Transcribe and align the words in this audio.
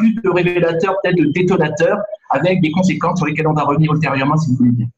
plus 0.00 0.14
de 0.14 0.28
révélateurs, 0.30 0.96
peut-être 1.02 1.16
de 1.16 1.26
détonateurs, 1.26 1.98
avec 2.30 2.60
des 2.62 2.70
conséquences 2.70 3.18
sur 3.18 3.26
lesquelles 3.26 3.48
on 3.48 3.52
va 3.52 3.64
revenir 3.64 3.92
ultérieurement, 3.92 4.36
si 4.36 4.50
vous 4.50 4.56
voulez 4.56 4.70
bien. 4.70 4.88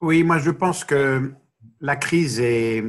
Oui, 0.00 0.22
moi 0.22 0.38
je 0.38 0.50
pense 0.50 0.84
que 0.84 1.32
la 1.80 1.96
crise 1.96 2.40
est, 2.40 2.84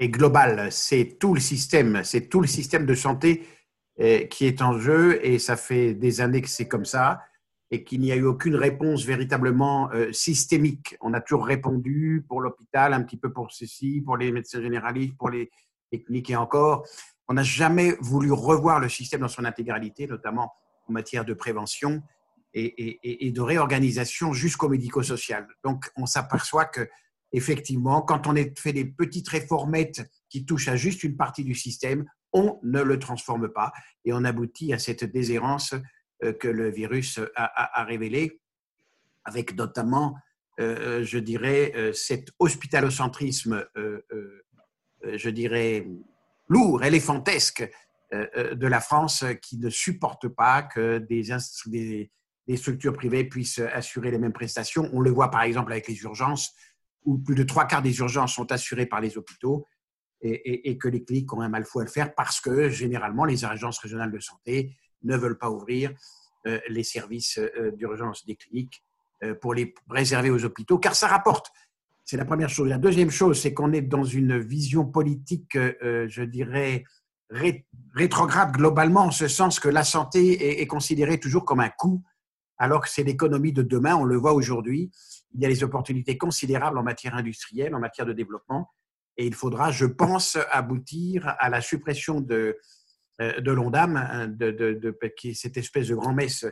est 0.00 0.08
globale. 0.08 0.68
C'est 0.70 1.16
tout 1.20 1.34
le 1.34 1.40
système, 1.40 2.02
c'est 2.04 2.28
tout 2.28 2.40
le 2.40 2.48
système 2.48 2.86
de 2.86 2.94
santé 2.94 3.46
euh, 4.00 4.24
qui 4.26 4.46
est 4.46 4.62
en 4.62 4.78
jeu 4.78 5.24
et 5.24 5.38
ça 5.38 5.56
fait 5.56 5.94
des 5.94 6.20
années 6.20 6.42
que 6.42 6.48
c'est 6.48 6.66
comme 6.66 6.84
ça 6.84 7.20
et 7.70 7.84
qu'il 7.84 8.00
n'y 8.00 8.12
a 8.12 8.16
eu 8.16 8.24
aucune 8.24 8.56
réponse 8.56 9.04
véritablement 9.04 9.90
euh, 9.92 10.12
systémique. 10.12 10.96
On 11.00 11.14
a 11.14 11.20
toujours 11.20 11.46
répondu 11.46 12.24
pour 12.28 12.40
l'hôpital, 12.40 12.92
un 12.92 13.02
petit 13.02 13.16
peu 13.16 13.32
pour 13.32 13.52
ceci, 13.52 14.00
pour 14.00 14.16
les 14.16 14.32
médecins 14.32 14.60
généralistes, 14.60 15.16
pour 15.16 15.30
les 15.30 15.50
techniques 15.98 16.30
et 16.30 16.36
encore. 16.36 16.86
On 17.28 17.34
n'a 17.34 17.42
jamais 17.42 17.96
voulu 18.00 18.32
revoir 18.32 18.80
le 18.80 18.88
système 18.88 19.20
dans 19.20 19.28
son 19.28 19.44
intégralité, 19.44 20.06
notamment 20.06 20.52
en 20.88 20.92
matière 20.92 21.24
de 21.24 21.34
prévention 21.34 22.02
et, 22.52 23.26
et 23.26 23.32
de 23.32 23.40
réorganisation 23.40 24.32
jusqu'au 24.32 24.68
médico-social. 24.68 25.48
Donc, 25.64 25.90
on 25.96 26.06
s'aperçoit 26.06 26.66
que 26.66 26.88
effectivement, 27.34 28.00
quand 28.00 28.28
on 28.28 28.34
fait 28.56 28.72
des 28.72 28.84
petites 28.84 29.28
réformettes 29.28 30.08
qui 30.30 30.46
touchent 30.46 30.68
à 30.68 30.76
juste 30.76 31.02
une 31.02 31.16
partie 31.16 31.44
du 31.44 31.54
système, 31.54 32.04
on 32.32 32.58
ne 32.62 32.80
le 32.80 32.98
transforme 32.98 33.48
pas 33.48 33.72
et 34.04 34.12
on 34.12 34.24
aboutit 34.24 34.72
à 34.72 34.78
cette 34.78 35.04
déshérence 35.04 35.74
euh, 36.22 36.32
que 36.32 36.48
le 36.48 36.70
virus 36.70 37.20
a, 37.34 37.84
révélée, 37.84 38.40
avec 39.24 39.54
notamment, 39.56 40.16
euh, 40.60 41.00
euh, 41.00 41.04
je 41.04 41.18
dirais, 41.18 41.72
cet 41.92 42.28
hospitalocentrisme, 42.38 43.66
je 45.14 45.30
dirais, 45.30 45.86
lourd, 46.48 46.84
éléphantesque 46.84 47.68
de 48.12 48.66
la 48.66 48.80
France 48.80 49.24
qui 49.42 49.58
ne 49.58 49.70
supporte 49.70 50.28
pas 50.28 50.62
que 50.62 50.98
des, 50.98 52.10
des 52.46 52.56
structures 52.56 52.92
privées 52.92 53.24
puissent 53.24 53.58
assurer 53.58 54.10
les 54.10 54.18
mêmes 54.18 54.32
prestations. 54.32 54.88
On 54.92 55.00
le 55.00 55.10
voit 55.10 55.30
par 55.30 55.42
exemple 55.42 55.72
avec 55.72 55.88
les 55.88 55.96
urgences 56.02 56.54
où 57.04 57.18
plus 57.18 57.34
de 57.34 57.42
trois 57.42 57.66
quarts 57.66 57.82
des 57.82 57.98
urgences 57.98 58.34
sont 58.34 58.50
assurées 58.52 58.86
par 58.86 59.00
les 59.00 59.16
hôpitaux 59.18 59.66
et, 60.22 60.78
que 60.78 60.88
les 60.88 61.04
cliniques 61.04 61.32
ont 61.32 61.42
un 61.42 61.48
mal 61.48 61.64
fou 61.64 61.80
à 61.80 61.84
le 61.84 61.90
faire 61.90 62.14
parce 62.14 62.40
que 62.40 62.70
généralement 62.70 63.24
les 63.24 63.44
agences 63.44 63.78
régionales 63.78 64.10
de 64.10 64.20
santé 64.20 64.74
ne 65.02 65.16
veulent 65.16 65.38
pas 65.38 65.50
ouvrir 65.50 65.92
euh, 66.46 66.58
les 66.68 66.82
services 66.82 67.38
euh, 67.38 67.72
d'urgence 67.72 68.24
des 68.24 68.36
cliniques 68.36 68.82
euh, 69.22 69.34
pour 69.34 69.52
les 69.52 69.74
réserver 69.90 70.30
aux 70.30 70.44
hôpitaux, 70.44 70.78
car 70.78 70.94
ça 70.94 71.08
rapporte. 71.08 71.50
C'est 72.04 72.16
la 72.16 72.24
première 72.24 72.50
chose. 72.50 72.68
La 72.68 72.78
deuxième 72.78 73.10
chose, 73.10 73.40
c'est 73.40 73.54
qu'on 73.54 73.72
est 73.72 73.82
dans 73.82 74.04
une 74.04 74.38
vision 74.38 74.84
politique, 74.84 75.56
je 75.56 76.22
dirais, 76.22 76.84
rétrograde 77.30 78.52
globalement, 78.52 79.06
en 79.06 79.10
ce 79.10 79.26
sens 79.26 79.58
que 79.58 79.70
la 79.70 79.84
santé 79.84 80.60
est 80.60 80.66
considérée 80.66 81.18
toujours 81.18 81.46
comme 81.46 81.60
un 81.60 81.70
coût, 81.70 82.02
alors 82.58 82.82
que 82.82 82.90
c'est 82.90 83.04
l'économie 83.04 83.52
de 83.52 83.62
demain. 83.62 83.96
On 83.96 84.04
le 84.04 84.16
voit 84.16 84.34
aujourd'hui 84.34 84.90
il 85.34 85.42
y 85.42 85.46
a 85.46 85.48
des 85.48 85.64
opportunités 85.64 86.16
considérables 86.16 86.78
en 86.78 86.82
matière 86.82 87.14
industrielle, 87.14 87.74
en 87.74 87.80
matière 87.80 88.06
de 88.06 88.12
développement, 88.12 88.70
et 89.16 89.26
il 89.26 89.34
faudra, 89.34 89.70
je 89.70 89.86
pense, 89.86 90.38
aboutir 90.50 91.34
à 91.38 91.48
la 91.48 91.60
suppression 91.60 92.20
de, 92.20 92.58
euh, 93.20 93.40
de 93.40 93.52
l'ONDAM, 93.52 93.96
hein, 93.96 94.28
de, 94.28 94.96
cette 95.34 95.56
espèce 95.56 95.88
de 95.88 95.94
grand-messe 95.94 96.46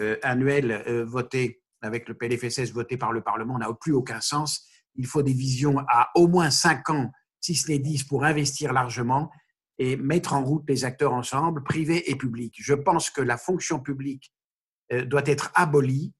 euh, 0.00 0.16
annuelle 0.22 0.84
euh, 0.86 1.04
votée 1.04 1.62
avec 1.80 2.08
le 2.08 2.14
PLFSS 2.14 2.72
voté 2.72 2.96
par 2.96 3.12
le 3.12 3.22
Parlement, 3.22 3.58
n'a 3.58 3.72
plus 3.72 3.92
aucun 3.92 4.20
sens. 4.20 4.67
Il 4.94 5.06
faut 5.06 5.22
des 5.22 5.32
visions 5.32 5.78
à 5.88 6.10
au 6.14 6.28
moins 6.28 6.50
5 6.50 6.90
ans, 6.90 7.10
si 7.40 7.54
ce 7.54 7.70
n'est 7.70 7.78
10, 7.78 8.04
pour 8.04 8.24
investir 8.24 8.72
largement 8.72 9.30
et 9.78 9.96
mettre 9.96 10.32
en 10.32 10.44
route 10.44 10.64
les 10.68 10.84
acteurs 10.84 11.12
ensemble, 11.12 11.62
privés 11.62 12.10
et 12.10 12.16
publics. 12.16 12.56
Je 12.58 12.74
pense 12.74 13.10
que 13.10 13.20
la 13.20 13.36
fonction 13.36 13.78
publique 13.78 14.32
doit 15.06 15.22
être 15.26 15.52
abolie 15.54 16.12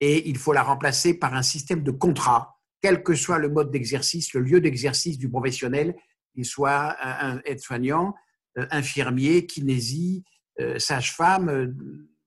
et 0.00 0.28
il 0.28 0.36
faut 0.36 0.52
la 0.52 0.62
remplacer 0.62 1.14
par 1.14 1.34
un 1.34 1.42
système 1.42 1.82
de 1.82 1.90
contrat, 1.90 2.58
quel 2.82 3.02
que 3.02 3.14
soit 3.14 3.38
le 3.38 3.48
mode 3.48 3.70
d'exercice, 3.70 4.34
le 4.34 4.40
lieu 4.40 4.60
d'exercice 4.60 5.16
du 5.16 5.30
professionnel, 5.30 5.94
qu'il 6.34 6.44
soit 6.44 6.96
un 7.02 7.40
aide-soignant, 7.44 8.14
euh, 8.58 8.66
infirmier, 8.72 9.46
kinésie, 9.46 10.24
euh, 10.60 10.78
sage-femme, 10.78 11.48
euh, 11.48 11.68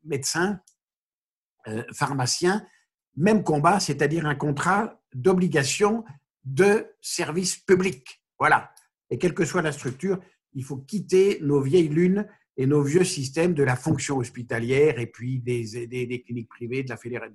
médecin, 0.03 0.59
pharmacien, 1.94 2.66
même 3.16 3.41
combat, 3.41 3.80
c'est-à-dire 3.80 4.25
un 4.25 4.36
contrat 4.36 5.02
d'obligation 5.16 6.03
de 6.46 6.88
service 7.01 7.57
public. 7.57 8.22
Voilà. 8.40 8.72
Et 9.09 9.18
quelle 9.18 9.34
que 9.34 9.46
soit 9.46 9.62
la 9.62 9.72
structure, 9.72 10.19
il 10.53 10.63
faut 10.63 10.78
quitter 10.78 11.40
nos 11.41 11.62
vieilles 11.62 11.90
lunes 11.90 12.28
et 12.57 12.68
nos 12.68 12.84
vieux 12.84 13.03
systèmes 13.03 13.53
de 13.53 13.63
la 13.63 13.75
fonction 13.75 14.18
hospitalière 14.18 15.00
et 15.00 15.07
puis 15.07 15.40
des, 15.40 15.88
des, 15.88 16.22
cliniques 16.22 16.50
privées, 16.50 16.84
de 16.84 16.90
la 16.90 16.97
fédéra 16.97 17.25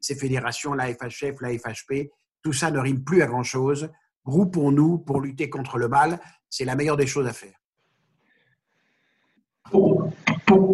ces 0.00 0.14
fédérations, 0.14 0.74
la 0.74 0.92
FHF, 0.92 1.40
la 1.40 1.56
FHP, 1.56 2.10
tout 2.42 2.52
ça 2.52 2.70
ne 2.70 2.78
rime 2.78 3.04
plus 3.04 3.22
à 3.22 3.26
grand-chose. 3.26 3.90
Groupons-nous 4.24 4.98
pour 4.98 5.20
lutter 5.20 5.48
contre 5.48 5.78
le 5.78 5.88
mal, 5.88 6.18
c'est 6.50 6.64
la 6.64 6.74
meilleure 6.74 6.96
des 6.96 7.06
choses 7.06 7.26
à 7.26 7.32
faire. 7.32 7.54
Pour, 9.70 10.08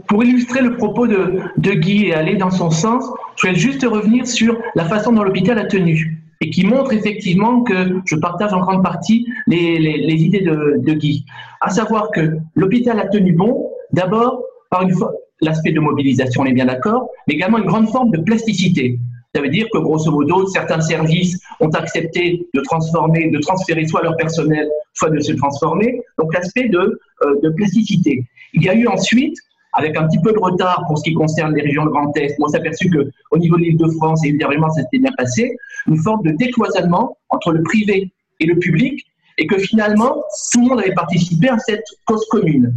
pour, 0.06 0.22
illustrer 0.22 0.62
le 0.62 0.76
propos 0.76 1.09
de, 1.09 1.41
de, 1.56 1.72
Guy 1.72 2.06
et 2.06 2.15
aller 2.15 2.37
dans 2.37 2.50
son 2.50 2.71
sens, 2.71 3.05
je 3.37 3.49
vais 3.49 3.56
juste 3.56 3.82
revenir 3.82 4.26
sur 4.26 4.56
la 4.76 4.84
façon 4.84 5.12
dont 5.12 5.25
l'hôpital 5.25 5.59
a 5.59 5.65
tenu 5.65 6.24
et 6.41 6.50
qui 6.50 6.67
montre 6.67 6.93
effectivement 6.93 7.62
que 7.62 8.00
je 8.05 8.17
partage 8.17 8.53
en 8.53 8.61
grande 8.61 8.83
partie 8.83 9.27
les, 9.47 9.78
les, 9.78 10.22
idées 10.22 10.41
de, 10.41 10.77
de, 10.78 10.93
Guy. 10.95 11.25
À 11.61 11.71
savoir 11.71 12.11
que 12.11 12.39
l'hôpital 12.55 12.99
a 13.00 13.06
tenu 13.06 13.33
bon 13.33 13.71
D'abord, 13.93 14.43
par 14.71 14.83
une 14.83 14.93
l'aspect 15.41 15.73
de 15.73 15.81
mobilisation, 15.81 16.43
on 16.43 16.47
est 16.47 16.53
bien 16.53 16.65
d'accord, 16.65 17.09
mais 17.28 17.34
également 17.34 17.59
une 17.59 17.67
grande 17.67 17.89
forme 17.89 18.11
de 18.11 18.19
plasticité. 18.19 18.99
Ça 19.34 19.43
veut 19.43 19.49
dire 19.49 19.67
que, 19.73 19.78
grosso 19.78 20.11
modo, 20.11 20.47
certains 20.47 20.81
services 20.81 21.39
ont 21.61 21.71
accepté 21.71 22.47
de 22.55 22.61
transformer, 22.61 23.31
de 23.31 23.39
transférer 23.41 23.87
soit 23.87 24.03
leur 24.03 24.17
personnel, 24.17 24.69
soit 24.93 25.11
de 25.11 25.19
se 25.19 25.33
transformer. 25.33 26.00
Donc, 26.19 26.33
l'aspect 26.33 26.69
de, 26.69 26.78
euh, 26.78 27.41
de 27.43 27.49
plasticité. 27.50 28.25
Il 28.53 28.62
y 28.62 28.69
a 28.69 28.75
eu 28.75 28.87
ensuite, 28.87 29.37
avec 29.75 29.97
un 29.97 30.07
petit 30.07 30.21
peu 30.21 30.33
de 30.33 30.39
retard 30.39 30.85
pour 30.87 30.99
ce 30.99 31.05
qui 31.05 31.15
concerne 31.15 31.55
les 31.55 31.62
régions 31.62 31.85
de 31.85 31.91
Grand 31.91 32.17
Est, 32.17 32.37
on 32.41 32.49
s'est 32.49 32.59
aperçu 32.59 32.91
qu'au 32.91 33.39
niveau 33.39 33.57
de 33.57 33.62
l'île 33.62 33.77
de 33.77 33.89
France 33.89 34.25
et 34.25 34.29
ultérieurement, 34.29 34.71
ça 34.71 34.83
s'était 34.83 34.99
bien 34.99 35.12
passé, 35.17 35.57
une 35.87 35.99
forme 35.99 36.23
de 36.23 36.31
décloisonnement 36.31 37.17
entre 37.31 37.53
le 37.53 37.62
privé 37.62 38.12
et 38.41 38.47
le 38.47 38.59
public, 38.59 39.05
et 39.39 39.47
que 39.47 39.59
finalement, 39.59 40.23
tout 40.53 40.61
le 40.61 40.69
monde 40.69 40.81
avait 40.81 40.95
participé 40.95 41.49
à 41.49 41.59
cette 41.59 41.85
cause 42.07 42.25
commune. 42.31 42.73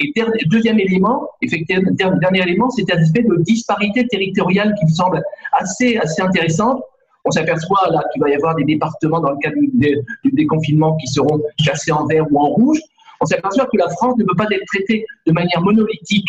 Et 0.00 0.12
deuxième 0.46 0.78
élément, 0.78 1.28
effectivement, 1.42 1.90
dernier 2.20 2.42
élément, 2.42 2.70
c'est 2.70 2.90
un 2.92 2.98
aspect 2.98 3.22
de 3.22 3.42
disparité 3.42 4.06
territoriale 4.06 4.74
qui 4.78 4.86
me 4.86 4.90
semble 4.90 5.22
assez, 5.52 5.96
assez 5.96 6.22
intéressante. 6.22 6.82
On 7.24 7.30
s'aperçoit 7.30 7.90
là 7.90 8.02
qu'il 8.12 8.22
va 8.22 8.30
y 8.30 8.34
avoir 8.34 8.54
des 8.54 8.64
départements 8.64 9.20
dans 9.20 9.32
le 9.32 9.38
cadre 9.38 9.56
du, 9.60 10.32
déconfinement 10.32 10.96
qui 10.96 11.08
seront 11.08 11.42
classés 11.62 11.92
en 11.92 12.06
vert 12.06 12.24
ou 12.30 12.38
en 12.38 12.48
rouge. 12.48 12.78
On 13.20 13.26
s'aperçoit 13.26 13.66
que 13.66 13.76
la 13.76 13.88
France 13.90 14.16
ne 14.18 14.24
peut 14.24 14.36
pas 14.36 14.46
être 14.50 14.64
traitée 14.66 15.04
de 15.26 15.32
manière 15.32 15.60
monolithique 15.60 16.28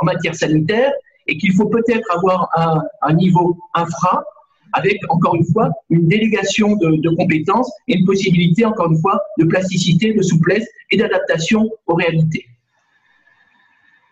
en 0.00 0.04
matière 0.04 0.34
sanitaire 0.34 0.92
et 1.26 1.36
qu'il 1.36 1.52
faut 1.54 1.68
peut-être 1.68 2.10
avoir 2.10 2.48
un, 3.02 3.12
niveau 3.12 3.56
infra 3.74 4.24
avec, 4.72 4.98
encore 5.08 5.34
une 5.34 5.44
fois, 5.44 5.70
une 5.90 6.06
délégation 6.06 6.76
de, 6.76 7.16
compétences 7.16 7.70
et 7.88 7.98
une 7.98 8.06
possibilité, 8.06 8.64
encore 8.64 8.90
une 8.90 9.00
fois, 9.00 9.20
de 9.38 9.44
plasticité, 9.44 10.12
de 10.12 10.22
souplesse 10.22 10.66
et 10.90 10.96
d'adaptation 10.96 11.68
aux 11.86 11.94
réalités. 11.94 12.46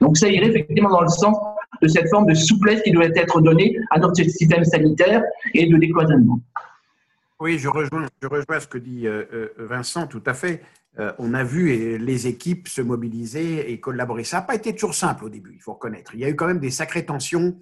Donc 0.00 0.16
ça 0.16 0.28
irait 0.28 0.48
effectivement 0.48 0.90
dans 0.90 1.02
le 1.02 1.08
sens 1.08 1.36
de 1.82 1.88
cette 1.88 2.08
forme 2.08 2.26
de 2.26 2.34
souplesse 2.34 2.82
qui 2.82 2.92
doit 2.92 3.06
être 3.06 3.40
donnée 3.40 3.76
à 3.90 3.98
notre 3.98 4.22
système 4.22 4.64
sanitaire 4.64 5.22
et 5.54 5.66
de 5.66 5.76
décloisonnement. 5.76 6.40
Oui, 7.40 7.58
je 7.58 7.68
rejoins, 7.68 8.06
je 8.20 8.26
rejoins 8.26 8.58
ce 8.58 8.66
que 8.66 8.78
dit 8.78 9.06
euh, 9.06 9.24
euh, 9.32 9.48
Vincent, 9.58 10.08
tout 10.08 10.22
à 10.26 10.34
fait. 10.34 10.60
Euh, 11.00 11.12
on 11.18 11.34
a 11.34 11.44
vu 11.44 11.98
les 11.98 12.26
équipes 12.26 12.68
se 12.68 12.82
mobiliser 12.82 13.70
et 13.70 13.80
collaborer. 13.80 14.24
Ça 14.24 14.38
n'a 14.38 14.42
pas 14.42 14.54
été 14.54 14.74
toujours 14.74 14.94
simple 14.94 15.24
au 15.24 15.28
début, 15.28 15.54
il 15.54 15.60
faut 15.60 15.74
reconnaître. 15.74 16.14
Il 16.14 16.20
y 16.20 16.24
a 16.24 16.28
eu 16.28 16.36
quand 16.36 16.46
même 16.46 16.60
des 16.60 16.70
sacrées 16.70 17.06
tensions 17.06 17.58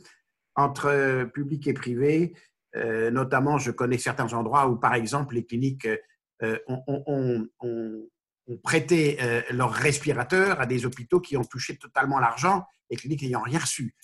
entre 0.54 1.24
public 1.34 1.66
et 1.66 1.74
privé. 1.74 2.34
notamment, 3.12 3.58
je 3.58 3.70
connais 3.70 3.98
certains 3.98 4.32
endroits 4.32 4.68
où, 4.68 4.76
par 4.76 4.94
exemple, 4.94 5.34
les 5.34 5.44
cliniques 5.44 5.86
ont, 6.66 7.46
prêté 8.62 9.18
euh, 9.20 9.42
leurs 9.50 9.72
respirateurs 9.72 10.60
à 10.60 10.66
des 10.66 10.86
hôpitaux 10.86 11.20
qui 11.20 11.36
ont 11.36 11.44
touché 11.44 11.76
totalement 11.76 12.18
l'argent 12.18 12.64
et 12.90 12.96
cliniques 12.96 13.22
n'ayant 13.22 13.42
rien 13.42 13.58
reçu. 13.58 13.94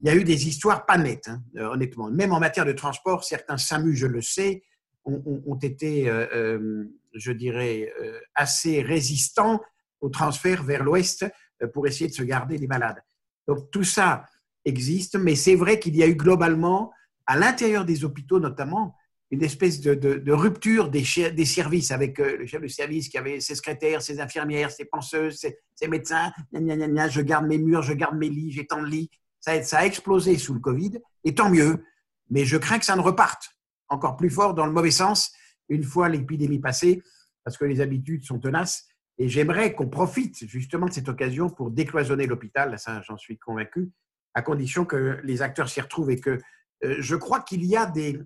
Il 0.00 0.06
y 0.06 0.10
a 0.10 0.14
eu 0.14 0.24
des 0.24 0.48
histoires 0.48 0.84
pas 0.84 0.98
nettes, 0.98 1.28
hein, 1.28 1.42
euh, 1.56 1.68
honnêtement. 1.70 2.10
Même 2.10 2.32
en 2.32 2.40
matière 2.40 2.66
de 2.66 2.72
transport, 2.72 3.24
certains 3.24 3.56
SAMU, 3.56 3.96
je 3.96 4.06
le 4.06 4.20
sais, 4.20 4.62
ont, 5.04 5.58
été, 5.62 6.10
euh, 6.10 6.84
je 7.16 7.32
dirais, 7.32 7.92
assez 8.34 8.82
résistants 8.82 9.60
au 10.00 10.08
transfert 10.08 10.62
vers 10.62 10.84
l'Ouest 10.84 11.26
pour 11.72 11.86
essayer 11.86 12.08
de 12.08 12.14
se 12.14 12.22
garder 12.22 12.58
les 12.58 12.66
malades. 12.66 13.02
Donc 13.46 13.70
tout 13.70 13.84
ça 13.84 14.26
existe, 14.64 15.16
mais 15.16 15.36
c'est 15.36 15.54
vrai 15.54 15.78
qu'il 15.78 15.96
y 15.96 16.02
a 16.02 16.06
eu 16.06 16.16
globalement, 16.16 16.92
à 17.26 17.36
l'intérieur 17.36 17.84
des 17.84 18.04
hôpitaux 18.04 18.40
notamment, 18.40 18.94
une 19.30 19.42
espèce 19.42 19.80
de, 19.80 20.32
rupture 20.32 20.88
des, 20.88 21.04
services 21.04 21.90
avec 21.90 22.20
euh, 22.20 22.36
le 22.38 22.46
chef 22.46 22.62
de 22.62 22.68
service 22.68 23.08
qui 23.08 23.18
avait 23.18 23.40
ses 23.40 23.56
secrétaires, 23.56 24.00
ses 24.00 24.20
infirmières, 24.20 24.70
ses 24.70 24.84
penseuses, 24.84 25.38
ses, 25.38 25.88
médecins. 25.88 26.32
je 26.52 27.20
garde 27.22 27.46
mes 27.46 27.58
murs, 27.58 27.82
je 27.82 27.92
garde 27.92 28.16
mes 28.16 28.28
lits, 28.28 28.52
j'ai 28.52 28.66
tant 28.66 28.80
de 28.80 28.86
lits. 28.86 29.10
Ça, 29.40 29.78
a 29.78 29.84
explosé 29.84 30.38
sous 30.38 30.54
le 30.54 30.60
Covid, 30.60 30.98
et 31.24 31.34
tant 31.34 31.50
mieux. 31.50 31.84
Mais 32.30 32.44
je 32.44 32.56
crains 32.56 32.78
que 32.78 32.84
ça 32.84 32.96
ne 32.96 33.00
reparte 33.00 33.50
encore 33.88 34.16
plus 34.16 34.30
fort 34.30 34.54
dans 34.54 34.66
le 34.66 34.72
mauvais 34.72 34.90
sens 34.90 35.32
une 35.68 35.84
fois 35.84 36.08
l'épidémie 36.08 36.58
passée, 36.58 37.02
parce 37.44 37.56
que 37.56 37.64
les 37.64 37.80
habitudes 37.80 38.24
sont 38.24 38.38
tenaces. 38.38 38.86
Et 39.18 39.28
j'aimerais 39.28 39.74
qu'on 39.74 39.88
profite 39.88 40.46
justement 40.46 40.86
de 40.86 40.92
cette 40.92 41.08
occasion 41.08 41.48
pour 41.48 41.70
décloisonner 41.70 42.26
l'hôpital, 42.26 42.78
ça 42.78 43.00
j'en 43.02 43.16
suis 43.16 43.38
convaincu, 43.38 43.90
à 44.34 44.42
condition 44.42 44.84
que 44.84 45.18
les 45.24 45.40
acteurs 45.40 45.68
s'y 45.68 45.80
retrouvent 45.80 46.10
et 46.10 46.20
que 46.20 46.38
euh, 46.84 46.96
je 46.98 47.16
crois 47.16 47.40
qu'il 47.40 47.64
y 47.64 47.76
a 47.76 47.86
des, 47.86 48.20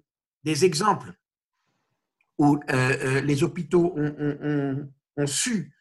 exemples 0.65 1.13
où 2.39 2.57
euh, 2.57 2.61
euh, 2.71 3.21
les 3.21 3.43
hôpitaux 3.45 3.95
ont, 3.97 5.27
su 5.27 5.73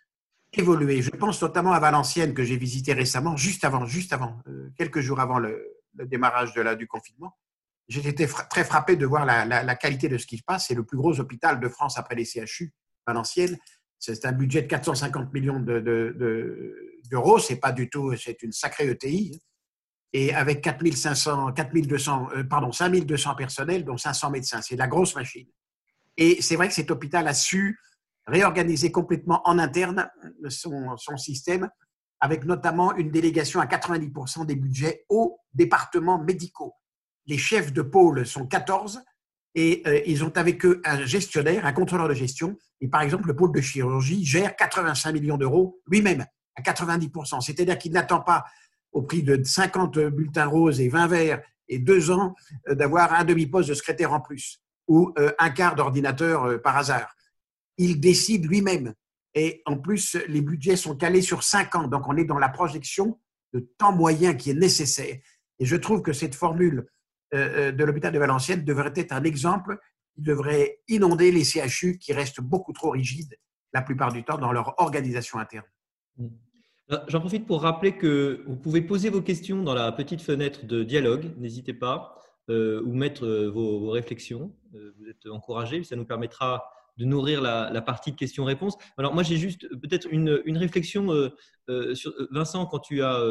évoluer. 0.53 1.01
Je 1.01 1.11
pense 1.11 1.41
notamment 1.41 1.71
à 1.71 1.79
Valenciennes 1.79 2.33
que 2.33 2.43
j'ai 2.43 2.57
visité 2.57 2.93
récemment, 2.93 3.37
juste 3.37 3.63
avant, 3.63 3.85
juste 3.85 4.11
avant, 4.11 4.41
quelques 4.75 4.99
jours 4.99 5.21
avant 5.21 5.39
le, 5.39 5.65
démarrage 5.93 6.53
de 6.53 6.61
la, 6.61 6.75
du 6.75 6.87
confinement. 6.87 7.37
J'ai 7.89 8.07
été 8.07 8.27
très 8.49 8.63
frappé 8.63 8.95
de 8.95 9.05
voir 9.05 9.25
la, 9.25 9.75
qualité 9.75 10.07
de 10.07 10.17
ce 10.17 10.27
qui 10.27 10.37
se 10.37 10.43
passe. 10.43 10.67
C'est 10.67 10.75
le 10.75 10.85
plus 10.85 10.97
gros 10.97 11.19
hôpital 11.19 11.59
de 11.59 11.67
France 11.67 11.97
après 11.97 12.15
les 12.15 12.23
CHU, 12.23 12.71
Valenciennes. 13.05 13.57
C'est 13.97 14.25
un 14.25 14.31
budget 14.31 14.61
de 14.61 14.67
450 14.67 15.33
millions 15.33 15.59
d'euros. 15.59 15.79
De, 17.37 17.41
c'est 17.41 17.59
pas 17.59 17.71
du 17.71 17.89
tout, 17.89 18.15
c'est 18.15 18.43
une 18.43 18.51
sacrée 18.51 18.87
ETI 18.87 19.41
et 20.13 20.33
avec 20.33 20.61
4500, 20.61 21.53
4200, 21.53 22.29
euh, 22.35 22.43
pardon, 22.43 22.71
5200 22.71 23.35
personnels, 23.35 23.83
dont 23.85 23.97
500 23.97 24.31
médecins. 24.31 24.61
C'est 24.61 24.75
la 24.75 24.87
grosse 24.87 25.15
machine. 25.15 25.47
Et 26.17 26.41
c'est 26.41 26.55
vrai 26.55 26.67
que 26.67 26.73
cet 26.73 26.91
hôpital 26.91 27.27
a 27.27 27.33
su 27.33 27.79
réorganiser 28.25 28.91
complètement 28.91 29.41
en 29.45 29.57
interne 29.57 30.09
son 30.49 31.17
système, 31.17 31.69
avec 32.19 32.45
notamment 32.45 32.95
une 32.95 33.09
délégation 33.09 33.59
à 33.59 33.65
90% 33.65 34.45
des 34.45 34.55
budgets 34.55 35.05
aux 35.09 35.39
départements 35.53 36.21
médicaux. 36.23 36.75
Les 37.29 37.37
chefs 37.37 37.71
de 37.71 37.83
pôle 37.83 38.25
sont 38.25 38.47
14 38.47 39.03
et 39.53 39.83
euh, 39.85 40.01
ils 40.07 40.23
ont 40.23 40.35
avec 40.35 40.65
eux 40.65 40.81
un 40.83 41.05
gestionnaire, 41.05 41.63
un 41.63 41.73
contrôleur 41.73 42.09
de 42.09 42.15
gestion. 42.15 42.57
Et 42.81 42.87
par 42.87 43.01
exemple, 43.01 43.27
le 43.27 43.35
pôle 43.35 43.51
de 43.51 43.61
chirurgie 43.61 44.25
gère 44.25 44.55
85 44.55 45.13
millions 45.13 45.37
d'euros 45.37 45.79
lui-même 45.87 46.25
à 46.55 46.63
90%. 46.63 47.41
C'est-à-dire 47.41 47.77
qu'il 47.77 47.91
n'attend 47.91 48.21
pas 48.21 48.45
au 48.91 49.03
prix 49.03 49.21
de 49.21 49.41
50 49.43 49.99
bulletins 49.99 50.47
roses 50.47 50.81
et 50.81 50.89
20 50.89 51.07
verts 51.07 51.41
et 51.67 51.77
deux 51.77 52.09
ans 52.09 52.33
euh, 52.67 52.73
d'avoir 52.73 53.13
un 53.13 53.23
demi-poste 53.23 53.69
de 53.69 53.75
secrétaire 53.75 54.11
en 54.11 54.21
plus 54.21 54.59
ou 54.87 55.13
euh, 55.19 55.31
un 55.37 55.51
quart 55.51 55.75
d'ordinateur 55.75 56.59
par 56.63 56.77
hasard. 56.77 57.15
Il 57.77 57.99
décide 57.99 58.47
lui-même. 58.47 58.95
Et 59.35 59.61
en 59.67 59.77
plus, 59.77 60.17
les 60.27 60.41
budgets 60.41 60.75
sont 60.75 60.95
calés 60.95 61.21
sur 61.21 61.43
cinq 61.43 61.75
ans. 61.75 61.87
Donc, 61.87 62.07
on 62.07 62.17
est 62.17 62.25
dans 62.25 62.39
la 62.39 62.49
projection 62.49 63.19
de 63.53 63.59
temps 63.77 63.91
moyen 63.91 64.33
qui 64.33 64.49
est 64.49 64.55
nécessaire. 64.55 65.19
Et 65.59 65.65
je 65.65 65.75
trouve 65.75 66.01
que 66.01 66.11
cette 66.11 66.33
formule 66.33 66.87
de 67.31 67.83
l'hôpital 67.83 68.11
de 68.11 68.19
Valenciennes 68.19 68.63
devrait 68.63 68.93
être 68.95 69.11
un 69.11 69.23
exemple 69.23 69.77
qui 70.15 70.21
devrait 70.21 70.79
inonder 70.87 71.31
les 71.31 71.43
CHU 71.43 71.97
qui 71.97 72.13
restent 72.13 72.41
beaucoup 72.41 72.73
trop 72.73 72.91
rigides 72.91 73.37
la 73.73 73.81
plupart 73.81 74.11
du 74.11 74.23
temps 74.23 74.37
dans 74.37 74.51
leur 74.51 74.79
organisation 74.79 75.39
interne. 75.39 75.65
Euh, 76.91 76.97
j'en 77.07 77.19
profite 77.19 77.45
pour 77.45 77.61
rappeler 77.61 77.95
que 77.95 78.43
vous 78.47 78.55
pouvez 78.55 78.81
poser 78.81 79.09
vos 79.09 79.21
questions 79.21 79.63
dans 79.63 79.73
la 79.73 79.91
petite 79.91 80.21
fenêtre 80.21 80.65
de 80.65 80.83
dialogue, 80.83 81.31
n'hésitez 81.37 81.73
pas, 81.73 82.21
euh, 82.49 82.81
ou 82.83 82.93
mettre 82.93 83.25
euh, 83.25 83.49
vos, 83.49 83.91
réflexions. 83.91 84.51
vous 84.71 85.07
êtes 85.07 85.27
encouragés, 85.27 85.83
ça 85.83 85.95
nous 85.95 86.05
permettra 86.05 86.63
de 86.99 87.05
nourrir 87.05 87.41
la, 87.41 87.81
partie 87.81 88.11
de 88.11 88.17
questions-réponses. 88.17 88.75
Alors 88.97 89.13
moi, 89.13 89.23
j'ai 89.23 89.37
juste 89.37 89.67
peut-être 89.79 90.07
une, 90.11 90.57
réflexion, 90.57 91.13
euh, 91.13 91.29
euh, 91.69 91.95
sur, 91.95 92.11
euh, 92.11 92.27
Vincent, 92.29 92.65
quand 92.65 92.79
tu 92.79 93.01
as 93.01 93.23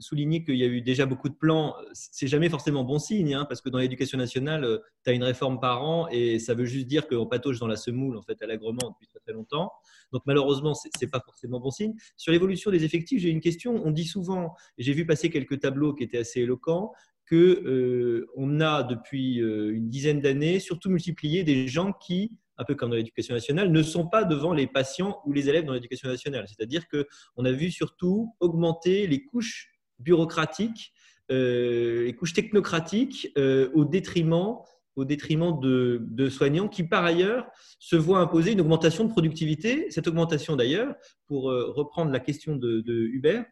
souligné 0.00 0.44
qu'il 0.44 0.56
y 0.56 0.64
a 0.64 0.66
eu 0.66 0.82
déjà 0.82 1.06
beaucoup 1.06 1.28
de 1.28 1.34
plans, 1.34 1.76
c'est 1.92 2.26
jamais 2.26 2.48
forcément 2.48 2.82
bon 2.82 2.98
signe, 2.98 3.34
hein, 3.34 3.46
parce 3.48 3.60
que 3.60 3.68
dans 3.68 3.78
l'éducation 3.78 4.18
nationale, 4.18 4.80
tu 5.04 5.10
as 5.10 5.12
une 5.12 5.22
réforme 5.22 5.60
par 5.60 5.84
an 5.84 6.08
et 6.10 6.40
ça 6.40 6.54
veut 6.54 6.64
juste 6.64 6.88
dire 6.88 7.06
qu'on 7.06 7.26
patauge 7.26 7.60
dans 7.60 7.68
la 7.68 7.76
semoule 7.76 8.16
en 8.16 8.22
fait, 8.22 8.42
à 8.42 8.46
l'agrement 8.46 8.90
depuis 8.90 9.06
très, 9.06 9.20
très 9.20 9.32
longtemps. 9.32 9.70
Donc 10.12 10.22
malheureusement, 10.26 10.74
ce 10.74 10.88
n'est 11.00 11.08
pas 11.08 11.20
forcément 11.24 11.60
bon 11.60 11.70
signe. 11.70 11.94
Sur 12.16 12.32
l'évolution 12.32 12.72
des 12.72 12.84
effectifs, 12.84 13.22
j'ai 13.22 13.30
une 13.30 13.40
question. 13.40 13.80
On 13.84 13.92
dit 13.92 14.06
souvent, 14.06 14.56
j'ai 14.76 14.92
vu 14.92 15.06
passer 15.06 15.30
quelques 15.30 15.60
tableaux 15.60 15.94
qui 15.94 16.02
étaient 16.02 16.18
assez 16.18 16.40
éloquents, 16.40 16.92
que 17.26 18.26
on 18.36 18.60
a 18.60 18.82
depuis 18.82 19.36
une 19.36 19.88
dizaine 19.88 20.20
d'années 20.20 20.58
surtout 20.58 20.90
multiplié 20.90 21.44
des 21.44 21.68
gens 21.68 21.92
qui 21.92 22.32
un 22.56 22.64
peu 22.64 22.74
comme 22.74 22.90
dans 22.90 22.96
l'éducation 22.96 23.34
nationale, 23.34 23.70
ne 23.70 23.82
sont 23.82 24.06
pas 24.06 24.24
devant 24.24 24.52
les 24.52 24.66
patients 24.66 25.20
ou 25.24 25.32
les 25.32 25.48
élèves 25.48 25.64
dans 25.64 25.72
l'éducation 25.72 26.08
nationale. 26.08 26.46
C'est-à-dire 26.48 26.84
qu'on 26.88 27.44
a 27.44 27.52
vu 27.52 27.70
surtout 27.70 28.34
augmenter 28.40 29.06
les 29.06 29.24
couches 29.24 29.70
bureaucratiques, 29.98 30.92
euh, 31.30 32.04
les 32.04 32.14
couches 32.14 32.34
technocratiques 32.34 33.32
euh, 33.38 33.70
au 33.74 33.84
détriment 33.84 34.58
au 34.96 35.04
détriment 35.04 35.58
de, 35.58 36.28
soignants 36.28 36.68
qui, 36.68 36.84
par 36.84 37.04
ailleurs, 37.04 37.48
se 37.80 37.96
voient 37.96 38.20
imposer 38.20 38.52
une 38.52 38.60
augmentation 38.60 39.02
de 39.02 39.10
productivité. 39.10 39.90
Cette 39.90 40.06
augmentation, 40.06 40.54
d'ailleurs, 40.54 40.94
pour 41.26 41.50
euh, 41.50 41.72
reprendre 41.72 42.12
la 42.12 42.20
question 42.20 42.54
de, 42.54 42.84
Hubert, 42.86 43.44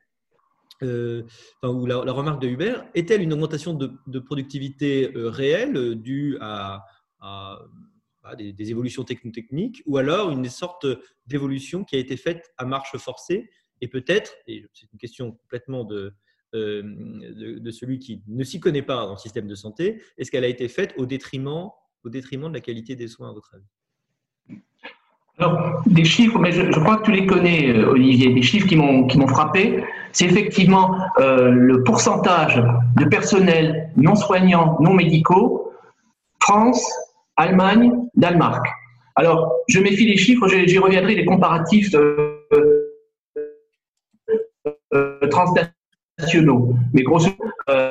ou 0.83 1.87
la, 1.87 2.13
remarque 2.13 2.41
de 2.41 2.47
Hubert, 2.47 2.87
est-elle 2.95 3.23
une 3.23 3.33
augmentation 3.33 3.75
de, 3.75 4.19
productivité 4.21 5.11
réelle 5.17 5.97
due 5.97 6.39
à 6.41 6.85
des, 8.37 8.71
évolutions 8.71 9.05
techniques, 9.05 9.83
ou 9.87 9.97
alors 9.97 10.31
une 10.31 10.49
sorte 10.49 10.87
d'évolution 11.27 11.85
qui 11.85 11.97
a 11.97 11.99
été 11.99 12.17
faite 12.17 12.53
à 12.57 12.65
marche 12.65 12.97
forcée, 12.97 13.51
et 13.81 13.89
peut-être, 13.89 14.35
et 14.47 14.65
c'est 14.73 14.91
une 14.93 14.99
question 14.99 15.33
complètement 15.33 15.85
de, 15.85 16.15
euh, 16.55 16.83
celui 17.71 17.99
qui 17.99 18.23
ne 18.29 18.45
s'y 18.45 18.61
connaît 18.61 18.83
pas 18.83 19.07
dans 19.07 19.13
le 19.13 19.19
système 19.19 19.47
de 19.47 19.55
santé, 19.55 20.03
est-ce 20.19 20.31
qu'elle 20.31 20.45
a 20.45 20.49
été 20.49 20.69
faite 20.69 20.95
au 20.97 21.07
détriment, 21.07 21.71
de 22.05 22.53
la 22.53 22.61
qualité 22.61 22.97
des 22.97 23.09
soins, 23.09 23.31
à 23.31 23.33
votre 23.33 23.55
avis? 23.55 24.61
Alors, 25.39 25.83
des 25.87 26.05
chiffres, 26.05 26.39
mais 26.39 26.53
je, 26.53 26.79
crois 26.79 26.99
que 26.99 27.07
tu 27.07 27.13
les 27.13 27.27
connais, 27.27 27.71
euh, 27.71 27.91
Olivier, 27.91 28.35
des 28.35 28.43
chiffres 28.43 28.69
qui 28.69 28.77
m'ont 28.77 29.27
frappé, 29.29 29.83
c'est 30.13 30.27
effectivement 30.27 30.95
euh, 31.19 31.51
le 31.51 31.83
pourcentage 31.83 32.63
de 32.97 33.05
personnel 33.07 33.91
non 33.97 34.15
soignant, 34.15 34.77
non 34.81 34.93
médicaux, 34.93 35.73
France, 36.41 36.85
Allemagne, 37.37 37.93
Danemark. 38.15 38.67
Alors, 39.17 39.53
je 39.69 39.81
méfie 39.81 40.07
les 40.07 40.17
chiffres, 40.17 40.49
j'y 40.49 40.79
reviendrai, 40.79 41.15
les 41.15 41.25
comparatifs 41.25 41.95
euh, 41.95 42.47
euh, 44.95 45.29
transnationaux. 45.29 46.75
Mais 46.93 47.03
grosso 47.03 47.29
modo, 47.29 47.53
euh, 47.71 47.91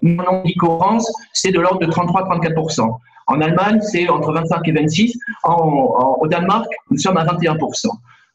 en 0.62 1.00
c'est 1.34 1.52
de 1.52 1.60
l'ordre 1.60 1.80
de 1.80 1.92
33-34%. 1.92 2.98
En 3.28 3.42
Allemagne, 3.42 3.80
c'est 3.82 4.10
entre 4.10 4.34
25 4.34 4.68
et 4.68 4.72
26. 4.72 5.18
au 5.46 6.28
Danemark, 6.28 6.68
nous 6.90 6.98
sommes 6.98 7.18
à 7.18 7.26
21%. 7.26 7.88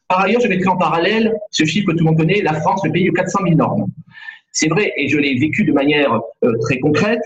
Par 0.09 0.21
ailleurs, 0.21 0.41
je 0.41 0.49
mettrai 0.49 0.69
en 0.69 0.77
parallèle 0.77 1.37
ce 1.51 1.65
chiffre 1.65 1.89
que 1.89 1.93
tout 1.93 2.05
le 2.05 2.11
monde 2.11 2.19
connaît, 2.19 2.41
la 2.41 2.55
France, 2.55 2.83
le 2.85 2.93
pays 2.93 3.05
de 3.05 3.11
400 3.11 3.41
000 3.43 3.57
normes. 3.57 3.87
C'est 4.53 4.69
vrai, 4.69 4.93
et 4.97 5.09
je 5.09 5.19
l'ai 5.19 5.37
vécu 5.39 5.65
de 5.65 5.73
manière 5.73 6.21
très 6.63 6.79
concrète, 6.79 7.21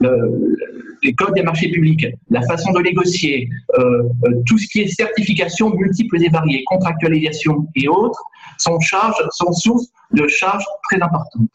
les 0.00 1.14
codes 1.14 1.34
des 1.34 1.42
marchés 1.42 1.70
publics, 1.70 2.06
la 2.30 2.42
façon 2.42 2.72
de 2.72 2.80
négocier, 2.80 3.48
euh, 3.78 4.02
euh, 4.24 4.42
tout 4.46 4.58
ce 4.58 4.66
qui 4.68 4.80
est 4.80 4.88
certification 4.88 5.70
multiples 5.70 6.22
et 6.22 6.28
variées, 6.28 6.62
contractualisation 6.66 7.66
et 7.74 7.88
autres, 7.88 8.22
sont, 8.58 8.78
charge, 8.80 9.16
sont 9.32 9.52
source 9.52 9.86
de 10.12 10.26
charges 10.26 10.64
très 10.88 11.00
importantes. 11.00 11.48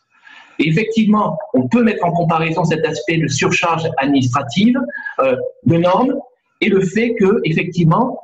Et 0.59 0.69
effectivement, 0.69 1.37
on 1.53 1.67
peut 1.67 1.83
mettre 1.83 2.05
en 2.05 2.11
comparaison 2.11 2.63
cet 2.63 2.85
aspect 2.85 3.17
de 3.17 3.27
surcharge 3.27 3.89
administrative, 3.97 4.77
euh, 5.19 5.35
de 5.65 5.77
normes, 5.77 6.15
et 6.63 6.69
le 6.69 6.81
fait 6.81 7.15
que, 7.15 7.41
effectivement, 7.43 8.19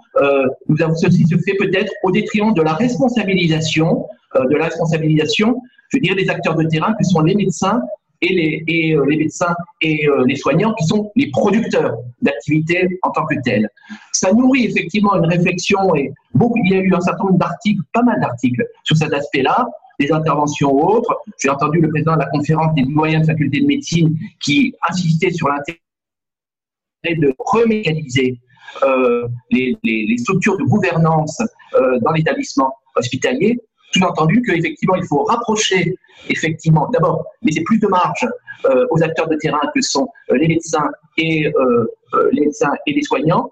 nous 0.67 0.81
avons 0.81 0.95
ceci 0.95 1.25
se 1.27 1.37
fait 1.37 1.55
peut-être 1.57 1.91
au 2.03 2.11
détriment 2.11 2.53
de 2.53 2.61
la 2.61 2.73
responsabilisation, 2.73 4.07
de 4.35 4.55
la 4.55 4.65
responsabilisation, 4.65 5.59
je 5.89 5.97
veux 5.97 6.01
dire, 6.01 6.15
des 6.15 6.29
acteurs 6.29 6.53
de 6.53 6.63
terrain 6.65 6.93
que 6.93 7.03
sont 7.03 7.21
les 7.21 7.33
médecins 7.33 7.81
et 8.21 8.95
euh, 8.95 9.05
les 9.05 9.17
médecins 9.17 9.55
et 9.81 10.07
euh, 10.07 10.25
les 10.25 10.35
soignants 10.35 10.73
qui 10.75 10.85
sont 10.85 11.11
les 11.15 11.29
producteurs 11.29 11.97
d'activités 12.21 12.99
en 13.03 13.11
tant 13.11 13.25
que 13.25 13.35
tels. 13.43 13.69
Ça 14.11 14.31
nourrit 14.33 14.65
effectivement 14.65 15.15
une 15.15 15.25
réflexion 15.25 15.95
et 15.95 16.11
il 16.33 16.71
y 16.71 16.75
a 16.75 16.79
eu 16.79 16.93
un 16.93 17.01
certain 17.01 17.25
nombre 17.25 17.39
d'articles, 17.39 17.81
pas 17.93 18.03
mal 18.03 18.19
d'articles 18.19 18.65
sur 18.83 18.95
cet 18.95 19.13
aspect-là, 19.13 19.67
des 19.99 20.11
interventions 20.11 20.71
autres. 20.71 21.15
J'ai 21.41 21.49
entendu 21.49 21.79
le 21.79 21.89
président 21.89 22.13
de 22.13 22.19
la 22.19 22.27
conférence 22.27 22.73
des 22.75 22.83
moyens 22.83 23.25
de 23.25 23.31
faculté 23.31 23.61
de 23.61 23.65
médecine 23.65 24.15
qui 24.43 24.73
insistait 24.89 25.31
sur 25.31 25.49
l'intérêt 25.49 25.79
de 27.05 27.33
remécaniser 27.39 28.39
euh, 28.83 29.27
les, 29.51 30.17
structures 30.17 30.57
de 30.57 30.63
gouvernance 30.63 31.41
dans 32.01 32.11
l'établissement 32.11 32.73
hospitalier. 32.95 33.57
Sous-entendu 33.91 34.41
qu'effectivement, 34.41 34.95
il 34.95 35.05
faut 35.05 35.23
rapprocher, 35.23 35.95
effectivement, 36.29 36.87
d'abord, 36.91 37.25
laisser 37.41 37.63
plus 37.63 37.79
de 37.79 37.87
marge 37.87 38.27
euh, 38.65 38.85
aux 38.91 39.01
acteurs 39.01 39.27
de 39.27 39.35
terrain 39.35 39.61
que 39.73 39.81
sont 39.81 40.09
euh, 40.31 40.37
les 40.37 40.47
médecins 40.47 40.89
et 41.17 41.51
les 42.31 42.41
médecins 42.41 42.71
et 42.85 42.93
les 42.93 43.01
soignants. 43.01 43.49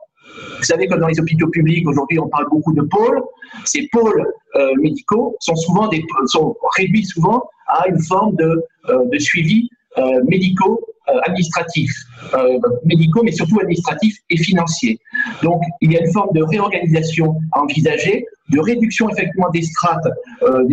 Vous 0.58 0.64
savez, 0.64 0.88
comme 0.88 1.00
dans 1.00 1.08
les 1.08 1.20
hôpitaux 1.20 1.48
publics, 1.48 1.88
aujourd'hui, 1.88 2.20
on 2.20 2.28
parle 2.28 2.48
beaucoup 2.50 2.74
de 2.74 2.82
pôles. 2.82 3.22
Ces 3.64 3.88
pôles 3.92 4.26
médicaux 4.78 5.36
sont 5.40 5.56
souvent 5.56 5.88
des, 5.88 6.04
sont 6.28 6.56
réduits 6.78 7.06
souvent 7.06 7.50
à 7.68 7.88
une 7.88 8.02
forme 8.02 8.36
de, 8.36 8.64
de 8.88 9.18
suivi 9.20 9.70
médicaux 10.28 10.82
euh, 10.88 10.95
administratifs, 11.24 11.94
euh, 12.34 12.60
médicaux, 12.84 13.22
mais 13.24 13.32
surtout 13.32 13.60
administratifs 13.60 14.18
et 14.30 14.38
financiers. 14.38 15.00
Donc, 15.44 15.62
il 15.82 15.92
y 15.92 15.98
a 15.98 16.02
une 16.02 16.12
forme 16.12 16.34
de 16.34 16.44
réorganisation 16.44 17.38
à 17.54 17.62
envisager, 17.62 18.26
de 18.50 18.60
réduction 18.60 19.10
effectivement 19.10 19.50
des 19.52 19.62
strates, 19.62 20.08
euh, 20.44 20.64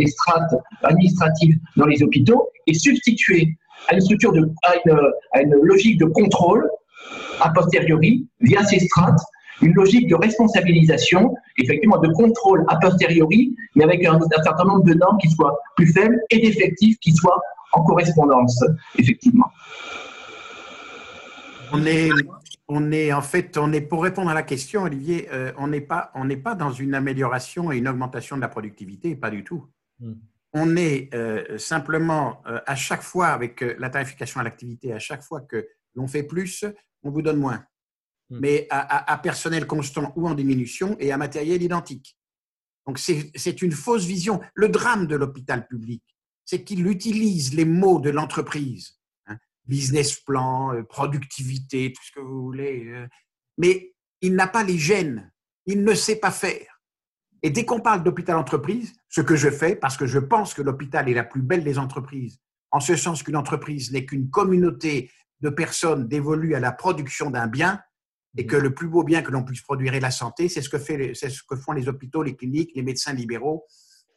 administratives 0.83 1.59
dans 1.77 1.87
les 1.87 2.03
hôpitaux 2.03 2.49
et 2.67 2.75
substituer 2.75 3.57
à 3.89 3.95
une 3.95 4.01
structure 4.01 4.33
à 5.33 5.41
une 5.41 5.55
logique 5.63 5.99
de 5.99 6.05
contrôle 6.07 6.69
a 7.41 7.51
posteriori 7.51 8.27
via 8.41 8.63
ces 8.65 8.79
strates 8.79 9.21
une 9.63 9.75
logique 9.75 10.09
de 10.09 10.17
responsabilisation, 10.17 11.35
effectivement 11.57 11.99
de 11.99 12.09
contrôle 12.09 12.65
a 12.69 12.77
posteriori, 12.77 13.55
mais 13.77 13.85
avec 13.85 14.05
un, 14.05 14.17
un, 14.17 14.43
certain 14.43 14.65
nombre 14.65 14.85
de 14.85 14.95
normes 14.95 15.19
qui 15.19 15.31
soient 15.31 15.57
plus 15.77 15.87
faibles 15.87 16.21
et 16.31 16.41
d'effectifs 16.41 16.99
qui 16.99 17.13
soient 17.13 17.41
en 17.73 17.83
correspondance, 17.85 18.63
effectivement. 18.99 19.51
On 21.73 21.87
est, 21.87 22.11
on 22.69 22.93
est 22.93 23.13
en 23.13 23.23
fait, 23.23 23.57
on 23.57 23.73
est 23.73 23.81
pour 23.81 24.03
répondre 24.03 24.31
à 24.31 24.35
la 24.35 24.43
question, 24.43 24.83
Olivier, 24.83 25.29
euh, 25.33 25.53
on 25.57 25.69
n'est 25.69 25.81
pas, 25.81 26.11
on 26.15 26.25
n'est 26.25 26.37
pas 26.37 26.55
dans 26.55 26.71
une 26.71 26.95
amélioration 26.95 27.73
et 27.73 27.79
une 27.79 27.89
augmentation 27.89 28.37
de 28.37 28.43
la 28.43 28.49
productivité, 28.49 29.17
pas 29.17 29.31
du 29.31 29.45
tout. 29.45 29.67
Hmm. 29.99 30.15
On 30.53 30.77
est 30.77 31.13
euh, 31.15 31.57
simplement 31.59 32.43
euh, 32.47 32.61
à 32.67 32.77
chaque 32.77 33.03
fois 33.03 33.29
avec 33.29 33.63
la 33.79 33.89
tarification 33.89 34.41
à 34.41 34.45
l'activité, 34.45 34.93
à 34.93 34.99
chaque 34.99 35.23
fois 35.23 35.41
que 35.41 35.67
l'on 35.95 36.07
fait 36.07 36.23
plus, 36.23 36.65
on 37.03 37.11
vous 37.11 37.23
donne 37.23 37.39
moins. 37.39 37.65
Hmm. 38.31 38.39
Mais 38.41 38.67
à, 38.71 39.19
personnel 39.19 39.67
constant 39.67 40.13
ou 40.17 40.29
en 40.29 40.35
diminution 40.35 40.97
et 40.99 41.13
à 41.13 41.17
matériel 41.17 41.63
identique. 41.63 42.17
Donc 42.87 42.99
c'est 42.99 43.63
une 43.63 43.73
fausse 43.73 44.05
vision. 44.05 44.41
Le 44.55 44.69
drame 44.69 45.07
de 45.07 45.15
l'hôpital 45.15 45.67
public, 45.69 46.03
c'est 46.45 46.65
qu'il 46.65 46.87
utilise 46.87 47.55
les 47.55 47.65
mots 47.65 48.01
de 48.01 48.11
l'entreprise 48.11 48.99
business 49.67 50.15
plan, 50.21 50.75
euh, 50.75 50.83
productivité, 50.83 51.93
tout 51.93 52.03
ce 52.05 52.13
que 52.13 52.21
vous 52.21 52.43
voulez. 52.43 52.87
Euh. 52.87 53.07
Mais 53.59 53.95
il 54.21 54.35
n'a 54.35 54.47
pas 54.47 54.65
les 54.65 54.79
gènes, 54.79 55.33
il 55.67 55.85
ne 55.85 55.95
sait 55.95 56.17
pas 56.17 56.31
faire. 56.31 56.81
Et 57.43 57.51
dès 57.51 57.65
qu'on 57.65 57.81
parle 57.81 58.05
d'hôpital-entreprise, 58.05 58.95
ce 59.09 59.21
que 59.21 59.35
je 59.35 59.51
fais, 59.51 59.75
parce 59.75 59.97
que 59.97 60.07
je 60.07 60.19
pense 60.19 60.55
que 60.55 60.63
l'hôpital 60.63 61.09
est 61.09 61.15
la 61.15 61.25
plus 61.25 61.43
belle 61.43 61.65
des 61.65 61.79
entreprises, 61.79 62.39
en 62.71 62.81
ce 62.81 62.97
sens 62.97 63.23
qu'une 63.23 63.37
entreprise 63.37 63.93
n'est 63.93 64.07
qu'une 64.07 64.31
communauté 64.31 65.11
de 65.41 65.51
personnes 65.51 66.07
dévolues 66.07 66.55
à 66.55 66.61
la 66.61 66.73
production 66.73 67.31
d'un 67.31 67.49
bien, 67.49 67.81
et 68.37 68.47
que 68.47 68.57
le 68.57 68.73
plus 68.73 68.89
beau 68.89 69.03
bien 69.03 69.23
que 69.23 69.31
l'on 69.31 69.45
puisse 69.45 69.61
produire 69.61 69.95
est 69.95 70.01
la 70.01 70.11
santé, 70.11 70.49
c'est 70.49 70.63
ce, 70.63 70.71
que 70.71 70.79
fait, 70.79 71.13
c'est 71.15 71.29
ce 71.29 71.43
que 71.43 71.57
font 71.57 71.73
les 71.73 71.89
hôpitaux, 71.89 72.23
les 72.23 72.35
cliniques, 72.35 72.71
les 72.75 72.83
médecins 72.83 73.13
libéraux, 73.13 73.67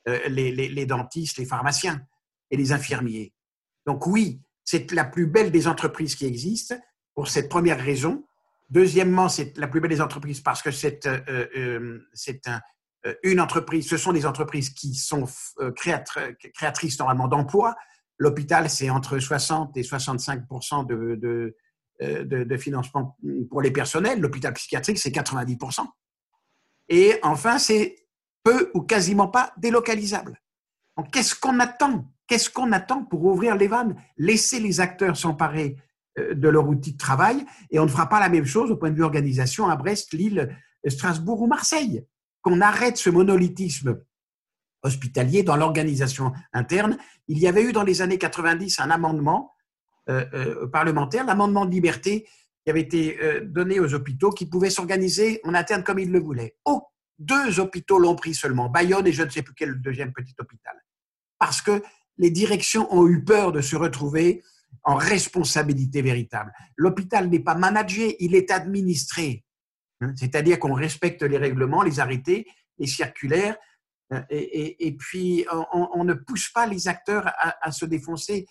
euh, 0.08 0.20
les, 0.30 0.52
les 0.52 0.86
dentistes, 0.86 1.38
les 1.38 1.46
pharmaciens 1.46 2.02
et 2.50 2.56
les 2.56 2.72
infirmiers. 2.72 3.34
Donc 3.86 4.08
oui, 4.08 4.40
c'est 4.66 4.92
la 4.92 5.06
plus 5.06 5.28
belle 5.28 5.52
des 5.52 5.68
entreprises 5.68 6.16
qui 6.16 6.26
existent 6.26 6.76
pour 7.14 7.30
cette 7.30 7.48
première 7.48 7.80
raison. 7.80 8.26
Deuxièmement, 8.70 9.30
c'est 9.30 9.56
la 9.58 9.68
plus 9.68 9.80
belle 9.80 9.92
des 9.92 10.02
entreprises 10.02 10.42
parce 10.42 10.64
que 10.64 10.72
c'est 10.72 11.06
euh, 11.06 11.20
euh, 11.56 12.00
euh, 13.06 13.14
une 13.24 13.40
entreprise, 13.40 13.88
ce 13.88 13.96
sont 13.96 14.12
des 14.12 14.26
entreprises 14.26 14.72
qui 14.72 14.96
sont 14.96 15.26
créatrices 15.76 17.00
normalement 17.00 17.28
d'emplois. 17.28 17.76
L'hôpital, 18.18 18.70
c'est 18.70 18.90
entre 18.90 19.20
60 19.20 19.78
et 19.78 19.84
65 19.84 20.44
de, 20.88 21.54
de, 22.00 22.58
financement 22.58 23.18
pour 23.52 23.62
les 23.62 23.72
personnels. 23.72 24.20
L'hôpital 24.20 24.54
psychiatrique, 24.54 24.98
c'est 24.98 25.12
90% 25.12 25.86
Et 26.90 27.20
enfin, 27.22 27.60
c'est 27.60 28.08
peu 28.44 28.72
ou 28.74 28.82
quasiment 28.82 29.28
pas 29.28 29.54
délocalisable. 29.58 30.42
Donc, 30.98 31.12
qu'est-ce 31.12 31.36
qu'on 31.36 31.60
attend 31.60 32.10
Qu'est-ce 32.28 32.50
qu'on 32.50 32.72
attend 32.72 33.04
pour 33.04 33.24
ouvrir 33.26 33.56
les 33.56 33.68
vannes? 33.68 33.96
Laisser 34.18 34.60
les 34.60 34.80
acteurs 34.80 35.16
s'emparer 35.16 35.78
euh, 36.18 36.34
de 36.34 36.50
leur 36.50 36.68
outil 36.68 36.94
de 36.94 36.98
travail 36.98 37.46
et 37.70 37.80
on 37.80 37.86
ne 37.86 37.90
fera 37.90 38.10
pas 38.10 38.20
la 38.20 38.30
même 38.30 38.46
chose 38.46 38.72
au 38.72 38.78
point 38.78 38.90
de 38.90 38.96
vue 38.96 39.04
organisation 39.04 39.68
à 39.70 39.76
Brest, 39.76 40.14
Lille, 40.14 40.56
Strasbourg 40.88 41.42
ou 41.42 41.48
Marseille. 41.48 42.06
Qu'on 42.42 42.62
arrête 42.62 42.98
ce 42.98 43.10
monolithisme 43.10 44.02
hospitalier 44.84 45.42
dans 45.42 45.56
l'organisation 45.56 46.32
interne. 46.54 46.98
Il 47.28 47.40
y 47.40 47.48
avait 47.48 47.64
eu 47.64 47.72
dans 47.72 47.84
les 47.84 48.04
années 48.04 48.20
90 48.20 48.80
un 48.80 48.92
amendement 48.92 49.52
euh, 50.10 50.26
euh, 50.34 50.68
parlementaire, 50.68 51.26
l'amendement 51.26 51.66
de 51.66 51.72
liberté 51.72 52.28
qui 52.64 52.70
avait 52.70 52.82
été 52.82 53.20
donné 53.44 53.80
aux 53.80 53.94
hôpitaux 53.94 54.32
qui 54.32 54.48
pouvaient 54.48 54.72
s'organiser 54.72 55.40
en 55.44 55.54
interne 55.54 55.84
comme 55.84 56.00
ils 56.00 56.12
le 56.12 56.20
voulaient. 56.20 56.58
Oh, 56.66 56.82
deux 57.20 57.60
hôpitaux 57.60 58.00
l'ont 58.00 58.16
pris 58.16 58.34
seulement, 58.34 58.70
Bayonne 58.70 59.06
et 59.06 59.12
je 59.12 59.22
ne 59.22 59.30
sais 59.30 59.44
plus 59.44 59.54
quel 59.54 59.80
deuxième 59.82 60.12
petit 60.14 60.34
hôpital. 60.40 60.76
Parce 61.38 61.62
que 61.62 61.84
les 62.18 62.32
directions 62.32 62.92
ont 62.94 63.08
eu 63.08 63.24
peur 63.24 63.52
de 63.52 63.62
se 63.62 63.76
retrouver 63.76 64.44
en 64.84 64.96
responsabilité 64.96 66.02
véritable. 66.02 66.54
L'hôpital 66.78 67.30
n'est 67.30 67.40
pas 67.40 67.56
managé, 67.56 68.16
il 68.24 68.36
est 68.36 68.52
administré. 68.52 69.44
Hein, 70.02 70.14
c'est-à-dire 70.16 70.60
qu'on 70.60 70.74
respecte 70.74 71.24
les 71.24 71.38
règlements, 71.38 71.82
les 71.82 72.00
arrêtés, 72.00 72.46
les 72.78 72.88
circulaires, 72.88 73.58
euh, 74.14 74.22
et, 74.30 74.96
puis 74.98 75.46
on, 75.72 76.04
ne 76.04 76.14
pousse 76.14 76.50
pas 76.50 76.68
les 76.68 76.88
acteurs 76.88 77.32
à, 77.62 77.72
se 77.72 77.86
défoncer. 77.86 78.46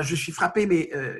je 0.00 0.14
suis 0.14 0.30
frappé, 0.30 0.66
mais 0.66 0.90
euh, 0.94 1.18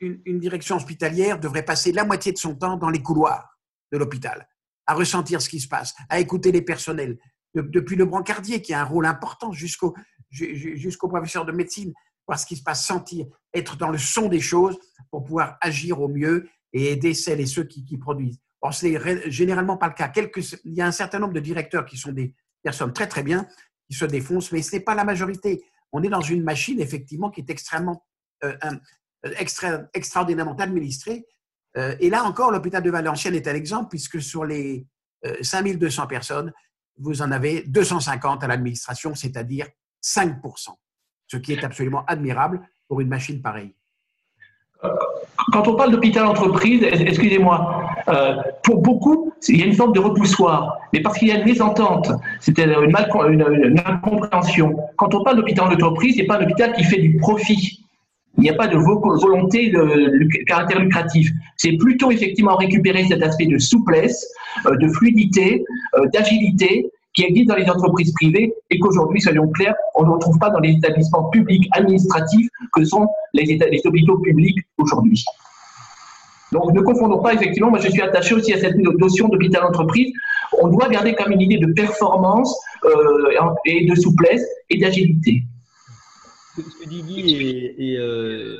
une, 0.00 0.38
direction 0.38 0.76
hospitalière 0.76 1.40
devrait 1.40 1.64
passer 1.64 1.92
la 1.92 2.04
moitié 2.04 2.32
de 2.32 2.38
son 2.38 2.54
temps 2.54 2.76
dans 2.76 2.90
les 2.90 3.02
couloirs 3.02 3.58
de 3.90 3.98
l'hôpital, 3.98 4.46
à 4.86 4.94
ressentir 4.94 5.40
ce 5.40 5.48
qui 5.48 5.60
se 5.60 5.68
passe, 5.68 5.94
à 6.10 6.20
écouter 6.20 6.52
les 6.52 6.62
personnels, 6.62 7.18
depuis 7.54 7.96
le 7.96 8.04
brancardier 8.04 8.60
qui 8.60 8.74
a 8.74 8.80
un 8.80 8.84
rôle 8.84 9.06
important 9.06 9.52
jusqu'au 9.52 9.94
jusqu'au 10.32 11.08
professeur 11.08 11.44
de 11.44 11.52
médecine, 11.52 11.92
voir 12.26 12.38
ce 12.38 12.46
qui 12.46 12.56
se 12.56 12.62
passe, 12.62 12.86
sentir, 12.86 13.26
être 13.52 13.76
dans 13.76 13.90
le 13.90 13.98
son 13.98 14.28
des 14.28 14.40
choses 14.40 14.78
pour 15.10 15.24
pouvoir 15.24 15.58
agir 15.60 16.00
au 16.00 16.08
mieux 16.08 16.48
et 16.72 16.92
aider 16.92 17.14
celles 17.14 17.40
et 17.40 17.46
ceux 17.46 17.64
qui, 17.64 17.98
produisent. 17.98 18.40
Or, 18.60 18.72
ce 18.72 18.86
n'est 18.86 19.30
généralement 19.30 19.76
pas 19.76 19.88
le 19.88 19.94
cas. 19.94 20.10
Il 20.64 20.74
y 20.74 20.80
a 20.80 20.86
un 20.86 20.92
certain 20.92 21.18
nombre 21.18 21.34
de 21.34 21.40
directeurs 21.40 21.84
qui 21.84 21.96
sont 21.96 22.12
des 22.12 22.34
personnes 22.62 22.92
très 22.92 23.08
très 23.08 23.22
bien, 23.22 23.46
qui 23.90 23.96
se 23.96 24.04
défoncent, 24.04 24.52
mais 24.52 24.62
ce 24.62 24.76
n'est 24.76 24.82
pas 24.82 24.94
la 24.94 25.04
majorité. 25.04 25.62
On 25.90 26.02
est 26.02 26.08
dans 26.08 26.20
une 26.20 26.42
machine, 26.42 26.80
effectivement, 26.80 27.30
qui 27.30 27.40
est 27.40 27.50
extrêmement, 27.50 28.06
euh, 28.44 28.54
extra, 29.36 29.80
extraordinairement 29.92 30.56
administrée. 30.56 31.26
Euh, 31.76 31.96
et 32.00 32.08
là 32.08 32.24
encore, 32.24 32.50
l'hôpital 32.50 32.82
de 32.82 32.90
Valenciennes 32.90 33.34
est 33.34 33.48
un 33.48 33.54
exemple, 33.54 33.88
puisque 33.90 34.22
sur 34.22 34.44
les 34.44 34.86
5200 35.42 36.02
euh, 36.02 36.06
personnes, 36.06 36.52
vous 36.98 37.22
en 37.22 37.30
avez 37.30 37.62
250 37.62 38.44
à 38.44 38.46
l'administration, 38.46 39.14
c'est-à-dire 39.14 39.66
5%, 40.02 40.68
ce 41.28 41.36
qui 41.36 41.52
est 41.52 41.64
absolument 41.64 42.04
admirable 42.06 42.60
pour 42.88 43.00
une 43.00 43.08
machine 43.08 43.40
pareille. 43.40 43.74
Quand 45.52 45.68
on 45.68 45.74
parle 45.74 45.92
d'hôpital 45.92 46.26
entreprise, 46.26 46.82
excusez-moi, 46.82 47.84
euh, 48.08 48.36
pour 48.62 48.80
beaucoup, 48.80 49.32
il 49.48 49.60
y 49.60 49.62
a 49.62 49.66
une 49.66 49.74
forme 49.74 49.92
de 49.92 50.00
repoussoir, 50.00 50.78
mais 50.92 51.00
parce 51.00 51.18
qu'il 51.18 51.28
y 51.28 51.32
a 51.32 51.38
une 51.38 51.44
mésentente, 51.44 52.10
c'est-à-dire 52.40 52.82
une, 52.82 53.82
incompréhension. 53.84 54.76
Quand 54.96 55.14
on 55.14 55.22
parle 55.22 55.36
d'hôpital 55.36 55.66
entreprise, 55.66 56.16
ce 56.16 56.20
n'est 56.20 56.26
pas 56.26 56.38
un 56.38 56.44
hôpital 56.44 56.72
qui 56.72 56.84
fait 56.84 57.00
du 57.00 57.16
profit. 57.16 57.80
Il 58.38 58.42
n'y 58.42 58.50
a 58.50 58.54
pas 58.54 58.66
de 58.66 58.76
volonté 58.76 59.70
de, 59.70 60.44
caractère 60.46 60.80
lucratif. 60.80 61.30
C'est 61.56 61.76
plutôt 61.76 62.10
effectivement 62.10 62.56
récupérer 62.56 63.04
cet 63.04 63.22
aspect 63.22 63.46
de 63.46 63.58
souplesse, 63.58 64.26
euh, 64.66 64.76
de 64.76 64.88
fluidité, 64.88 65.64
euh, 65.96 66.06
d'agilité 66.12 66.90
qui 67.14 67.24
existe 67.24 67.48
dans 67.48 67.56
les 67.56 67.68
entreprises 67.68 68.12
privées 68.12 68.54
et 68.70 68.78
qu'aujourd'hui, 68.78 69.20
soyons 69.20 69.48
clairs, 69.48 69.74
on 69.94 70.04
ne 70.04 70.10
retrouve 70.10 70.38
pas 70.38 70.50
dans 70.50 70.60
les 70.60 70.72
établissements 70.72 71.24
publics 71.30 71.68
administratifs 71.72 72.48
que 72.74 72.84
sont 72.84 73.06
les, 73.34 73.44
les 73.44 73.80
hôpitaux 73.84 74.18
publics 74.18 74.58
aujourd'hui. 74.78 75.24
Donc 76.52 76.72
ne 76.74 76.82
confondons 76.82 77.22
pas, 77.22 77.32
effectivement, 77.34 77.70
moi 77.70 77.78
je 77.80 77.88
suis 77.88 78.02
attaché 78.02 78.34
aussi 78.34 78.52
à 78.52 78.58
cette 78.58 78.76
notion 78.76 79.28
d'hôpital 79.28 79.64
entreprise. 79.64 80.12
On 80.60 80.68
doit 80.68 80.88
garder 80.88 81.14
comme 81.14 81.32
une 81.32 81.40
idée 81.40 81.56
de 81.56 81.72
performance 81.72 82.54
euh, 82.84 83.30
et 83.64 83.86
de 83.86 83.94
souplesse 83.94 84.44
et 84.68 84.78
d'agilité. 84.78 85.42
Ce 86.54 86.60
que 86.60 86.88
dit 86.88 87.02
Guy 87.02 87.74
est, 87.78 87.96
euh, 87.96 88.58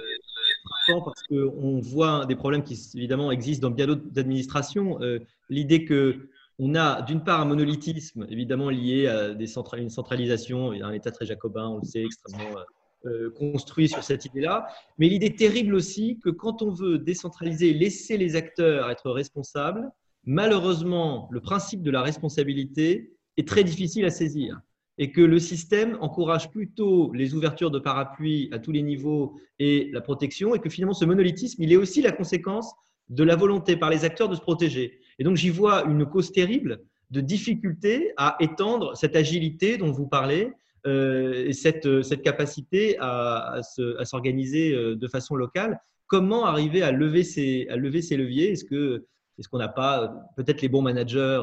important 0.89 1.05
parce 1.05 1.23
qu'on 1.29 1.81
voit 1.81 2.25
des 2.25 2.35
problèmes 2.35 2.63
qui 2.63 2.81
évidemment 2.95 3.31
existent 3.31 3.69
dans 3.69 3.75
bien 3.75 3.87
d'autres 3.87 4.07
administrations. 4.17 4.99
Euh, 5.03 5.19
l'idée 5.51 5.85
que 5.85 6.17
on 6.65 6.77
a 6.77 7.03
d'une 7.03 7.25
part 7.25 7.41
un 7.41 7.45
monolithisme 7.45 8.25
évidemment 8.31 8.71
lié 8.71 9.09
à 9.09 9.35
une 9.77 9.91
centralisation, 9.91 10.71
un 10.71 10.93
État 10.93 11.11
très 11.11 11.27
jacobin, 11.27 11.67
on 11.67 11.79
le 11.79 11.85
sait, 11.85 12.05
extrêmement 12.05 12.57
euh, 12.57 13.09
euh, 13.11 13.31
construit 13.31 13.89
sur 13.89 14.05
cette 14.05 14.27
idée-là, 14.27 14.69
mais 14.97 15.09
l'idée 15.09 15.35
terrible 15.35 15.75
aussi 15.75 16.21
que 16.23 16.31
quand 16.31 16.63
on 16.63 16.71
veut 16.71 16.99
décentraliser, 16.99 17.75
laisser 17.75 18.17
les 18.17 18.37
acteurs 18.37 18.89
être 18.91 19.11
responsables, 19.11 19.91
malheureusement, 20.25 21.29
le 21.33 21.41
principe 21.41 21.83
de 21.83 21.91
la 21.91 22.01
responsabilité 22.01 23.13
est 23.37 23.49
très 23.49 23.65
difficile 23.65 24.05
à 24.05 24.11
saisir. 24.11 24.61
et 24.99 25.11
que 25.11 25.23
le 25.23 25.39
système 25.39 25.97
encourage 26.01 26.51
plutôt 26.51 27.13
les 27.15 27.35
ouvertures 27.35 27.71
de 27.71 27.79
parapluies 27.79 28.51
à 28.53 28.59
tous 28.59 28.73
les 28.73 28.83
niveaux 28.83 29.41
et 29.59 29.91
la 29.91 30.03
protection, 30.03 30.55
et 30.55 30.61
que 30.61 30.69
finalement 30.69 30.95
ce 30.95 31.07
monolithisme, 31.07 31.63
il 31.63 31.73
est 31.73 31.77
aussi 31.77 32.03
la 32.03 32.13
conséquence 32.13 32.71
de 33.09 33.25
la 33.25 33.35
volonté 33.35 33.77
par 33.77 33.91
les 33.91 34.05
acteurs 34.05 34.29
de 34.29 34.37
se 34.37 34.41
protéger. 34.41 35.01
Et 35.19 35.25
donc 35.25 35.37
j'y 35.37 35.51
vois 35.51 35.85
une 35.85 36.07
cause 36.07 36.33
terrible 36.33 36.81
de 37.11 37.21
difficulté 37.21 38.13
à 38.17 38.37
étendre 38.41 38.97
cette 38.97 39.17
agilité 39.17 39.77
dont 39.77 39.93
vous 39.93 40.07
parlez, 40.07 40.53
euh, 40.87 41.47
et 41.47 41.53
cette, 41.53 42.03
cette, 42.03 42.23
capacité 42.23 42.97
à, 42.99 43.61
à 43.99 44.05
s'organiser 44.05 44.73
euh, 44.73 44.97
de 44.97 45.09
façon 45.09 45.37
locale. 45.37 45.81
Comment 46.09 46.45
arriver 46.45 46.83
à 46.83 46.91
lever 46.91 47.23
ces, 47.23 47.69
à 47.71 47.77
lever 47.77 48.03
ces 48.03 48.17
leviers? 48.17 48.53
Est-ce 48.53 48.65
que 48.65 49.07
est-ce 49.39 49.49
qu'on 49.49 49.59
n'a 49.59 49.69
pas 49.69 50.03
euh, 50.03 50.09
peut-être 50.37 50.61
les 50.61 50.69
bons 50.69 50.83
managers 50.83 51.41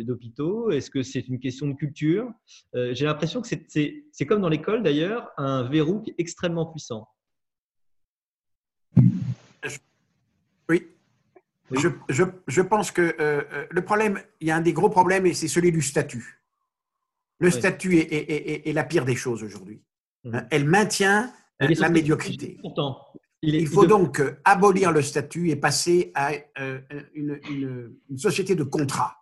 d'hôpitaux? 0.00 0.70
Est-ce 0.70 0.90
que 0.90 1.02
c'est 1.02 1.26
une 1.26 1.40
question 1.40 1.66
de 1.66 1.74
culture? 1.74 2.30
J'ai 2.74 3.06
l'impression 3.06 3.40
que 3.40 3.48
c'est 3.48 4.26
comme 4.26 4.40
dans 4.40 4.48
l'école 4.48 4.82
d'ailleurs, 4.82 5.30
un 5.36 5.62
verrou 5.64 6.04
extrêmement 6.18 6.66
puissant. 6.66 7.08
Oui. 10.68 10.86
Je, 11.70 11.88
je, 12.08 12.24
je, 12.46 12.62
pense 12.62 12.90
que 12.90 13.16
le 13.70 13.84
problème, 13.84 14.20
il 14.40 14.48
y 14.48 14.50
a 14.50 14.56
un 14.56 14.60
des 14.60 14.72
gros 14.72 14.90
problèmes 14.90 15.26
et 15.26 15.34
c'est 15.34 15.48
celui 15.48 15.72
du 15.72 15.80
statut. 15.82 16.42
Le 17.40 17.50
statut 17.50 17.96
est, 17.98 18.72
la 18.72 18.84
pire 18.84 19.04
des 19.04 19.16
choses 19.16 19.42
aujourd'hui. 19.42 19.82
Mmh. 20.24 20.38
Elle 20.50 20.66
maintient 20.66 21.32
la 21.60 21.88
médiocrité. 21.88 22.60
il, 23.42 23.66
faut 23.66 23.86
donc 23.86 24.20
euh, 24.20 24.40
abolir 24.44 24.92
le 24.92 25.02
statut 25.02 25.50
et 25.50 25.56
passer 25.56 26.12
à 26.14 26.32
euh, 26.58 26.80
une, 27.14 27.38
société 28.16 28.54
de 28.54 28.64
contrat, 28.64 29.20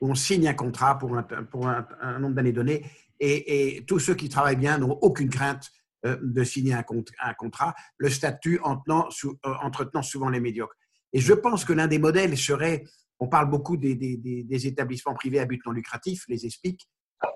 où 0.00 0.10
on 0.10 0.14
signe 0.14 0.48
un 0.48 0.54
contrat 0.54 0.98
pour 0.98 1.16
un, 1.16 2.18
nombre 2.18 2.34
d'années 2.34 2.52
donné, 2.52 2.84
et, 3.20 3.84
tous 3.86 3.98
ceux 3.98 4.14
qui 4.14 4.28
travaillent 4.28 4.56
bien 4.56 4.78
n'ont 4.78 4.98
aucune 5.02 5.28
crainte 5.28 5.70
euh, 6.06 6.16
de 6.22 6.44
signer 6.44 6.74
un, 6.74 6.84
contrat, 7.34 7.74
le 7.96 8.08
statut 8.08 8.60
entretenant 8.62 10.02
souvent 10.02 10.28
les 10.28 10.40
médiocres. 10.40 10.76
Et 11.12 11.20
je 11.20 11.32
pense 11.32 11.64
que 11.64 11.72
l'un 11.72 11.86
des 11.86 11.98
modèles 11.98 12.36
serait, 12.36 12.84
on 13.18 13.28
parle 13.28 13.50
beaucoup 13.50 13.76
des, 13.76 13.94
des, 13.94 14.66
établissements 14.66 15.14
privés 15.14 15.40
à 15.40 15.46
but 15.46 15.60
non 15.66 15.72
lucratif, 15.72 16.24
les 16.28 16.46
ESPIC, 16.46 16.88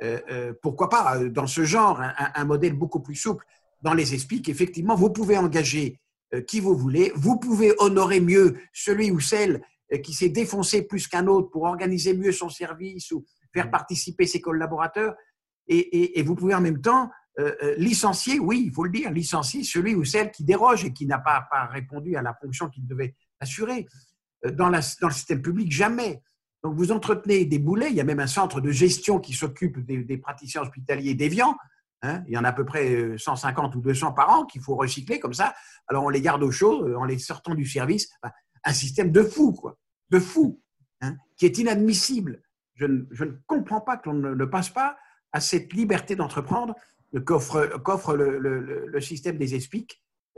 euh, 0.03 0.21
euh, 0.31 0.53
pourquoi 0.63 0.89
pas, 0.89 1.19
euh, 1.19 1.29
dans 1.29 1.47
ce 1.47 1.65
genre, 1.65 2.01
un, 2.01 2.45
modèle 2.45 2.75
beaucoup 2.75 3.01
plus 3.01 3.17
souple. 3.17 3.45
Dans 3.81 3.95
les 3.95 4.15
ESPIC, 4.15 4.49
effectivement, 4.49 4.95
vous 4.95 5.11
pouvez 5.11 5.37
engager 5.37 5.99
qui 6.47 6.61
vous 6.61 6.75
voulez, 6.75 7.13
vous 7.15 7.39
pouvez 7.39 7.75
honorer 7.79 8.21
mieux 8.21 8.57
celui 8.73 9.11
ou 9.11 9.21
celle 9.21 9.61
qui 10.03 10.15
s'est 10.15 10.31
défoncé 10.31 10.81
plus 10.81 11.07
qu'un 11.07 11.27
autre 11.27 11.51
pour 11.51 11.65
organiser 11.65 12.15
mieux 12.15 12.33
son 12.33 12.49
service 12.49 13.11
ou 13.11 13.27
faire 13.53 13.71
participer 13.71 14.27
ses 14.27 14.41
collaborateurs, 14.41 15.15
et, 15.69 16.23
vous 16.23 16.35
pouvez 16.35 16.55
en 16.55 16.63
même 16.63 16.81
temps 16.81 17.11
licencier, 17.77 18.39
oui, 18.39 18.63
il 18.67 18.73
faut 18.73 18.85
le 18.85 18.91
dire, 18.91 19.11
licencier 19.11 19.63
celui 19.63 19.95
ou 19.95 20.05
celle 20.05 20.31
qui 20.31 20.43
déroge 20.43 20.87
et 20.87 20.93
qui 20.95 21.05
n'a 21.05 21.19
pas, 21.19 21.47
pas, 21.51 21.67
répondu 21.67 22.17
à 22.17 22.23
la 22.23 22.35
fonction 22.41 22.71
qu'il 22.71 22.87
devait 22.87 23.15
Dans, 24.57 24.69
la, 24.69 24.81
dans 25.01 25.09
le 25.09 25.15
système 25.15 25.41
public, 25.41 25.71
jamais. 25.71 26.21
Donc, 26.63 26.77
vous 26.77 26.93
entretenez 26.93 27.45
des 27.45 27.59
boulets. 27.59 27.91
Il 27.91 27.97
y 27.97 28.01
a 28.01 28.05
même 28.05 28.21
un 28.21 28.27
centre 28.27 28.61
de 28.61 28.71
gestion 28.71 29.19
qui 29.19 29.33
s'occupe 29.33 29.79
des, 29.81 30.19
praticiens 30.19 30.63
hospitaliers 30.63 31.15
déviants. 31.15 31.57
Hein. 32.05 32.25
il 32.27 32.35
y 32.35 32.37
en 32.37 32.43
a 32.43 32.49
à 32.49 32.53
peu 32.53 32.65
près 32.65 33.17
150 33.17 33.75
euh, 33.75 33.79
ou 33.79 33.81
200 33.81 34.13
par 34.13 34.29
an 34.31 34.45
qu'il 34.45 34.61
faut 34.61 34.75
recycler 34.75 35.21
comme 35.21 35.35
ça. 35.35 35.55
Alors, 35.89 36.05
on 36.05 36.09
les 36.09 36.21
garde 36.21 36.43
au 36.43 36.51
chaud 36.51 36.85
euh, 36.85 36.97
en 36.97 37.05
les 37.05 37.19
sortant 37.19 37.55
du 37.55 37.65
service. 37.65 38.09
un 38.65 38.73
système 38.73 39.13
de 39.13 39.23
fou, 39.23 39.53
quoi. 39.53 39.79
De 40.11 40.19
fou, 40.19 40.61
hein, 41.01 41.17
qui 41.37 41.47
est 41.47 41.59
inadmissible. 41.59 42.43
Je 42.75 42.87
ne, 42.87 43.33
comprends 43.47 43.81
pas 43.81 43.97
qu'on 43.97 44.15
ne, 44.15 44.45
passe 44.45 44.71
pas 44.71 44.97
à 45.33 45.41
cette 45.41 45.73
liberté 45.73 46.17
d'entreprendre 46.17 46.75
qu'offre 47.25 48.15
le, 48.17 49.01
système 49.01 49.39
des 49.39 49.55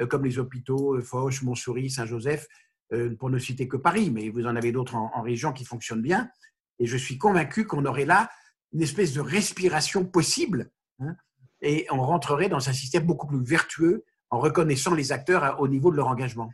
euh, 0.00 0.06
comme 0.06 0.24
les 0.24 0.38
hôpitaux 0.38 1.00
Foch, 1.00 1.42
Montsouris, 1.42 1.90
Saint-Joseph, 1.90 2.46
euh, 2.46 2.73
pour 3.18 3.30
ne 3.30 3.38
citer 3.38 3.66
que 3.66 3.76
Paris, 3.76 4.10
mais 4.10 4.28
vous 4.28 4.46
en 4.46 4.56
avez 4.56 4.70
d'autres 4.70 4.94
en, 4.94 5.22
région 5.22 5.52
qui 5.52 5.64
fonctionnent 5.64 6.02
bien. 6.02 6.30
Et 6.78 6.86
je 6.86 6.96
suis 6.96 7.18
convaincu 7.18 7.66
qu'on 7.66 7.84
aurait 7.86 8.04
là 8.04 8.28
une 8.72 8.82
espèce 8.82 9.14
de 9.14 9.20
respiration 9.20 10.04
possible 10.04 10.70
hein, 11.00 11.14
et 11.62 11.86
on 11.90 12.02
rentrerait 12.02 12.48
dans 12.48 12.68
un 12.68 12.72
système 12.72 13.04
beaucoup 13.04 13.26
plus 13.26 13.42
vertueux 13.42 14.04
en 14.30 14.38
reconnaissant 14.38 14.94
les 14.94 15.12
acteurs 15.12 15.60
au 15.60 15.68
niveau 15.68 15.90
de 15.90 15.96
leur 15.96 16.08
engagement. 16.08 16.50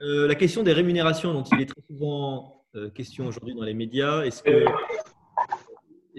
Euh, 0.00 0.28
la 0.28 0.34
question 0.36 0.62
des 0.62 0.72
rémunérations 0.72 1.32
dont 1.32 1.42
il 1.42 1.60
est 1.60 1.66
très 1.66 1.82
souvent 1.88 2.64
euh, 2.76 2.88
question 2.90 3.26
aujourd'hui 3.26 3.54
dans 3.54 3.64
les 3.64 3.74
médias, 3.74 4.22
est-ce 4.22 4.42
que 4.42 4.64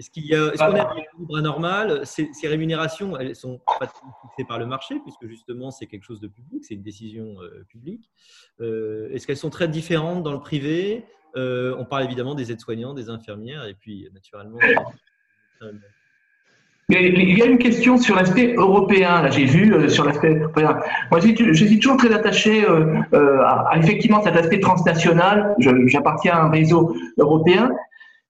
est-ce 0.00 0.10
qu'il 0.10 0.24
y 0.24 0.34
a, 0.34 0.46
est-ce 0.46 0.56
qu'on 0.56 0.74
a 0.74 0.92
un 0.92 0.96
équilibre 0.96 1.36
anormal? 1.36 2.06
Ces, 2.06 2.30
ces, 2.32 2.48
rémunérations, 2.48 3.18
elles 3.18 3.36
sont 3.36 3.60
pas 3.78 3.86
fixées 4.22 4.46
par 4.48 4.58
le 4.58 4.64
marché, 4.64 4.98
puisque 5.02 5.26
justement 5.26 5.70
c'est 5.70 5.86
quelque 5.86 6.04
chose 6.04 6.20
de 6.20 6.28
public, 6.28 6.64
c'est 6.64 6.72
une 6.72 6.82
décision 6.82 7.36
euh, 7.42 7.66
publique. 7.68 8.10
Euh, 8.62 9.10
est-ce 9.12 9.26
qu'elles 9.26 9.36
sont 9.36 9.50
très 9.50 9.68
différentes 9.68 10.22
dans 10.22 10.32
le 10.32 10.40
privé? 10.40 11.04
Euh, 11.36 11.76
On 11.78 11.84
parle 11.84 12.04
évidemment 12.04 12.34
des 12.34 12.50
aides-soignants, 12.50 12.94
des 12.94 13.10
infirmières, 13.10 13.66
et 13.66 13.74
puis 13.74 14.08
naturellement. 14.14 14.58
Il 16.88 17.38
y 17.38 17.42
a 17.42 17.44
une 17.44 17.58
question 17.58 17.98
sur 17.98 18.16
l'aspect 18.16 18.54
européen. 18.54 19.20
Là, 19.20 19.30
j'ai 19.30 19.44
vu 19.44 19.90
sur 19.90 20.06
l'aspect 20.06 20.34
européen. 20.34 20.80
Moi, 21.10 21.20
je 21.20 21.52
suis 21.52 21.78
toujours 21.78 21.98
très 21.98 22.12
attaché 22.12 22.66
à, 22.66 23.68
à, 23.68 23.78
effectivement 23.78 24.22
cet 24.22 24.34
aspect 24.34 24.60
transnational. 24.60 25.54
J'appartiens 25.58 26.32
à 26.32 26.40
un 26.44 26.50
réseau 26.50 26.96
européen 27.18 27.70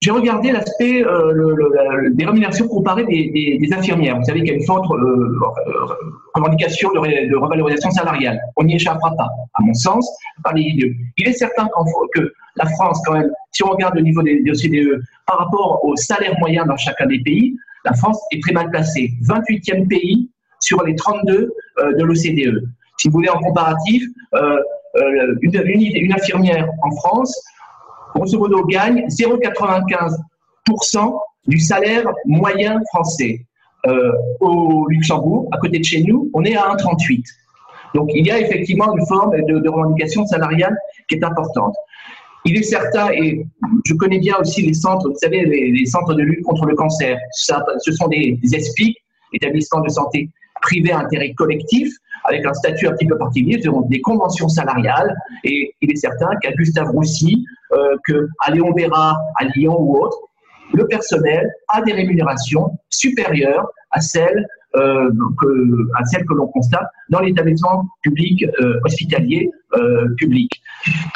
j'ai 0.02 0.10
regardé 0.12 0.50
l'aspect 0.50 1.04
euh, 1.04 2.08
des 2.12 2.24
rémunérations 2.24 2.66
comparées 2.66 3.04
des, 3.04 3.68
infirmières. 3.70 4.16
Vous 4.16 4.24
savez 4.24 4.40
qu'il 4.40 4.48
y 4.48 4.52
a 4.52 4.54
une 4.54 4.64
forte 4.64 4.90
euh, 4.90 4.96
euh, 4.96 5.86
revendication 6.34 6.90
de, 6.92 7.36
revalorisation 7.36 7.90
salariale. 7.90 8.40
On 8.56 8.64
n'y 8.64 8.76
échappera 8.76 9.14
pas, 9.14 9.28
à 9.54 9.62
mon 9.62 9.74
sens, 9.74 10.10
par 10.42 10.54
les 10.54 10.62
Il 11.18 11.28
est 11.28 11.34
certain 11.34 11.68
que 12.14 12.32
la 12.56 12.64
France, 12.70 13.02
quand 13.04 13.12
même, 13.12 13.30
si 13.52 13.62
on 13.62 13.68
regarde 13.68 13.94
le 13.94 14.00
niveau 14.00 14.22
des, 14.22 14.40
OCDE 14.50 15.02
par 15.26 15.38
rapport 15.38 15.84
au 15.84 15.94
salaire 15.96 16.34
moyen 16.38 16.64
dans 16.64 16.78
chacun 16.78 17.04
des 17.04 17.20
pays, 17.20 17.54
la 17.84 17.92
France 17.92 18.18
est 18.32 18.42
très 18.42 18.52
mal 18.52 18.70
placée. 18.70 19.10
28e 19.28 19.86
pays 19.86 20.30
sur 20.60 20.82
les 20.82 20.94
32 20.94 21.52
de 21.98 22.02
l'OCDE. 22.02 22.64
Si 22.96 23.08
vous 23.08 23.12
voulez 23.12 23.28
en 23.28 23.38
comparatif, 23.38 24.02
une 25.42 26.12
infirmière 26.12 26.70
en 26.82 26.90
France 26.96 27.38
grosso 28.14 28.38
modo, 28.38 28.64
gagne 28.66 29.06
0,95% 29.08 31.18
du 31.46 31.58
salaire 31.58 32.04
moyen 32.26 32.80
français. 32.92 33.46
Euh, 33.86 34.12
au 34.40 34.86
Luxembourg, 34.88 35.48
à 35.52 35.56
côté 35.56 35.78
de 35.78 35.84
chez 35.84 36.02
nous, 36.02 36.30
on 36.34 36.44
est 36.44 36.54
à 36.54 36.68
1,38. 36.74 37.24
Donc 37.94 38.10
il 38.14 38.26
y 38.26 38.30
a 38.30 38.38
effectivement 38.38 38.94
une 38.94 39.06
forme 39.06 39.32
de, 39.46 39.68
revendication 39.68 40.26
salariale 40.26 40.76
qui 41.08 41.14
est 41.14 41.24
importante. 41.24 41.74
Il 42.44 42.58
est 42.58 42.62
certain, 42.62 43.10
et 43.10 43.46
je 43.86 43.94
connais 43.94 44.18
bien 44.18 44.36
aussi 44.38 44.62
les 44.62 44.74
centres, 44.74 45.08
vous 45.08 45.16
savez, 45.16 45.44
les, 45.44 45.86
centres 45.86 46.14
de 46.14 46.22
lutte 46.22 46.42
contre 46.42 46.66
le 46.66 46.74
cancer. 46.74 47.18
Ça, 47.32 47.64
ce 47.78 47.92
sont 47.92 48.08
des, 48.08 48.38
des 48.42 48.56
ESPIC, 48.56 48.96
établissements 49.32 49.80
de 49.80 49.88
santé 49.88 50.28
privés 50.60 50.92
à 50.92 51.00
intérêt 51.00 51.32
collectif, 51.32 51.90
avec 52.24 52.44
un 52.46 52.54
statut 52.54 52.86
un 52.86 52.92
petit 52.92 53.06
peu 53.06 53.16
particulier, 53.16 53.60
des 53.88 54.00
conventions 54.00 54.48
salariales. 54.48 55.14
Et 55.44 55.74
il 55.80 55.90
est 55.90 55.96
certain 55.96 56.30
qu'à 56.40 56.52
Gustave 56.52 56.90
Roussy, 56.90 57.44
euh, 57.72 57.96
qu'à 58.06 58.52
Léon 58.52 58.72
Bérard, 58.72 59.18
à 59.36 59.44
Lyon 59.44 59.76
ou 59.78 59.98
autre, 59.98 60.18
le 60.72 60.86
personnel 60.86 61.50
a 61.68 61.82
des 61.82 61.92
rémunérations 61.92 62.78
supérieures 62.88 63.68
à 63.90 64.00
celles, 64.00 64.46
euh, 64.76 65.10
que, 65.40 65.88
à 65.96 66.02
que 66.04 66.34
l'on 66.34 66.46
constate 66.46 66.86
dans 67.08 67.18
l'établissement 67.20 67.86
public 68.02 68.44
euh, 68.60 68.80
hospitalier 68.84 69.50
public. 70.16 70.50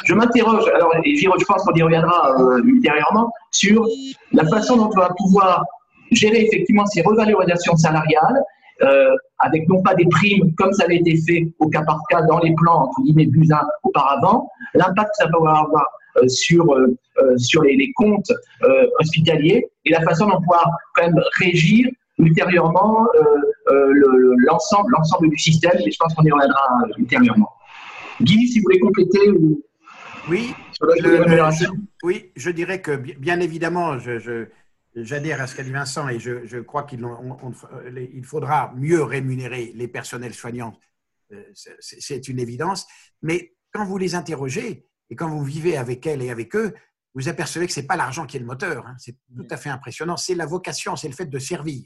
Je 0.05 0.14
m'interroge, 0.14 0.64
alors 0.77 0.95
et 1.05 1.17
je 1.17 1.45
pense 1.45 1.64
qu'on 1.64 1.75
y 1.75 1.83
reviendra 1.83 2.37
ultérieurement, 2.64 3.33
sur 3.51 3.85
la 4.33 4.47
façon 4.47 4.77
dont 4.77 4.90
on 4.95 5.01
va 5.01 5.09
pouvoir 5.17 5.64
gérer 6.12 6.43
effectivement 6.43 6.87
ces 6.87 7.03
revalorisations 7.03 7.77
salariales 7.77 8.43
euh, 8.83 9.15
avec 9.39 9.69
non 9.69 9.83
pas 9.83 9.95
des 9.95 10.07
primes 10.07 10.55
comme 10.57 10.73
ça 10.73 10.85
avait 10.85 10.97
été 10.97 11.17
fait 11.27 11.47
au 11.61 11.69
cas 11.69 11.83
par 11.85 12.01
cas 12.11 12.23
dans 12.23 12.39
les 12.41 12.53
plans 12.55 12.85
entre 12.85 13.03
guillemets 13.03 13.27
Buzyn 13.27 13.61
auparavant, 13.85 14.51
l'impact 14.75 15.11
que 15.11 15.25
ça 15.25 15.27
va 15.27 15.51
avoir 15.51 15.87
euh, 16.17 16.29
sur 16.29 16.75
euh, 16.75 16.97
sur 17.37 17.63
les, 17.63 17.77
les 17.77 17.93
comptes 17.95 18.33
hospitaliers 19.01 19.65
et 19.85 19.91
la 19.91 20.01
façon 20.03 20.27
dont 20.27 20.39
pouvoir 20.39 20.69
quand 20.95 21.05
même 21.05 21.21
régir 21.39 21.89
ultérieurement 22.19 23.07
l'ensemble 23.69 24.91
l'ensemble 24.97 25.31
du 25.31 25.39
système. 25.39 25.79
Et 25.87 25.91
je 25.91 25.97
pense 25.99 26.13
qu'on 26.15 26.25
y 26.25 26.33
reviendra 26.33 26.67
ultérieurement. 26.99 27.51
Guy, 28.21 28.49
si 28.49 28.59
vous 28.59 28.65
voulez 28.65 28.81
compléter 28.81 29.31
ou... 29.31 29.63
Oui, 30.29 30.55
je, 30.81 31.67
oui, 32.03 32.31
je 32.35 32.51
dirais 32.51 32.81
que 32.81 32.97
bien 32.97 33.41
évidemment, 33.41 33.99
je, 33.99 34.19
je 34.19 34.47
j'adhère 34.94 35.40
à 35.40 35.46
ce 35.46 35.54
qu'a 35.54 35.62
dit 35.62 35.70
Vincent 35.70 36.09
et 36.09 36.18
je, 36.18 36.61
crois 36.61 36.85
qu'il 36.85 37.07
il 38.12 38.24
faudra 38.24 38.72
mieux 38.76 39.02
rémunérer 39.02 39.72
les 39.74 39.88
personnels 39.88 40.35
soignants. 40.35 40.78
Euh, 41.33 41.42
c'est 41.80 42.28
une 42.28 42.38
évidence. 42.38 42.87
Mais 43.22 43.57
quand 43.72 43.85
vous 43.85 43.98
les 43.98 44.14
interrogez 44.14 44.87
et 45.11 45.16
quand 45.16 45.28
vous 45.28 45.44
vivez 45.44 45.76
avec 45.76 46.07
elles 46.07 46.22
et 46.22 46.30
avec 46.30 46.54
eux, 46.57 46.74
vous 47.14 47.28
apercevez 47.28 47.66
que 47.66 47.72
ce 47.72 47.80
n'est 47.80 47.87
pas 47.87 47.96
l'argent 47.96 48.26
qui 48.26 48.37
est 48.37 48.40
le 48.40 48.46
moteur. 48.46 48.87
Hein. 48.87 48.96
C'est 48.98 49.16
tout 49.37 49.46
à 49.50 49.57
fait 49.57 49.70
impressionnant. 49.70 50.16
C'est 50.16 50.35
la 50.35 50.46
vocation, 50.46 50.96
c'est 50.96 51.09
le 51.09 51.14
fait 51.14 51.26
de 51.26 51.38
servir, 51.38 51.85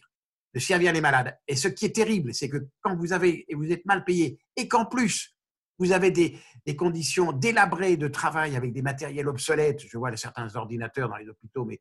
de 0.55 0.61
servir 0.61 0.93
les 0.93 1.01
malades. 1.01 1.39
Et 1.47 1.57
ce 1.57 1.69
qui 1.69 1.85
est 1.85 1.95
terrible, 1.95 2.33
c'est 2.33 2.49
que 2.49 2.69
quand 2.81 2.97
vous 2.97 3.13
avez 3.13 3.45
et 3.51 3.55
vous 3.55 3.71
êtes 3.71 3.85
mal 3.85 4.05
payé 4.05 4.41
et 4.57 4.69
qu'en 4.69 4.87
plus 4.87 5.39
vous 5.79 5.93
avez 5.93 6.11
des, 6.11 6.39
conditions 6.77 7.33
délabrées 7.33 7.97
de 7.97 8.09
travail 8.09 8.57
avec 8.57 8.73
des 8.73 8.83
matériels 8.83 9.29
obsolètes. 9.29 9.81
Je 9.87 9.97
vois 9.97 10.15
certains 10.17 10.55
ordinateurs 10.55 11.09
dans 11.09 11.17
les 11.17 11.29
hôpitaux, 11.29 11.65
mais 11.65 11.81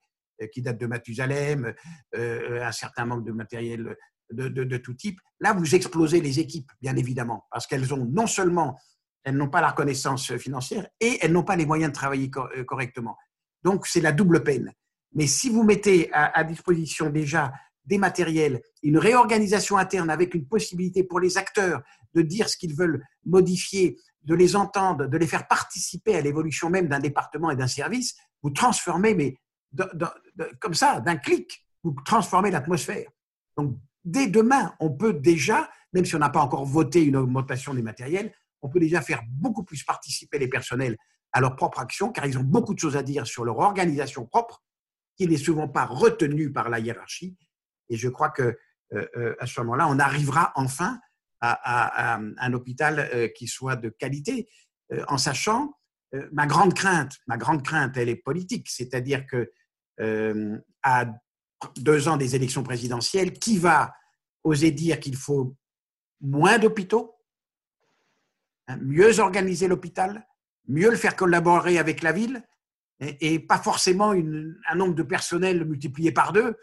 qui 0.52 0.62
datent 0.62 0.80
de 0.80 0.88
Mathusalem, 0.88 1.74
euh, 2.16 2.62
un 2.64 2.72
certain 2.72 3.06
manque 3.06 3.26
de 3.26 3.32
matériel 3.32 3.96
de, 4.32 4.50
de, 4.50 4.78
tout 4.78 4.94
type. 4.94 5.20
Là, 5.40 5.54
vous 5.54 5.76
explosez 5.76 6.20
les 6.20 6.40
équipes, 6.40 6.72
bien 6.82 6.96
évidemment, 6.96 7.46
parce 7.50 7.66
qu'elles 7.66 7.94
ont 7.94 8.06
non 8.06 8.28
seulement 8.28 8.78
elles 9.24 9.36
n'ont 9.36 9.50
pas 9.50 9.60
la 9.60 9.70
reconnaissance 9.70 10.38
financière 10.38 10.88
et 11.02 11.18
elles 11.22 11.34
n'ont 11.34 11.44
pas 11.44 11.58
les 11.58 11.66
moyens 11.66 11.92
de 11.92 11.96
travailler 11.96 12.32
euh, 12.38 12.64
correctement. 12.64 13.18
Donc, 13.62 13.86
c'est 13.86 14.00
la 14.00 14.14
double 14.14 14.42
peine. 14.42 14.72
Mais 15.14 15.28
si 15.28 15.50
vous 15.50 15.64
mettez 15.64 16.10
à, 16.14 16.44
disposition 16.46 17.10
déjà 17.10 17.52
des 17.84 17.98
matériels, 17.98 18.62
une 18.84 18.98
réorganisation 18.98 19.78
interne 19.78 20.10
avec 20.10 20.34
une 20.34 20.48
possibilité 20.48 21.04
pour 21.04 21.20
les 21.20 21.38
acteurs 21.38 21.82
de 22.14 22.22
dire 22.22 22.48
ce 22.48 22.56
qu'ils 22.58 22.76
veulent 22.76 23.04
modifier, 23.26 23.98
de 24.24 24.36
les 24.36 24.56
entendre, 24.56 25.08
de 25.08 25.18
les 25.18 25.28
faire 25.28 25.48
participer 25.48 26.16
à 26.16 26.22
l'évolution 26.22 26.70
même 26.70 26.88
d'un 26.88 27.00
département 27.00 27.52
et 27.52 27.56
d'un 27.56 27.68
service, 27.68 28.16
vous 28.44 28.52
transformez, 28.52 29.14
mais 29.14 29.38
comme 30.60 30.74
ça, 30.74 31.00
d'un 31.02 31.18
clic, 31.18 31.66
vous 31.84 31.96
transformez 32.06 32.52
l'atmosphère. 32.52 33.10
Donc, 33.58 33.78
dès 34.04 34.28
demain, 34.28 34.76
on 34.80 34.92
peut 34.92 35.14
déjà, 35.14 35.70
même 35.94 36.06
si 36.06 36.16
on 36.16 36.20
n'a 36.20 36.30
pas 36.30 36.42
encore 36.42 36.66
voté 36.66 37.04
une 37.04 37.16
augmentation 37.16 37.74
des 37.74 37.82
matériels, 37.82 38.34
on 38.62 38.70
peut 38.70 38.80
déjà 38.80 39.02
faire 39.02 39.22
beaucoup 39.28 39.64
plus 39.64 39.84
participer 39.84 40.40
les 40.40 40.48
personnels 40.48 40.98
à 41.32 41.42
leur 41.42 41.56
propre 41.56 41.80
action, 41.80 42.12
car 42.12 42.26
ils 42.26 42.38
ont 42.38 42.44
beaucoup 42.44 42.74
de 42.74 42.80
choses 42.80 42.98
à 42.98 43.04
dire 43.04 43.28
sur 43.28 43.46
leur 43.46 43.60
organisation 43.60 44.26
propre, 44.26 44.64
qui 45.16 45.28
n'est 45.28 45.38
souvent 45.38 45.68
pas 45.68 45.86
retenue 45.86 46.52
par 46.52 46.70
la 46.70 46.80
hiérarchie. 46.80 47.36
Et 47.90 47.98
je 47.98 48.10
crois 48.10 48.30
que 48.30 48.58
euh, 48.94 49.08
euh, 49.18 49.36
à 49.40 49.46
ce 49.46 49.60
moment-là, 49.62 49.88
on 49.90 50.00
arrivera 50.00 50.52
enfin 50.56 51.00
à, 51.40 52.16
un 52.16 52.54
hôpital 52.54 53.12
euh, 53.14 53.28
qui 53.28 53.48
soit 53.48 53.76
de 53.76 53.90
qualité, 53.90 54.50
en 55.10 55.18
sachant 55.18 55.74
ma 56.32 56.46
grande 56.46 56.74
crainte, 56.74 57.14
ma 57.28 57.38
grande 57.38 57.64
crainte, 57.64 57.98
elle 57.98 58.10
est 58.10 58.16
politique, 58.16 58.70
c'est-à-dire 58.70 59.26
que 59.26 59.52
à 60.84 61.06
deux 61.78 62.08
ans 62.08 62.18
des 62.18 62.36
élections 62.36 62.64
présidentielles, 62.64 63.34
qui 63.34 63.58
va 63.58 63.94
oser 64.44 64.72
dire 64.72 65.00
qu'il 65.00 65.16
faut 65.16 65.56
moins 66.22 66.58
d'hôpitaux, 66.60 67.16
hein, 68.68 68.78
mieux 68.82 69.20
organiser 69.20 69.68
l'hôpital, 69.68 70.28
mieux 70.68 70.90
le 70.90 70.98
faire 70.98 71.16
collaborer 71.16 71.78
avec 71.78 72.02
la 72.02 72.12
ville 72.12 72.44
et, 73.00 73.40
pas 73.40 73.60
forcément 73.60 74.12
un 74.12 74.76
nombre 74.76 74.96
de 74.96 75.04
personnel 75.04 75.66
multiplié 75.66 76.12
par 76.12 76.34
deux. 76.34 76.56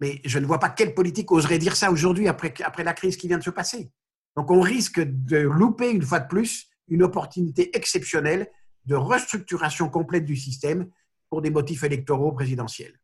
Mais 0.00 0.20
je 0.24 0.38
ne 0.38 0.46
vois 0.46 0.58
pas 0.58 0.70
quelle 0.70 0.94
politique 0.94 1.32
oserait 1.32 1.58
dire 1.58 1.76
ça 1.76 1.90
aujourd'hui 1.90 2.28
après, 2.28 2.52
après 2.64 2.84
la 2.84 2.92
crise 2.92 3.16
qui 3.16 3.28
vient 3.28 3.38
de 3.38 3.42
se 3.42 3.50
passer. 3.50 3.90
Donc 4.36 4.50
on 4.50 4.60
risque 4.60 5.00
de 5.00 5.38
louper 5.38 5.90
une 5.90 6.02
fois 6.02 6.20
de 6.20 6.28
plus 6.28 6.68
une 6.88 7.02
opportunité 7.02 7.74
exceptionnelle 7.76 8.50
de 8.86 8.94
restructuration 8.94 9.88
complète 9.88 10.24
du 10.24 10.36
système 10.36 10.88
pour 11.30 11.42
des 11.42 11.50
motifs 11.50 11.82
électoraux 11.84 12.32
présidentiels. 12.32 12.94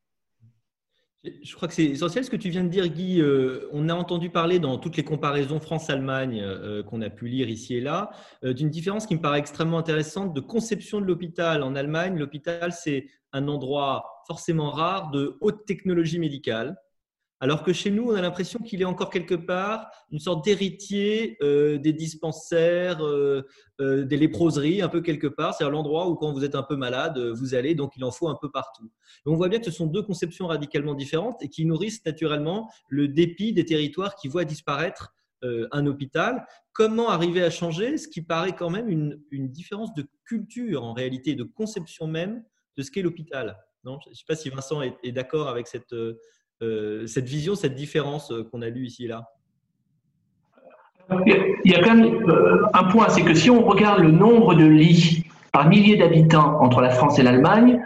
Je 1.22 1.54
crois 1.54 1.68
que 1.68 1.74
c'est 1.74 1.84
essentiel 1.84 2.24
ce 2.24 2.30
que 2.30 2.36
tu 2.36 2.48
viens 2.48 2.64
de 2.64 2.70
dire, 2.70 2.88
Guy. 2.88 3.20
Euh, 3.20 3.68
on 3.72 3.90
a 3.90 3.94
entendu 3.94 4.30
parler 4.30 4.58
dans 4.58 4.78
toutes 4.78 4.96
les 4.96 5.04
comparaisons 5.04 5.60
France-Allemagne 5.60 6.40
euh, 6.40 6.82
qu'on 6.82 7.02
a 7.02 7.10
pu 7.10 7.28
lire 7.28 7.50
ici 7.50 7.74
et 7.74 7.80
là 7.82 8.10
euh, 8.42 8.54
d'une 8.54 8.70
différence 8.70 9.06
qui 9.06 9.16
me 9.16 9.20
paraît 9.20 9.38
extrêmement 9.38 9.76
intéressante 9.76 10.32
de 10.32 10.40
conception 10.40 10.98
de 10.98 11.04
l'hôpital. 11.04 11.62
En 11.62 11.74
Allemagne, 11.74 12.18
l'hôpital, 12.18 12.72
c'est 12.72 13.06
un 13.34 13.48
endroit 13.48 14.24
forcément 14.26 14.70
rare 14.70 15.10
de 15.10 15.36
haute 15.42 15.66
technologie 15.66 16.18
médicale. 16.18 16.76
Alors 17.42 17.62
que 17.62 17.72
chez 17.72 17.90
nous, 17.90 18.10
on 18.10 18.14
a 18.14 18.20
l'impression 18.20 18.58
qu'il 18.58 18.82
est 18.82 18.86
encore 18.86 19.08
quelque 19.08 19.34
part 19.34 19.90
une 20.10 20.18
sorte 20.18 20.44
d'héritier 20.44 21.38
euh, 21.42 21.78
des 21.78 21.94
dispensaires, 21.94 23.02
euh, 23.02 23.46
euh, 23.80 24.04
des 24.04 24.18
léproseries, 24.18 24.82
un 24.82 24.88
peu 24.88 25.00
quelque 25.00 25.26
part. 25.26 25.54
C'est 25.54 25.68
l'endroit 25.68 26.08
où 26.08 26.16
quand 26.16 26.32
vous 26.34 26.44
êtes 26.44 26.54
un 26.54 26.62
peu 26.62 26.76
malade, 26.76 27.18
vous 27.18 27.54
allez, 27.54 27.74
donc 27.74 27.92
il 27.96 28.04
en 28.04 28.10
faut 28.10 28.28
un 28.28 28.36
peu 28.38 28.50
partout. 28.50 28.92
on 29.24 29.36
voit 29.36 29.48
bien 29.48 29.58
que 29.58 29.64
ce 29.64 29.70
sont 29.70 29.86
deux 29.86 30.02
conceptions 30.02 30.48
radicalement 30.48 30.94
différentes 30.94 31.42
et 31.42 31.48
qui 31.48 31.64
nourrissent 31.64 32.04
naturellement 32.04 32.70
le 32.90 33.08
dépit 33.08 33.54
des 33.54 33.64
territoires 33.64 34.16
qui 34.16 34.28
voient 34.28 34.44
disparaître 34.44 35.14
un 35.42 35.86
hôpital. 35.86 36.46
Comment 36.74 37.08
arriver 37.08 37.42
à 37.42 37.48
changer? 37.48 37.96
Ce 37.96 38.08
qui 38.08 38.20
paraît 38.20 38.54
quand 38.54 38.68
même 38.68 38.90
une, 38.90 39.48
différence 39.48 39.94
de 39.94 40.06
culture 40.26 40.84
en 40.84 40.92
réalité, 40.92 41.34
de 41.34 41.44
conception 41.44 42.06
même 42.06 42.44
de 42.76 42.82
ce 42.82 42.90
qu'est 42.90 43.00
l'hôpital 43.00 43.56
Je 43.84 43.90
ne 43.90 44.14
sais 44.14 44.24
pas 44.28 44.36
si 44.36 44.50
Vincent 44.50 44.82
est 44.82 45.12
d'accord 45.12 45.48
avec 45.48 45.66
cette 45.66 45.94
cette 47.06 47.26
vision, 47.26 47.54
cette 47.54 47.74
différence 47.74 48.30
euh, 48.32 48.46
qu'on 48.50 48.62
a 48.62 48.68
lue 48.68 48.86
ici 48.86 49.04
et 49.04 49.08
là 49.08 49.30
Il 51.26 51.70
y 51.70 51.74
a 51.74 51.82
quand 51.82 51.94
même 51.94 52.28
euh, 52.28 52.62
un 52.74 52.84
point, 52.84 53.08
c'est 53.08 53.22
que 53.22 53.34
si 53.34 53.50
on 53.50 53.64
regarde 53.64 54.00
le 54.00 54.10
nombre 54.10 54.54
de 54.54 54.66
lits 54.66 55.24
par 55.52 55.68
millier 55.68 55.96
d'habitants 55.96 56.60
entre 56.60 56.80
la 56.80 56.90
France 56.90 57.18
et 57.18 57.22
l'Allemagne, 57.22 57.80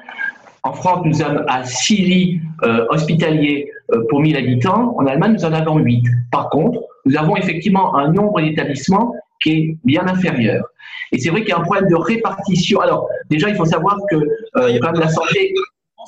en 0.65 0.73
France, 0.73 1.05
nous 1.05 1.15
sommes 1.15 1.45
à 1.47 1.63
6 1.65 1.97
lits 1.97 2.41
hospitaliers 2.89 3.71
pour 4.09 4.21
1000 4.21 4.35
habitants. 4.35 4.97
En 4.99 5.07
Allemagne, 5.07 5.35
nous 5.35 5.45
en 5.45 5.53
avons 5.53 5.77
8. 5.77 6.07
Par 6.33 6.49
contre, 6.49 6.81
nous 7.05 7.19
avons 7.19 7.37
effectivement 7.37 7.95
un 7.97 8.11
nombre 8.11 8.41
d'établissements 8.41 9.15
qui 9.43 9.51
est 9.51 9.79
bien 9.85 10.07
inférieur. 10.07 10.65
Et 11.13 11.19
c'est 11.19 11.29
vrai 11.29 11.41
qu'il 11.41 11.51
y 11.51 11.53
a 11.53 11.59
un 11.59 11.65
problème 11.65 11.91
de 11.91 11.97
répartition. 11.97 12.81
Alors, 12.81 13.07
déjà, 13.29 13.51
il 13.51 13.57
faut 13.57 13.67
savoir 13.67 13.99
que 14.11 14.17
quand 14.55 14.93
même 14.93 15.01
la 15.01 15.09
santé. 15.09 15.53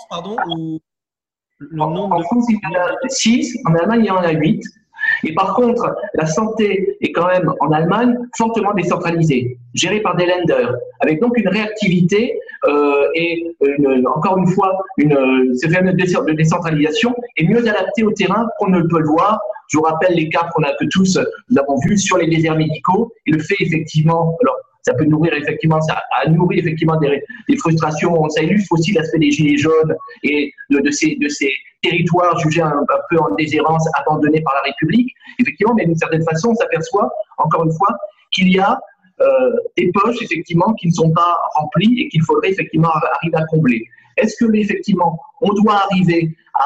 Pardon, 0.08 0.36
en, 1.78 2.22
France, 2.22 2.46
il 2.48 2.56
y 2.56 2.76
en 2.76 2.80
a 2.80 3.08
6, 3.08 3.58
en 3.66 3.74
Allemagne, 3.74 4.00
il 4.00 4.06
y 4.06 4.10
en 4.10 4.18
a 4.18 4.32
8. 4.32 4.62
Et 5.24 5.34
par 5.34 5.54
contre, 5.54 5.94
la 6.14 6.26
santé 6.26 6.96
est 7.00 7.12
quand 7.12 7.28
même 7.28 7.52
en 7.60 7.70
Allemagne 7.70 8.16
fortement 8.36 8.74
décentralisée, 8.74 9.56
gérée 9.74 10.00
par 10.00 10.16
des 10.16 10.26
lenders, 10.26 10.74
avec 11.00 11.20
donc 11.20 11.38
une 11.38 11.48
réactivité 11.48 12.38
euh, 12.66 13.08
et 13.14 13.56
encore 14.06 14.38
une 14.38 14.48
fois, 14.48 14.78
une, 14.98 15.54
ce 15.54 15.68
phénomène 15.68 15.96
de 15.96 16.32
décentralisation 16.32 17.14
est 17.36 17.46
mieux 17.46 17.68
adapté 17.68 18.02
au 18.02 18.10
terrain 18.12 18.48
qu'on 18.58 18.68
ne 18.68 18.82
peut 18.82 18.98
le 18.98 19.06
voir. 19.06 19.38
Je 19.68 19.78
vous 19.78 19.84
rappelle 19.84 20.14
les 20.14 20.28
cas 20.28 20.48
qu'on 20.52 20.62
a 20.62 20.72
que 20.72 20.84
tous 20.90 21.18
nous 21.50 21.58
avons 21.58 21.78
vus 21.86 21.98
sur 21.98 22.18
les 22.18 22.28
déserts 22.28 22.56
médicaux 22.56 23.12
et 23.26 23.32
le 23.32 23.38
fait 23.38 23.56
effectivement, 23.60 24.36
ça 24.86 24.94
peut 24.94 25.04
nourrir 25.04 25.32
effectivement, 25.34 25.80
ça 25.80 26.00
a 26.22 26.28
nourri 26.28 26.60
effectivement 26.60 26.96
des, 27.00 27.56
frustrations. 27.58 28.28
Ça 28.28 28.42
illustre 28.42 28.72
aussi 28.72 28.92
l'aspect 28.92 29.18
des 29.18 29.32
gilets 29.32 29.56
jaunes 29.56 29.94
et 30.22 30.52
de, 30.70 30.90
ces, 30.90 31.18
territoires 31.82 32.38
jugés 32.38 32.62
un, 32.62 32.84
peu 33.10 33.18
en 33.18 33.34
déshérence, 33.34 33.84
abandonnés 33.94 34.40
par 34.42 34.54
la 34.54 34.60
République. 34.62 35.12
Effectivement, 35.40 35.74
mais 35.74 35.86
d'une 35.86 35.96
certaine 35.96 36.22
façon, 36.22 36.50
on 36.50 36.54
s'aperçoit, 36.54 37.10
encore 37.38 37.64
une 37.64 37.72
fois, 37.72 37.96
qu'il 38.32 38.52
y 38.52 38.58
a 38.60 38.78
euh, 39.20 39.52
des 39.76 39.90
poches 39.92 40.22
effectivement 40.22 40.72
qui 40.74 40.88
ne 40.88 40.92
sont 40.92 41.10
pas 41.10 41.36
remplies 41.54 42.02
et 42.02 42.08
qu'il 42.08 42.22
faudrait 42.22 42.50
effectivement 42.50 42.90
arriver 42.90 43.36
à 43.36 43.44
combler. 43.46 43.82
Est-ce 44.16 44.36
que 44.38 44.54
effectivement, 44.54 45.18
on 45.40 45.52
doit 45.54 45.82
arriver 45.90 46.34
à 46.54 46.64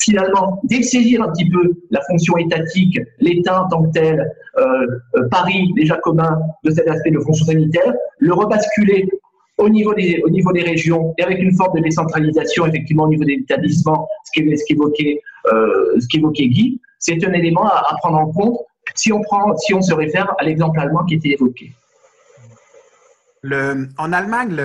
finalement 0.00 0.60
d'essaisir 0.64 1.22
un 1.22 1.30
petit 1.32 1.48
peu 1.48 1.74
la 1.90 2.00
fonction 2.02 2.36
étatique, 2.36 2.98
l'État 3.20 3.64
en 3.64 3.68
tant 3.68 3.82
que 3.84 3.90
tel, 3.92 4.32
euh, 4.58 4.86
euh, 5.16 5.28
Paris 5.30 5.72
déjà 5.76 5.96
commun 5.96 6.38
de 6.64 6.70
cet 6.70 6.88
aspect 6.88 7.10
de 7.10 7.18
fonction 7.20 7.46
sanitaire, 7.46 7.92
le 8.18 8.32
rebasculer 8.32 9.08
au 9.58 9.68
niveau 9.68 9.94
des, 9.94 10.20
au 10.24 10.30
niveau 10.30 10.52
des 10.52 10.62
régions 10.62 11.14
et 11.18 11.22
avec 11.22 11.38
une 11.38 11.54
forme 11.54 11.78
de 11.78 11.84
décentralisation 11.84 12.66
effectivement 12.66 13.04
au 13.04 13.08
niveau 13.08 13.24
des 13.24 13.34
établissements, 13.34 14.08
ce 14.24 14.40
qu'évoquait 14.66 15.20
euh, 15.52 16.00
ce 16.00 16.08
qu'évoquait 16.08 16.48
Guy, 16.48 16.80
c'est 16.98 17.22
un 17.24 17.32
élément 17.32 17.66
à, 17.66 17.94
prendre 17.98 18.18
en 18.18 18.32
compte 18.32 18.58
si 18.94 19.12
on, 19.12 19.20
prend, 19.22 19.56
si 19.56 19.74
on 19.74 19.82
se 19.82 19.94
réfère 19.94 20.34
à 20.38 20.44
l'exemple 20.44 20.78
allemand 20.80 21.04
qui 21.04 21.14
était 21.14 21.30
évoqué. 21.30 21.72
En 23.98 24.12
Allemagne, 24.12 24.56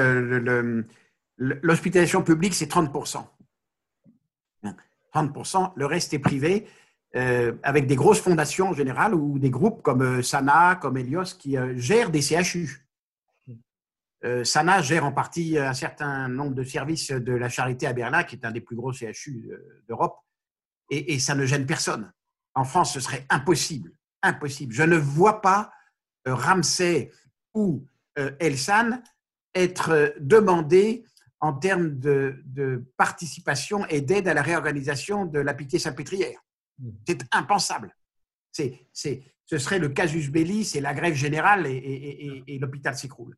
l'hospitalisation 1.38 2.22
publique, 2.22 2.54
c'est 2.54 2.70
30%. 2.72 3.24
30%, 5.13 5.74
le 5.76 5.86
reste 5.86 6.13
est 6.13 6.19
privé, 6.19 6.67
euh, 7.15 7.54
avec 7.63 7.88
des 7.88 7.95
grosses 7.95 8.22
fondations 8.22 8.69
en 8.69 8.74
général 8.74 9.15
ou 9.15 9.39
des 9.39 9.50
groupes 9.50 9.82
comme 9.82 10.04
euh, 10.04 10.22
Sana, 10.22 10.76
comme 10.76 10.95
Elios 10.95 11.36
qui 11.39 11.58
euh, 11.58 11.76
gèrent 11.76 12.12
des 12.12 12.22
CHU. 12.22 12.86
Sana 14.43 14.82
gère 14.82 15.06
en 15.06 15.13
partie 15.13 15.58
un 15.58 15.74
certain 15.74 16.28
nombre 16.28 16.54
de 16.54 16.63
services 16.63 17.10
de 17.10 17.32
la 17.32 17.48
charité 17.48 17.88
à 17.88 17.93
Berlin, 17.93 18.26
qui 18.26 18.36
est 18.36 18.43
un 18.43 18.52
des 18.52 18.60
plus 18.60 18.76
gros 18.76 18.91
CHU 18.91 19.50
d'Europe, 19.88 20.17
et, 20.89 21.19
ça 21.19 21.36
ne 21.36 21.45
gêne 21.45 21.65
personne. 21.65 22.12
En 22.54 22.65
France, 22.65 22.93
ce 22.93 23.00
serait 23.00 23.26
impossible, 23.30 23.93
impossible. 24.22 24.74
Je 24.74 24.84
ne 24.84 24.98
vois 24.98 25.39
pas 25.39 25.72
Ramsey 26.26 27.13
ou 27.54 27.88
Elsan 28.17 29.02
être 29.56 30.13
demandés 30.19 31.06
en 31.41 31.54
termes 31.54 31.99
de, 31.99 32.84
participation 32.97 33.86
et 33.88 34.02
d'aide 34.02 34.28
à 34.28 34.34
la 34.34 34.41
réorganisation 34.41 35.25
de 35.25 35.39
la 35.39 35.54
pitié 35.54 35.80
salpêtrière. 35.80 36.39
Mmh. 36.80 36.89
C'est 37.08 37.21
impensable. 37.32 37.95
C'est, 38.52 38.89
ce 39.45 39.58
serait 39.58 39.80
le 39.80 39.89
casus 39.89 40.30
belli, 40.30 40.65
c'est 40.65 40.82
la 40.82 40.93
grève 40.93 41.13
générale 41.13 41.65
et, 41.65 42.58
l'hôpital 42.60 42.95
s'écroule. 42.95 43.38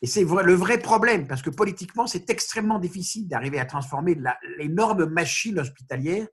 Et 0.00 0.06
c'est 0.06 0.24
le 0.24 0.54
vrai 0.54 0.78
problème, 0.78 1.26
parce 1.26 1.42
que 1.42 1.50
politiquement, 1.50 2.06
c'est 2.06 2.28
extrêmement 2.30 2.78
difficile 2.78 3.28
d'arriver 3.28 3.60
à 3.60 3.64
transformer 3.64 4.18
l'énorme 4.58 5.06
machine 5.06 5.58
hospitalière 5.60 6.26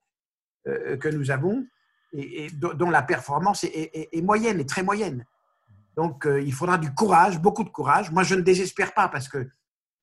euh, 0.68 0.98
que 0.98 1.08
nous 1.08 1.32
avons 1.32 1.66
et, 2.14 2.50
dont 2.52 2.90
la 2.90 3.04
performance 3.04 3.64
est, 3.64 4.22
moyenne, 4.24 4.60
est 4.60 4.70
très 4.70 4.84
moyenne. 4.84 5.26
Donc, 5.96 6.26
euh, 6.26 6.42
il 6.42 6.54
faudra 6.54 6.78
du 6.78 6.94
courage, 6.94 7.40
beaucoup 7.40 7.64
de 7.64 7.70
courage. 7.70 8.12
Moi, 8.12 8.24
je 8.24 8.36
ne 8.36 8.42
désespère 8.42 8.94
pas 8.94 9.08
parce 9.10 9.28
que 9.28 9.48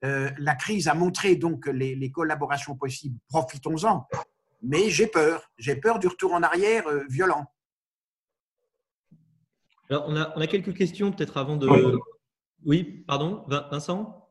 euh, 0.04 0.30
la 0.38 0.54
crise 0.54 0.88
a 0.88 0.94
montré 0.94 1.36
donc 1.36 1.66
les, 1.66 2.10
collaborations 2.10 2.76
possibles. 2.76 3.18
Profitons-en. 3.28 4.06
Mais 4.62 4.90
j'ai 4.90 5.06
peur. 5.06 5.50
J'ai 5.58 5.76
peur 5.76 5.98
du 5.98 6.06
retour 6.06 6.32
en 6.32 6.42
arrière 6.42 6.84
violent. 7.08 7.46
Alors, 9.88 10.06
on 10.08 10.16
a, 10.16 10.32
on 10.36 10.40
a 10.40 10.46
quelques 10.46 10.74
questions 10.74 11.12
peut-être 11.12 11.36
avant 11.36 11.56
de, 11.56 11.68
oui, 12.66 13.04
pardon, 13.06 13.42
Vincent? 13.70 14.22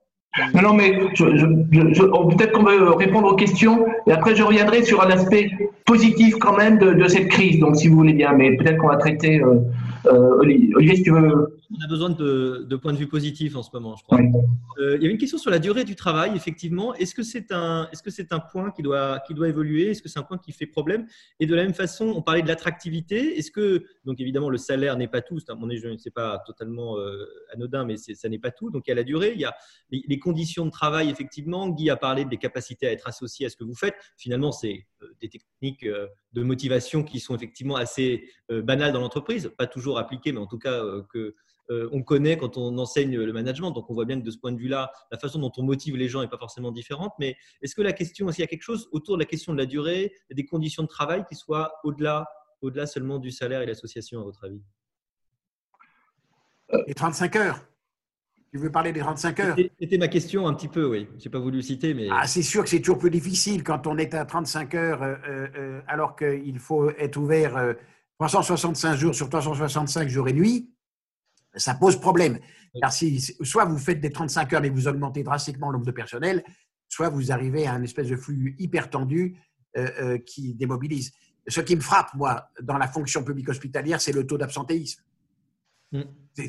Non, 0.54 0.62
non, 0.62 0.74
mais 0.74 0.92
peut-être 0.92 2.52
qu'on 2.52 2.64
veut 2.64 2.92
répondre 2.92 3.32
aux 3.32 3.36
questions 3.36 3.86
et 4.06 4.12
après 4.12 4.36
je 4.36 4.44
reviendrai 4.44 4.84
sur 4.84 5.02
un 5.02 5.10
aspect 5.10 5.50
positif 5.86 6.36
quand 6.40 6.58
même 6.58 6.78
de, 6.78 7.08
cette 7.08 7.30
crise, 7.30 7.58
donc 7.60 7.78
si 7.78 7.88
vous 7.88 7.96
voulez 7.96 8.12
bien, 8.12 8.34
mais 8.34 8.58
peut-être 8.58 8.78
qu'on 8.78 8.90
va 8.90 8.98
traiter. 8.98 9.42
Euh, 9.42 9.62
euh, 10.08 10.40
Olivier, 10.76 10.98
si 10.98 11.04
tu 11.04 11.12
veux. 11.12 11.58
On 11.72 11.84
a 11.84 11.88
besoin 11.88 12.10
de, 12.10 12.76
points 12.76 12.94
de 12.94 12.98
vue 12.98 13.08
positifs 13.08 13.56
en 13.56 13.64
ce 13.64 13.70
moment, 13.74 13.96
je 13.96 14.04
crois. 14.04 14.20
Euh, 14.78 14.96
il 14.98 15.02
y 15.02 15.06
avait 15.06 15.14
une 15.14 15.18
question 15.18 15.38
sur 15.38 15.52
la 15.52 15.60
durée 15.60 15.84
du 15.84 15.96
travail, 15.96 16.32
effectivement. 16.36 16.94
Est-ce 16.96 17.16
que 17.16 17.24
c'est 17.24 17.52
un, 17.52 17.88
est 17.92 17.96
-ce 17.96 18.10
c'est 18.10 18.34
un 18.34 18.40
point 18.40 18.72
qui 18.72 18.82
doit, 18.82 19.20
qui 19.26 19.34
doit 19.34 19.48
évoluer? 19.48 19.92
Est-ce 19.92 20.02
que 20.02 20.10
c'est 20.10 20.20
un 20.20 20.24
point 20.24 20.38
qui 20.38 20.52
fait 20.52 20.68
problème? 20.68 21.08
Et 21.40 21.46
de 21.46 21.56
la 21.56 21.64
même 21.64 21.74
façon, 21.74 22.06
on 22.16 22.22
parlait 22.22 22.42
de 22.42 22.48
l'attractivité. 22.48 23.38
Est-ce 23.38 23.52
que, 23.52 23.84
donc 24.04 24.20
évidemment, 24.20 24.50
le 24.50 24.58
salaire 24.58 24.96
n'est 24.98 25.08
pas 25.08 25.22
tout, 25.22 25.40
c'est 25.40 25.54
mon 25.56 25.70
je 25.76 25.88
ne 25.88 25.98
sais 25.98 26.12
pas 26.12 26.42
totalement 26.46 26.98
anodin, 27.54 27.86
mais 27.86 27.98
ça 27.98 28.30
n'est 28.30 28.40
pas 28.40 28.52
tout. 28.52 28.70
Donc 28.70 28.84
il 28.86 28.92
y 28.92 28.94
a 28.94 28.96
la 28.96 29.04
durée, 29.04 29.32
il 29.34 29.42
y 29.42 29.46
a 29.46 29.54
les, 29.92 30.20
conditions 30.20 30.66
de 30.66 30.72
travail, 30.72 31.10
effectivement. 31.10 31.70
Guy 31.70 31.90
a 31.90 31.96
parlé 31.96 32.26
des 32.26 32.38
capacités 32.38 32.88
à 32.88 32.92
être 32.92 33.08
associé 33.08 33.46
à 33.46 33.50
ce 33.50 33.58
que 33.58 33.64
vous 33.64 33.76
faites. 33.76 33.96
Finalement, 34.18 34.52
c'est 34.52 34.86
des 35.22 35.30
techniques 35.30 35.86
de 36.38 36.44
motivation 36.44 37.04
qui 37.04 37.20
sont 37.20 37.36
effectivement 37.36 37.76
assez 37.76 38.30
banales 38.50 38.94
dans 38.94 39.02
l'entreprise, 39.02 39.52
pas 39.58 39.68
toujours 39.68 39.98
appliquées, 39.98 40.32
mais 40.32 40.40
en 40.40 40.48
tout 40.48 40.60
cas 40.60 40.82
que 41.12 41.36
on 41.70 42.04
connaît 42.04 42.38
quand 42.38 42.58
on 42.58 42.78
enseigne 42.78 43.18
le 43.18 43.34
management. 43.34 43.72
Donc, 43.72 43.90
on 43.90 43.94
voit 43.94 44.06
bien 44.06 44.20
que 44.20 44.26
de 44.26 44.32
ce 44.32 44.38
point 44.38 44.52
de 44.52 44.60
vue-là, 44.60 44.92
la 45.12 45.18
façon 45.18 45.40
dont 45.40 45.52
on 45.58 45.64
motive 45.64 45.96
les 45.96 46.08
gens 46.08 46.22
n'est 46.22 46.28
pas 46.28 46.38
forcément 46.38 46.72
différente. 46.72 47.14
Mais 47.20 47.36
est-ce 47.62 47.76
que 47.76 47.82
la 47.82 47.94
question, 47.94 48.28
qu'il 48.28 48.40
y 48.40 48.44
a 48.44 48.48
quelque 48.48 48.62
chose 48.62 48.88
autour 48.92 49.18
de 49.18 49.24
la 49.24 49.26
question 49.26 49.54
de 49.54 49.58
la 49.58 49.66
durée, 49.66 50.14
des 50.32 50.46
conditions 50.46 50.84
de 50.84 50.88
travail 50.88 51.24
qui 51.28 51.36
soient 51.36 51.74
au-delà, 51.84 52.26
au-delà 52.62 52.86
seulement 52.86 53.20
du 53.20 53.32
salaire 53.32 53.62
et 53.62 53.66
l'association, 53.66 54.22
à 54.22 54.24
votre 54.24 54.46
avis? 54.46 54.62
Les 56.88 56.94
35 56.94 57.36
heures. 57.36 57.66
Tu 58.52 58.58
veux 58.58 58.72
parler 58.72 58.94
des 58.94 59.02
35 59.02 59.40
heures? 59.42 59.56
C'était 59.80 59.98
ma 59.98 60.08
question 60.08 60.48
un 60.48 60.54
petit 60.54 60.70
peu, 60.70 60.86
oui. 60.86 61.08
Je 61.20 61.26
n'ai 61.26 61.32
pas 61.32 61.40
voulu 61.40 61.58
le 61.58 61.62
citer, 61.62 61.94
mais. 61.94 62.08
Ah, 62.12 62.26
c'est 62.26 62.42
sûr 62.42 62.64
que 62.64 62.70
c'est 62.70 62.80
toujours 62.80 62.98
plus 62.98 63.10
difficile 63.10 63.64
quand 63.64 63.86
on 63.86 63.98
est 63.98 64.14
à 64.14 64.24
35 64.24 64.74
heures, 64.76 65.04
euh, 65.04 65.16
euh, 65.28 65.48
euh, 65.58 65.82
alors 65.88 66.16
qu'il 66.16 66.58
faut 66.60 66.90
être 66.92 67.18
ouvert 67.18 67.76
365 68.20 68.96
jours 68.96 69.14
sur 69.14 69.30
365 69.30 70.08
jours 70.08 70.30
et 70.30 70.34
nuits. 70.34 70.72
Ça 71.56 71.76
pose 71.76 72.00
problème. 72.00 72.40
Car 72.80 72.92
si, 72.92 73.20
soit 73.20 73.66
vous 73.66 73.78
faites 73.78 74.02
des 74.02 74.12
35 74.12 74.54
heures, 74.54 74.62
mais 74.62 74.70
vous 74.70 74.88
augmentez 74.88 75.24
drastiquement 75.24 75.70
le 75.70 75.74
nombre 75.74 75.86
de 75.86 75.92
personnel, 75.92 76.44
soit 76.90 77.10
vous 77.10 77.32
arrivez 77.32 77.68
à 77.68 77.74
un 77.74 77.84
espèce 77.84 78.10
de 78.10 78.16
flux 78.16 78.56
hyper 78.60 78.90
tendu 78.90 79.38
qui 80.26 80.54
démobilise. 80.56 81.12
Ce 81.48 81.62
qui 81.62 81.76
me 81.76 81.82
frappe, 81.82 82.14
moi, 82.14 82.50
dans 82.62 82.78
la 82.78 82.88
fonction 82.88 83.24
publique 83.24 83.50
hospitalière, 83.50 84.02
c'est 84.02 84.12
le 84.12 84.26
taux 84.26 84.38
d'absentéisme. 84.38 85.02
Mm. 85.92 86.02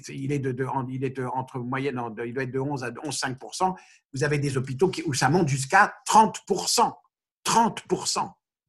Il 0.08 0.32
est, 0.32 0.38
de, 0.40 0.66
il 0.88 1.04
est 1.04 1.20
entre 1.26 1.60
moyenne, 1.60 2.00
il 2.24 2.34
doit 2.34 2.42
être 2.42 2.50
de 2.50 2.58
11 2.58 2.82
à 2.82 2.90
11,5% 2.90 3.76
Vous 4.12 4.24
avez 4.24 4.38
des 4.38 4.56
hôpitaux 4.56 4.90
où 5.06 5.14
ça 5.14 5.28
monte 5.28 5.48
jusqu'à 5.48 5.94
30 6.06 6.40
30 7.44 7.82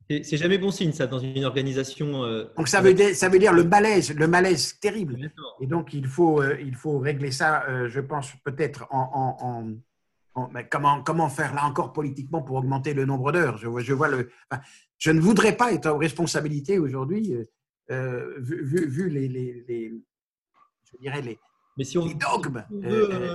c'est 0.09 0.37
jamais 0.37 0.57
bon 0.57 0.71
signe, 0.71 0.93
ça, 0.93 1.05
dans 1.07 1.19
une 1.19 1.43
organisation. 1.43 2.23
Euh, 2.23 2.45
donc, 2.55 2.67
ça 2.67 2.81
veut, 2.81 2.93
dire, 2.93 3.15
ça 3.15 3.27
veut 3.27 3.39
dire 3.39 3.51
le 3.51 3.63
malaise, 3.63 4.13
le 4.13 4.27
malaise 4.27 4.79
terrible. 4.79 5.31
Et 5.59 5.67
donc, 5.67 5.93
il 5.93 6.07
faut, 6.07 6.41
euh, 6.41 6.57
il 6.61 6.75
faut 6.75 6.99
régler 6.99 7.31
ça, 7.31 7.65
euh, 7.67 7.89
je 7.89 7.99
pense, 7.99 8.31
peut-être 8.43 8.87
en. 8.89 9.73
comment, 10.71 11.03
comment 11.03 11.29
faire 11.29 11.53
là 11.53 11.65
encore 11.65 11.91
politiquement 11.91 12.41
pour 12.41 12.55
augmenter 12.57 12.93
le 12.93 13.05
nombre 13.05 13.31
d'heures 13.31 13.57
je 13.57 13.67
vois, 13.67 13.81
je, 13.81 13.93
vois 13.93 14.07
le, 14.07 14.29
je 14.97 15.11
ne 15.11 15.19
voudrais 15.19 15.57
pas 15.57 15.73
être 15.73 15.87
en 15.87 15.97
responsabilité 15.97 16.79
aujourd'hui, 16.79 17.33
vu, 17.89 18.87
vu, 18.87 19.09
les, 19.09 19.27
les, 19.27 19.93
je 20.85 20.97
dirais, 21.01 21.21
les, 21.21 21.37
Mais 21.77 21.83
si 21.83 21.97
on, 21.97 22.05
dogmes, 22.05 22.63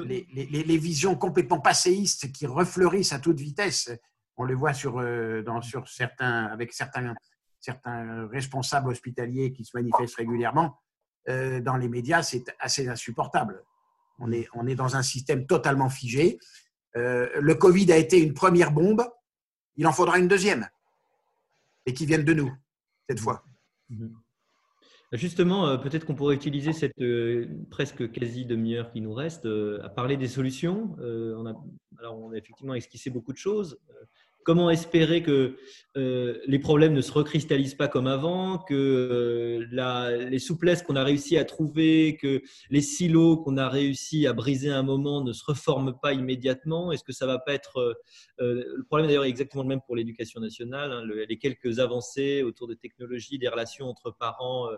les, 0.06 0.26
les, 0.32 0.46
les, 0.46 0.78
visions 0.78 1.16
complètement 1.16 1.61
passéistes 1.61 2.32
qui 2.32 2.46
refleurissent 2.46 3.12
à 3.12 3.18
toute 3.18 3.40
vitesse. 3.40 3.90
On 4.37 4.45
les 4.45 4.55
voit 4.55 4.73
sur, 4.73 4.99
euh, 4.99 5.42
dans, 5.42 5.61
certains, 5.62 6.47
avec 6.47 6.73
certains, 6.73 7.14
responsables 8.31 8.88
hospitaliers 8.88 9.53
qui 9.53 9.64
se 9.64 9.77
manifestent 9.77 10.16
régulièrement. 10.16 10.81
dans 11.29 11.77
les 11.77 11.88
médias, 11.88 12.25
c'est 12.25 12.45
assez 12.59 12.88
insupportable. 12.88 13.62
On 14.18 14.33
est, 14.33 14.75
dans 14.75 14.97
un 14.97 15.03
système 15.03 15.47
totalement 15.47 15.88
figé. 15.88 16.40
le 16.97 17.53
Covid 17.53 17.92
a 17.92 17.97
été 17.99 18.21
une 18.21 18.35
première 18.35 18.73
bombe. 18.73 19.09
Il 19.77 19.87
en 19.87 19.92
faudra 19.92 20.18
une 20.18 20.27
deuxième. 20.27 20.68
Et 21.87 21.95
qui 21.95 22.05
vienne 22.05 22.25
de 22.25 22.35
nous, 22.35 22.53
cette 23.09 23.21
fois. 23.21 23.45
Mm-hmm. 23.92 24.21
Justement, 25.12 25.66
euh, 25.66 25.77
peut-être 25.77 26.07
qu'on 26.07 26.14
pourrait 26.14 26.35
utiliser 26.35 26.72
cette 26.72 26.98
euh, 27.03 27.46
presque 27.70 28.11
quasi 28.12 28.46
demi-heure 28.46 28.90
qui 28.90 29.03
nous 29.03 29.12
reste 29.12 29.44
euh, 29.44 29.79
à 29.83 29.90
parler 29.90 30.16
des 30.16 30.29
solutions. 30.29 30.96
on, 30.98 31.46
a, 31.46 31.55
alors 31.98 32.18
on 32.18 32.33
a 32.33 32.37
effectivement 32.37 32.75
esquissé 32.75 33.11
beaucoup 33.11 33.33
de 33.33 33.38
choses. 33.38 33.79
Comment 34.44 34.70
espérer 34.70 35.22
que 35.22 35.57
euh, 35.96 36.40
les 36.46 36.59
problèmes 36.59 36.94
ne 36.94 37.02
se 37.02 37.12
recristallisent 37.12 37.74
pas 37.74 37.87
comme 37.87 38.07
avant, 38.07 38.59
que 38.59 38.74
euh, 38.74 39.66
la, 39.70 40.16
les 40.16 40.38
souplesses 40.38 40.83
qu'on 40.83 40.96
a 40.96 41.05
réussi 41.05 41.37
à 41.37 41.44
trouver, 41.44 42.16
que 42.16 42.42
les 42.70 42.81
silos 42.81 43.37
qu'on 43.37 43.59
a 43.59 43.68
réussi 43.68 44.26
à 44.26 44.33
briser 44.33 44.70
à 44.70 44.78
un 44.78 44.83
moment 44.83 45.22
ne 45.22 45.35
se 45.35 45.44
reforment 45.44 45.94
pas 46.00 46.14
immédiatement 46.14 46.92
Est-ce 46.92 47.05
que 47.05 47.12
ça 47.12 47.26
va 47.26 47.38
pas 47.38 47.52
être 47.52 47.98
euh, 48.40 48.64
le 48.74 48.85
problème 48.85 49.07
d'ailleurs 49.07 49.24
est 49.24 49.28
exactement 49.28 49.62
le 49.62 49.68
même 49.68 49.81
pour 49.87 49.94
l'éducation 49.94 50.40
nationale. 50.40 50.92
Hein, 50.92 51.02
les 51.28 51.38
quelques 51.38 51.78
avancées 51.78 52.42
autour 52.42 52.68
des 52.68 52.76
technologies, 52.76 53.38
des 53.38 53.48
relations 53.48 53.87
entre 53.87 54.11
parents, 54.11 54.68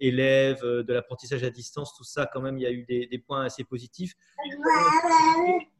élèves, 0.00 0.62
de 0.62 0.92
l'apprentissage 0.92 1.42
à 1.44 1.50
distance, 1.50 1.94
tout 1.96 2.04
ça 2.04 2.26
quand 2.26 2.40
même 2.40 2.58
il 2.58 2.62
y 2.62 2.66
a 2.66 2.70
eu 2.70 2.84
des, 2.84 3.06
des 3.06 3.18
points 3.18 3.44
assez 3.44 3.64
positifs. 3.64 4.14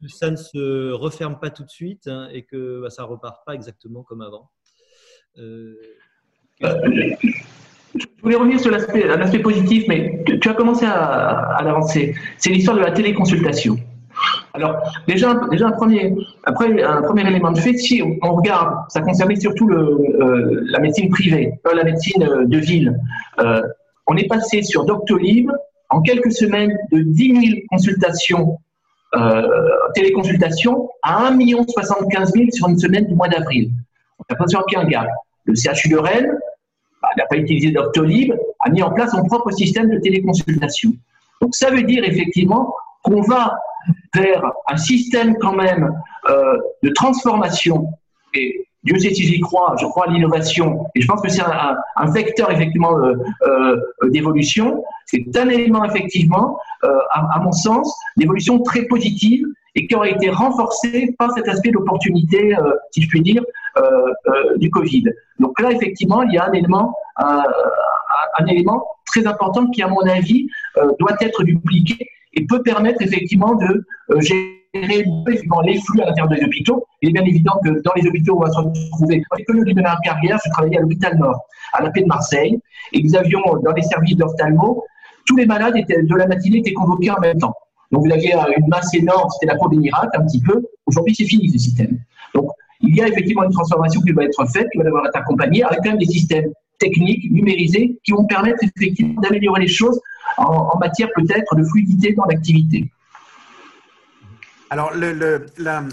Ça 0.07 0.31
ne 0.31 0.35
se 0.35 0.91
referme 0.91 1.39
pas 1.39 1.49
tout 1.49 1.63
de 1.63 1.69
suite 1.69 2.07
hein, 2.07 2.29
et 2.31 2.43
que 2.43 2.81
bah, 2.81 2.89
ça 2.89 3.03
repart 3.03 3.28
pas 3.45 3.53
exactement 3.53 4.03
comme 4.03 4.21
avant. 4.21 4.49
Euh, 5.37 5.75
je 6.61 8.05
voulais 8.21 8.35
revenir 8.35 8.59
sur 8.59 8.71
l'aspect 8.71 9.39
positif, 9.39 9.85
mais 9.87 10.23
tu, 10.41 10.49
as 10.49 10.53
commencé 10.53 10.85
à, 10.85 11.59
l'avancer. 11.63 12.15
C'est 12.37 12.49
l'histoire 12.49 12.77
de 12.77 12.81
la 12.81 12.91
téléconsultation. 12.91 13.77
Alors, 14.53 14.75
déjà, 15.07 15.31
un, 15.31 15.71
premier, 15.71 16.13
après, 16.43 16.83
un 16.83 17.01
premier 17.01 17.27
élément 17.27 17.51
de 17.51 17.59
fait, 17.59 17.77
si 17.77 18.03
on 18.21 18.33
regarde, 18.33 18.75
ça 18.89 19.01
concernait 19.01 19.37
surtout 19.37 19.69
euh, 19.69 20.61
la 20.65 20.79
médecine 20.79 21.09
privée, 21.09 21.53
pas 21.63 21.73
la 21.73 21.83
médecine 21.83 22.23
euh, 22.23 22.45
de 22.45 22.57
ville. 22.57 22.99
on 24.07 24.17
est 24.17 24.27
passé 24.27 24.61
sur 24.63 24.85
Doctolib 24.85 25.51
en 25.89 26.01
quelques 26.01 26.33
semaines 26.33 26.75
de 26.91 27.01
10 27.01 27.47
000 27.47 27.59
consultations 27.69 28.59
euh, 29.15 29.47
téléconsultation 29.95 30.89
à 31.01 31.27
1 31.27 31.39
75 31.67 32.33
000 32.33 32.45
sur 32.51 32.67
une 32.69 32.77
semaine 32.77 33.07
du 33.07 33.15
mois 33.15 33.27
d'avril. 33.27 33.71
On 34.19 34.23
n'a 34.29 34.35
pas 34.35 34.59
aucun 34.59 34.85
gap. 34.85 35.07
Le 35.45 35.55
CHU 35.55 35.89
de 35.89 35.97
Rennes 35.97 36.37
bah, 37.01 37.09
n'a 37.17 37.25
pas 37.25 37.37
utilisé 37.37 37.71
Doctolib, 37.71 38.33
a 38.59 38.69
mis 38.69 38.83
en 38.83 38.91
place 38.91 39.11
son 39.11 39.23
propre 39.23 39.51
système 39.51 39.89
de 39.89 39.97
téléconsultation. 39.97 40.91
Donc 41.41 41.55
ça 41.55 41.71
veut 41.71 41.83
dire 41.83 42.03
effectivement 42.03 42.73
qu'on 43.03 43.21
va 43.21 43.57
vers 44.13 44.43
un 44.67 44.77
système 44.77 45.37
quand 45.37 45.53
même 45.53 45.91
euh, 46.29 46.57
de 46.83 46.89
transformation 46.89 47.87
et 48.33 48.67
Dieu 48.89 48.99
sait 48.99 49.13
si 49.13 49.23
j'y 49.23 49.39
crois, 49.39 49.75
je 49.79 49.85
crois 49.85 50.07
à 50.07 50.11
l'innovation, 50.11 50.87
et 50.95 51.01
je 51.01 51.07
pense 51.07 51.21
que 51.21 51.29
c'est 51.29 51.41
un, 51.41 51.77
un, 51.95 52.11
vecteur 52.11 52.51
effectivement 52.51 52.97
euh, 52.97 53.13
euh, 53.43 54.09
d'évolution. 54.09 54.83
C'est 55.05 55.25
un 55.37 55.49
élément 55.49 55.83
effectivement, 55.85 56.57
euh, 56.83 56.97
à, 57.11 57.39
mon 57.39 57.51
sens, 57.51 57.95
d'évolution 58.17 58.59
très 58.63 58.83
positive 58.83 59.45
et 59.75 59.85
qui 59.85 59.95
aurait 59.95 60.11
été 60.11 60.31
renforcé 60.31 61.15
par 61.19 61.31
cet 61.33 61.47
aspect 61.47 61.69
d'opportunité, 61.69 62.55
si 62.91 63.03
je 63.03 63.07
puis 63.07 63.21
dire, 63.21 63.43
du 64.57 64.69
Covid. 64.71 65.03
Donc 65.37 65.59
là, 65.61 65.71
effectivement, 65.71 66.23
il 66.23 66.33
y 66.33 66.37
a 66.39 66.45
un 66.45 66.51
élément, 66.53 66.95
un 67.17 68.45
élément 68.47 68.83
très 69.05 69.27
important 69.27 69.67
qui, 69.67 69.83
à 69.83 69.87
mon 69.87 70.01
avis, 70.01 70.49
doit 70.99 71.15
être 71.21 71.43
dupliqué 71.43 72.09
et 72.33 72.45
peut 72.45 72.63
permettre 72.63 73.01
effectivement 73.03 73.55
de 73.55 73.85
gérer 74.19 74.58
les 74.73 75.79
flux 75.79 76.01
à 76.01 76.05
l'intérieur 76.05 76.29
des 76.29 76.43
hôpitaux. 76.43 76.85
Il 77.01 77.09
est 77.09 77.13
bien 77.13 77.23
évident 77.23 77.59
que 77.63 77.69
dans 77.81 77.93
les 77.95 78.07
hôpitaux 78.07 78.37
on 78.37 78.41
va 78.41 78.51
se 78.51 78.59
retrouver, 78.59 79.23
comme 79.47 79.57
le 79.57 79.73
de 79.73 79.81
ma 79.81 79.97
carrière, 80.03 80.39
je 80.45 80.51
travaillais 80.51 80.77
à 80.77 80.81
l'hôpital 80.81 81.17
Nord, 81.17 81.39
à 81.73 81.83
la 81.83 81.89
paix 81.91 82.01
de 82.01 82.07
Marseille, 82.07 82.59
et 82.93 83.03
nous 83.03 83.15
avions 83.15 83.41
dans 83.63 83.71
les 83.73 83.81
services 83.83 84.15
d'ophtalmo, 84.15 84.83
tous 85.25 85.35
les 85.37 85.45
malades 85.45 85.75
de 85.75 86.15
la 86.15 86.27
matinée 86.27 86.59
étaient 86.59 86.73
convoqués 86.73 87.11
en 87.11 87.19
même 87.19 87.37
temps. 87.37 87.53
Donc 87.91 88.05
vous 88.05 88.11
aviez 88.11 88.33
une 88.33 88.67
masse 88.67 88.93
énorme, 88.93 89.29
c'était 89.31 89.51
la 89.51 89.57
cour 89.57 89.69
des 89.69 89.77
miracles 89.77 90.15
un 90.15 90.25
petit 90.25 90.41
peu. 90.41 90.63
Aujourd'hui, 90.85 91.15
c'est 91.15 91.25
fini 91.25 91.49
ce 91.49 91.57
système. 91.57 91.99
Donc 92.33 92.49
il 92.81 92.95
y 92.95 93.01
a 93.01 93.07
effectivement 93.07 93.43
une 93.43 93.51
transformation 93.51 94.01
qui 94.01 94.11
va 94.11 94.23
être 94.23 94.45
faite, 94.51 94.67
qui 94.71 94.77
va 94.77 94.83
devoir 94.83 95.05
être 95.07 95.15
accompagnée 95.15 95.63
avec 95.63 95.79
quand 95.83 95.89
même 95.89 95.99
des 95.99 96.05
systèmes 96.05 96.51
techniques, 96.77 97.29
numérisés, 97.31 97.99
qui 98.03 98.11
vont 98.11 98.25
permettre 98.25 98.59
effectivement 98.63 99.19
d'améliorer 99.21 99.61
les 99.61 99.67
choses 99.67 99.99
en, 100.37 100.77
matière 100.79 101.09
peut-être 101.15 101.55
de 101.55 101.63
fluidité 101.63 102.13
dans 102.13 102.23
l'activité. 102.25 102.89
Alors, 104.69 104.93
le, 104.93 105.45
la, 105.57 105.83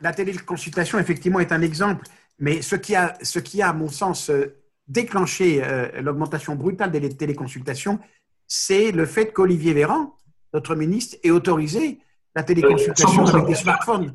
la, 0.00 0.12
téléconsultation, 0.12 0.98
effectivement, 0.98 1.40
est 1.40 1.52
un 1.52 1.62
exemple, 1.62 2.06
mais 2.38 2.62
ce 2.62 2.76
qui 2.76 2.94
a, 2.94 3.16
ce 3.22 3.38
qui 3.38 3.62
a 3.62 3.70
à 3.70 3.72
mon 3.72 3.88
sens, 3.88 4.30
euh, 4.30 4.56
déclenché 4.86 5.62
euh, 5.62 6.02
l'augmentation 6.02 6.56
brutale 6.56 6.90
des 6.90 7.16
téléconsultations, 7.16 7.98
c'est 8.46 8.92
le 8.92 9.06
fait 9.06 9.32
qu'Olivier 9.32 9.72
Véran, 9.72 10.18
notre 10.52 10.74
ministre, 10.74 11.16
ait 11.22 11.30
autorisé 11.30 12.00
la 12.34 12.42
téléconsultation 12.42 13.26
avec 13.26 13.46
des 13.46 13.54
smartphones. 13.54 14.14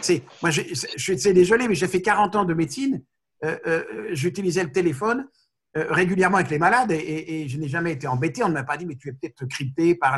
C'est, 0.00 0.22
moi, 0.42 0.50
je, 0.50 0.62
suis 0.96 1.16
désolé, 1.16 1.68
mais 1.68 1.74
j'ai 1.74 1.88
fait 1.88 2.02
40 2.02 2.36
ans 2.36 2.44
de 2.44 2.54
médecine. 2.54 3.02
Euh, 3.44 3.82
j'utilisais 4.12 4.62
le 4.62 4.72
téléphone 4.72 5.26
euh, 5.76 5.86
régulièrement 5.90 6.38
avec 6.38 6.50
les 6.50 6.58
malades 6.58 6.90
et, 6.90 7.46
je 7.48 7.58
n'ai 7.58 7.68
jamais 7.68 7.92
été 7.92 8.06
embêté. 8.06 8.42
On 8.42 8.48
ne 8.48 8.54
m'a 8.54 8.64
pas 8.64 8.78
dit, 8.78 8.86
mais 8.86 8.96
tu 8.96 9.08
es 9.08 9.12
peut-être 9.12 9.44
crypté 9.46 9.94
par 9.94 10.16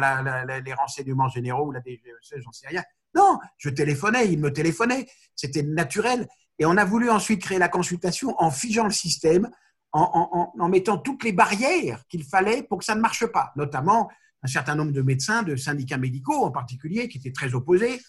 les 0.64 0.72
renseignements 0.74 1.29
généraux 1.29 1.66
ou 1.66 1.72
la 1.72 1.81
DGSE, 1.81 2.37
j'en 2.37 2.53
sais 2.53 2.68
rien. 2.68 2.83
Non, 3.14 3.38
je 3.57 3.71
téléphonais, 3.71 4.33
il 4.33 4.38
me 4.38 4.53
téléphonait. 4.53 5.07
C'était 5.35 5.62
naturel. 5.62 6.27
Et 6.59 6.66
on 6.66 6.77
a 6.77 6.85
voulu 6.85 7.11
ensuite 7.11 7.42
créer 7.42 7.59
la 7.59 7.68
consultation 7.68 8.35
en 8.38 8.51
figeant 8.51 8.85
le 8.85 8.92
système, 8.92 9.49
en, 9.92 10.68
mettant 10.68 10.99
toutes 10.99 11.25
les 11.25 11.33
barrières 11.33 12.05
qu'il 12.09 12.25
fallait 12.25 12.62
pour 12.62 12.79
que 12.79 12.85
ça 12.85 12.94
ne 12.94 13.01
marche 13.01 13.27
pas, 13.27 13.53
notamment 13.57 14.11
un 14.42 14.47
certain 14.47 14.75
nombre 14.75 14.92
de 14.92 15.03
médecins, 15.03 15.42
de 15.42 15.57
syndicats 15.57 15.97
médicaux 15.97 16.44
en 16.44 16.51
particulier, 16.51 17.09
qui 17.09 17.18
étaient 17.18 17.33
très 17.33 17.55
opposés, 17.55 18.01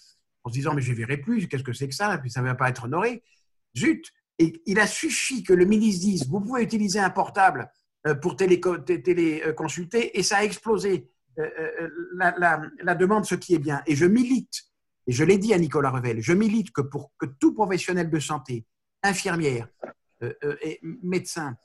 en 0.44 0.50
se 0.50 0.54
disant 0.56 0.74
mais 0.74 0.82
je 0.82 0.92
ne 0.92 0.98
verrai 0.98 1.18
plus, 1.18 1.48
qu'est-ce 1.48 1.64
que 1.64 1.74
c'est 1.74 1.88
que 1.88 1.96
ça, 1.96 2.18
puis 2.18 2.30
ça 2.30 2.42
ne 2.42 2.48
va 2.48 2.56
pas 2.56 2.70
être 2.70 2.86
honoré. 2.86 3.24
Zut, 3.78 4.12
et 4.40 4.62
il 4.66 4.80
a 4.80 4.88
suffi 4.88 5.44
que 5.44 5.54
le 5.54 5.66
ministre 5.66 6.02
dise, 6.02 6.28
vous 6.28 6.42
pouvez 6.42 6.64
utiliser 6.64 7.00
un 7.00 7.10
portable 7.10 7.72
euh, 8.08 8.16
pour 8.16 8.36
téléconsulter, 8.36 10.18
et 10.18 10.24
ça 10.24 10.38
a 10.38 10.44
explosé 10.44 11.10
euh, 11.38 11.50
euh, 11.82 11.90
la, 12.82 12.96
demande, 12.96 13.26
ce 13.26 13.36
qui 13.36 13.54
est 13.54 13.60
bien. 13.60 13.82
Et 13.86 13.96
je 13.96 14.06
milite, 14.06 14.64
et 15.10 15.12
je 15.12 15.24
l'ai 15.24 15.40
dit 15.40 15.56
à 15.56 15.58
Nicolas 15.58 15.90
Revel, 15.90 16.22
je 16.22 16.34
milite 16.34 16.70
que 16.70 16.82
pour 16.82 17.12
que 17.18 17.26
tout 17.26 17.56
professionnel 17.56 18.12
de 18.12 18.20
santé, 18.20 18.64
infirmière, 19.02 19.68
et 20.62 20.80
médecin, 21.02 21.56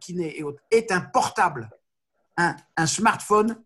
kiné 0.00 0.38
et 0.38 0.44
autres, 0.44 0.62
ait 0.70 0.86
un 0.92 1.00
portable, 1.00 1.68
un, 2.36 2.86
smartphone 2.86 3.60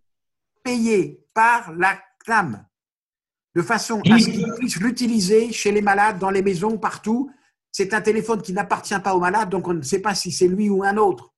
payé 0.64 1.22
par 1.35 1.75
la 1.75 2.01
CNAM, 2.25 2.66
de 3.55 3.61
façon 3.61 4.01
à 4.11 4.18
ce 4.18 4.31
qu'il 4.31 4.51
puisse 4.55 4.81
l'utiliser 4.81 5.53
chez 5.53 5.70
les 5.70 5.83
malades, 5.83 6.18
dans 6.18 6.31
les 6.31 6.40
maisons, 6.40 6.79
partout, 6.79 7.31
c'est 7.70 7.92
un 7.92 8.01
téléphone 8.01 8.40
qui 8.40 8.55
n'appartient 8.55 8.99
pas 9.01 9.14
au 9.14 9.20
malade, 9.20 9.51
donc 9.51 9.68
on 9.68 9.75
ne 9.75 9.83
sait 9.83 10.01
pas 10.01 10.14
si 10.14 10.33
c'est 10.33 10.49
lui 10.49 10.70
ou 10.70 10.83
un 10.83 10.96
autre. 10.96 11.35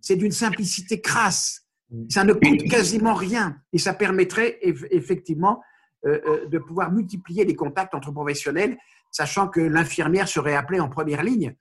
C'est 0.00 0.16
d'une 0.16 0.32
simplicité 0.32 1.00
crasse. 1.00 1.64
Ça 2.08 2.24
ne 2.24 2.32
coûte 2.32 2.68
quasiment 2.68 3.14
rien 3.14 3.56
et 3.72 3.78
ça 3.78 3.94
permettrait 3.94 4.58
effectivement 4.90 5.60
euh, 5.60 5.62
euh, 5.62 5.75
de 6.04 6.58
pouvoir 6.58 6.92
multiplier 6.92 7.44
les 7.44 7.56
contacts 7.56 7.94
entre 7.94 8.12
professionnels, 8.12 8.76
sachant 9.10 9.48
que 9.48 9.60
l'infirmière 9.60 10.28
serait 10.28 10.54
appelée 10.54 10.80
en 10.80 10.88
première 10.88 11.22
ligne 11.22 11.56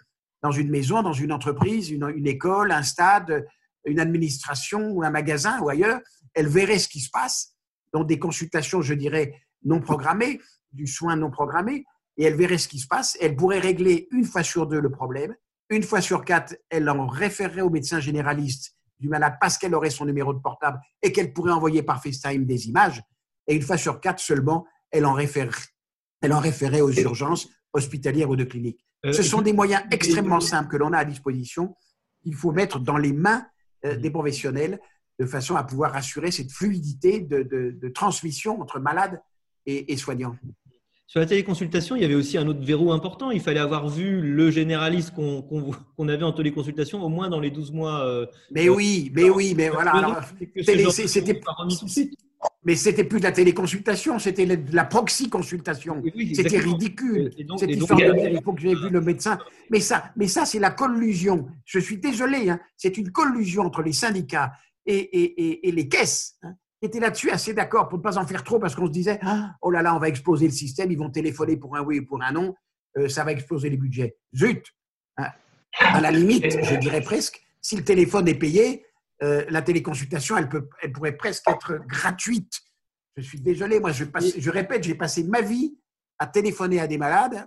dans 0.45 0.51
une 0.51 0.69
maison, 0.69 1.01
dans 1.01 1.13
une 1.13 1.31
entreprise, 1.31 1.89
une, 1.89 2.27
école, 2.27 2.71
un 2.71 2.83
stade, 2.83 3.47
une 3.83 3.99
administration 3.99 4.91
ou 4.91 5.03
un 5.03 5.09
magasin 5.09 5.59
ou 5.59 5.69
ailleurs. 5.69 5.99
Elle 6.35 6.47
verrait 6.47 6.77
ce 6.77 6.87
qui 6.87 6.99
se 6.99 7.09
passe 7.09 7.55
dans 7.93 8.03
des 8.03 8.19
consultations, 8.19 8.81
je 8.81 8.93
dirais, 8.93 9.41
non 9.63 9.79
programmées, 9.79 10.39
du 10.71 10.85
soin 10.85 11.15
non 11.15 11.31
programmé, 11.31 11.85
et 12.17 12.25
elle 12.25 12.35
verrait 12.35 12.57
ce 12.57 12.67
qui 12.67 12.77
se 12.77 12.87
passe. 12.87 13.17
Elle 13.21 13.35
pourrait 13.35 13.59
régler 13.59 14.07
une 14.11 14.25
fois 14.25 14.43
sur 14.43 14.67
deux 14.67 14.81
le 14.81 14.91
problème. 14.91 15.35
Une 15.69 15.81
fois 15.81 16.01
sur 16.01 16.23
quatre, 16.23 16.55
elle 16.69 16.87
en 16.89 17.07
référerait 17.07 17.61
au 17.61 17.71
médecin 17.71 17.99
généraliste 17.99 18.75
du 18.99 19.09
malade 19.09 19.37
parce 19.41 19.57
qu'elle 19.57 19.73
aurait 19.73 19.89
son 19.89 20.05
numéro 20.05 20.31
de 20.31 20.39
portable 20.39 20.79
et 21.01 21.11
qu'elle 21.11 21.33
pourrait 21.33 21.53
envoyer 21.53 21.81
par 21.81 22.03
FaceTime 22.03 22.45
des 22.45 22.67
images. 22.67 23.01
Et 23.47 23.55
une 23.55 23.61
fois 23.61 23.77
sur 23.77 23.99
quatre 23.99 24.19
seulement, 24.19 24.65
elle 24.91 25.05
en 25.05 25.13
référerait, 25.13 25.67
elle 26.21 26.33
en 26.33 26.39
référait 26.39 26.81
aux 26.81 26.91
urgences 26.91 27.47
hospitalières 27.73 28.29
ou 28.29 28.35
de 28.35 28.43
cliniques. 28.43 28.85
Euh, 29.05 29.13
Ce 29.13 29.23
sont 29.23 29.41
des 29.41 29.53
moyens 29.53 29.83
extrêmement 29.91 30.39
simples 30.39 30.69
que 30.69 30.77
l'on 30.77 30.93
a 30.93 30.99
à 30.99 31.05
disposition. 31.05 31.75
Il 32.23 32.33
faut 32.33 32.51
mettre 32.51 32.79
dans 32.79 32.97
les 32.97 33.13
mains 33.13 33.45
euh, 33.85 33.95
des 33.95 34.09
professionnels 34.09 34.79
de 35.19 35.25
façon 35.25 35.55
à 35.55 35.63
pouvoir 35.63 35.95
assurer 35.95 36.31
cette 36.31 36.51
fluidité 36.51 37.21
de, 37.21 37.89
transmission 37.93 38.61
entre 38.61 38.79
malades 38.79 39.21
et, 39.65 39.93
et 39.93 39.97
soignants. 39.97 40.35
Sur 41.07 41.19
la 41.19 41.27
téléconsultation, 41.27 41.95
il 41.95 42.01
y 42.01 42.05
avait 42.05 42.15
aussi 42.15 42.37
un 42.37 42.47
autre 42.47 42.61
verrou 42.61 42.91
important. 42.91 43.29
Il 43.29 43.39
fallait 43.39 43.59
avoir 43.59 43.87
vu 43.87 44.21
le 44.21 44.49
généraliste 44.49 45.13
qu'on 45.13 46.07
avait 46.09 46.23
en 46.23 46.31
téléconsultation 46.33 47.03
au 47.03 47.09
moins 47.09 47.29
dans 47.29 47.39
les 47.39 47.51
12 47.51 47.71
mois. 47.71 48.01
Euh, 48.01 48.25
mais 48.51 48.69
oui, 48.69 49.11
mais 49.13 49.29
oui, 49.29 49.53
mais 49.55 49.69
voilà. 49.69 50.21
C'était 51.07 51.39
mais 52.63 52.75
c'était 52.75 53.03
plus 53.03 53.19
de 53.19 53.25
la 53.25 53.31
téléconsultation, 53.31 54.17
c'était 54.19 54.45
de 54.45 54.75
la 54.75 54.85
proxy 54.85 55.29
consultation. 55.29 56.01
c'était 56.33 56.59
ridicule. 56.59 57.31
Cette 57.57 57.71
histoire 57.71 57.99
de 57.99 58.11
dire 58.13 58.29
il 58.29 58.41
faut 58.43 58.53
que 58.53 58.61
j'ai 58.61 58.75
vu 58.75 58.89
le 58.89 59.01
médecin. 59.01 59.37
Mais 59.69 59.79
ça, 59.79 60.11
mais 60.15 60.27
ça 60.27 60.45
c'est 60.45 60.59
la 60.59 60.71
collusion. 60.71 61.47
Je 61.65 61.79
suis 61.79 61.97
désolé, 61.97 62.49
hein. 62.49 62.59
c'est 62.75 62.97
une 62.97 63.11
collusion 63.11 63.63
entre 63.63 63.81
les 63.81 63.93
syndicats 63.93 64.53
et, 64.85 64.95
et, 64.95 65.67
et 65.67 65.71
les 65.71 65.87
caisses. 65.87 66.35
Hein 66.43 66.55
était 66.85 66.99
là-dessus 66.99 67.31
assez 67.31 67.53
d'accord 67.53 67.89
pour 67.89 67.97
ne 67.97 68.03
pas 68.03 68.17
en 68.17 68.25
faire 68.25 68.43
trop 68.43 68.59
parce 68.59 68.75
qu'on 68.75 68.87
se 68.87 68.91
disait 68.91 69.19
ah. 69.23 69.55
oh 69.61 69.71
là 69.71 69.81
là, 69.81 69.95
on 69.95 69.99
va 69.99 70.07
exploser 70.07 70.45
le 70.45 70.53
système, 70.53 70.91
ils 70.91 70.97
vont 70.97 71.09
téléphoner 71.09 71.57
pour 71.57 71.75
un 71.75 71.83
oui 71.83 71.99
ou 71.99 72.05
pour 72.05 72.21
un 72.21 72.31
non, 72.31 72.55
euh, 72.97 73.09
ça 73.09 73.23
va 73.23 73.31
exploser 73.31 73.69
les 73.69 73.77
budgets. 73.77 74.15
Zut 74.35 74.63
hein. 75.17 75.29
À 75.79 75.99
la 75.99 76.11
limite, 76.11 76.63
je 76.63 76.75
dirais 76.75 77.01
presque, 77.01 77.41
si 77.61 77.75
le 77.75 77.83
téléphone 77.83 78.27
est 78.29 78.35
payé, 78.35 78.85
euh, 79.23 79.45
la 79.49 79.61
téléconsultation, 79.61 80.37
elle, 80.37 80.49
peut, 80.49 80.67
elle 80.81 80.91
pourrait 80.91 81.15
presque 81.15 81.49
être 81.49 81.79
gratuite. 81.87 82.61
Je 83.17 83.23
suis 83.23 83.39
désolé, 83.39 83.79
moi, 83.79 83.91
je, 83.91 84.03
je 84.37 84.49
répète, 84.49 84.83
j'ai 84.83 84.95
passé 84.95 85.23
ma 85.23 85.41
vie 85.41 85.77
à 86.19 86.27
téléphoner 86.27 86.79
à 86.79 86.87
des 86.87 86.97
malades 86.97 87.45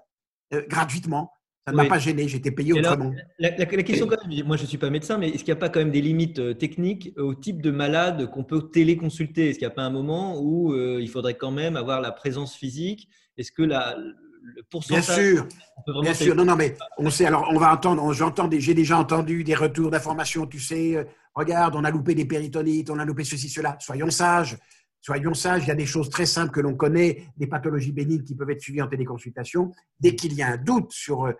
euh, 0.54 0.62
gratuitement. 0.66 1.30
Ça 1.66 1.72
ne 1.72 1.76
m'a 1.76 1.84
pas 1.84 1.98
gêné, 1.98 2.26
j'étais 2.26 2.50
payé 2.50 2.72
autrement. 2.72 3.12
la, 3.38 3.50
question, 3.66 4.06
quand 4.06 4.26
même, 4.26 4.46
moi 4.46 4.56
je 4.56 4.62
ne 4.62 4.66
suis 4.68 4.78
pas 4.78 4.88
médecin, 4.88 5.18
mais 5.18 5.28
est-ce 5.28 5.44
qu'il 5.44 5.52
n'y 5.52 5.58
a 5.58 5.60
pas 5.60 5.68
quand 5.68 5.80
même 5.80 5.90
des 5.90 6.00
limites 6.00 6.38
euh, 6.38 6.54
techniques 6.54 7.12
au 7.18 7.34
type 7.34 7.60
de 7.60 7.70
malade 7.70 8.30
qu'on 8.30 8.42
peut 8.42 8.70
téléconsulter? 8.70 9.50
Est-ce 9.50 9.58
qu'il 9.58 9.68
n'y 9.68 9.72
a 9.72 9.74
pas 9.74 9.82
un 9.82 9.90
moment 9.90 10.40
où 10.40 10.72
euh, 10.72 10.98
il 11.02 11.10
faudrait 11.10 11.36
quand 11.36 11.50
même 11.50 11.76
avoir 11.76 12.00
la 12.00 12.10
présence 12.10 12.56
physique? 12.56 13.10
Est-ce 13.36 13.52
que 13.52 13.62
la, 13.62 13.98
le 14.54 14.62
pourcentage. 14.70 15.06
Bien 15.06 15.14
sûr, 15.14 15.48
bien 16.02 16.14
sûr. 16.14 16.34
Non, 16.34 16.44
non, 16.44 16.56
mais 16.56 16.76
on 16.98 17.10
sait. 17.10 17.26
Alors, 17.26 17.48
on 17.50 17.58
va 17.58 17.72
entendre. 17.72 18.12
J'entends. 18.12 18.48
J'ai 18.50 18.74
déjà 18.74 18.98
entendu 18.98 19.44
des 19.44 19.54
retours 19.54 19.90
d'informations. 19.90 20.46
Tu 20.46 20.60
sais, 20.60 20.96
euh, 20.96 21.04
regarde, 21.34 21.76
on 21.76 21.84
a 21.84 21.90
loupé 21.90 22.14
des 22.14 22.24
péritonites, 22.24 22.90
on 22.90 22.98
a 22.98 23.04
loupé 23.04 23.24
ceci, 23.24 23.48
cela. 23.48 23.76
Soyons 23.80 24.10
sages. 24.10 24.56
Soyons 25.00 25.34
sages, 25.34 25.62
il 25.62 25.68
y 25.68 25.70
a 25.70 25.76
des 25.76 25.86
choses 25.86 26.10
très 26.10 26.26
simples 26.26 26.50
que 26.50 26.60
l'on 26.60 26.74
connaît, 26.74 27.28
des 27.36 27.46
pathologies 27.46 27.92
bénignes 27.92 28.24
qui 28.24 28.34
peuvent 28.34 28.50
être 28.50 28.60
suivies 28.60 28.82
en 28.82 28.88
téléconsultation. 28.88 29.72
Dès 30.00 30.16
qu'il 30.16 30.34
y 30.34 30.42
a 30.42 30.48
un 30.48 30.56
doute 30.56 30.90
sur 30.90 31.26
euh, 31.26 31.34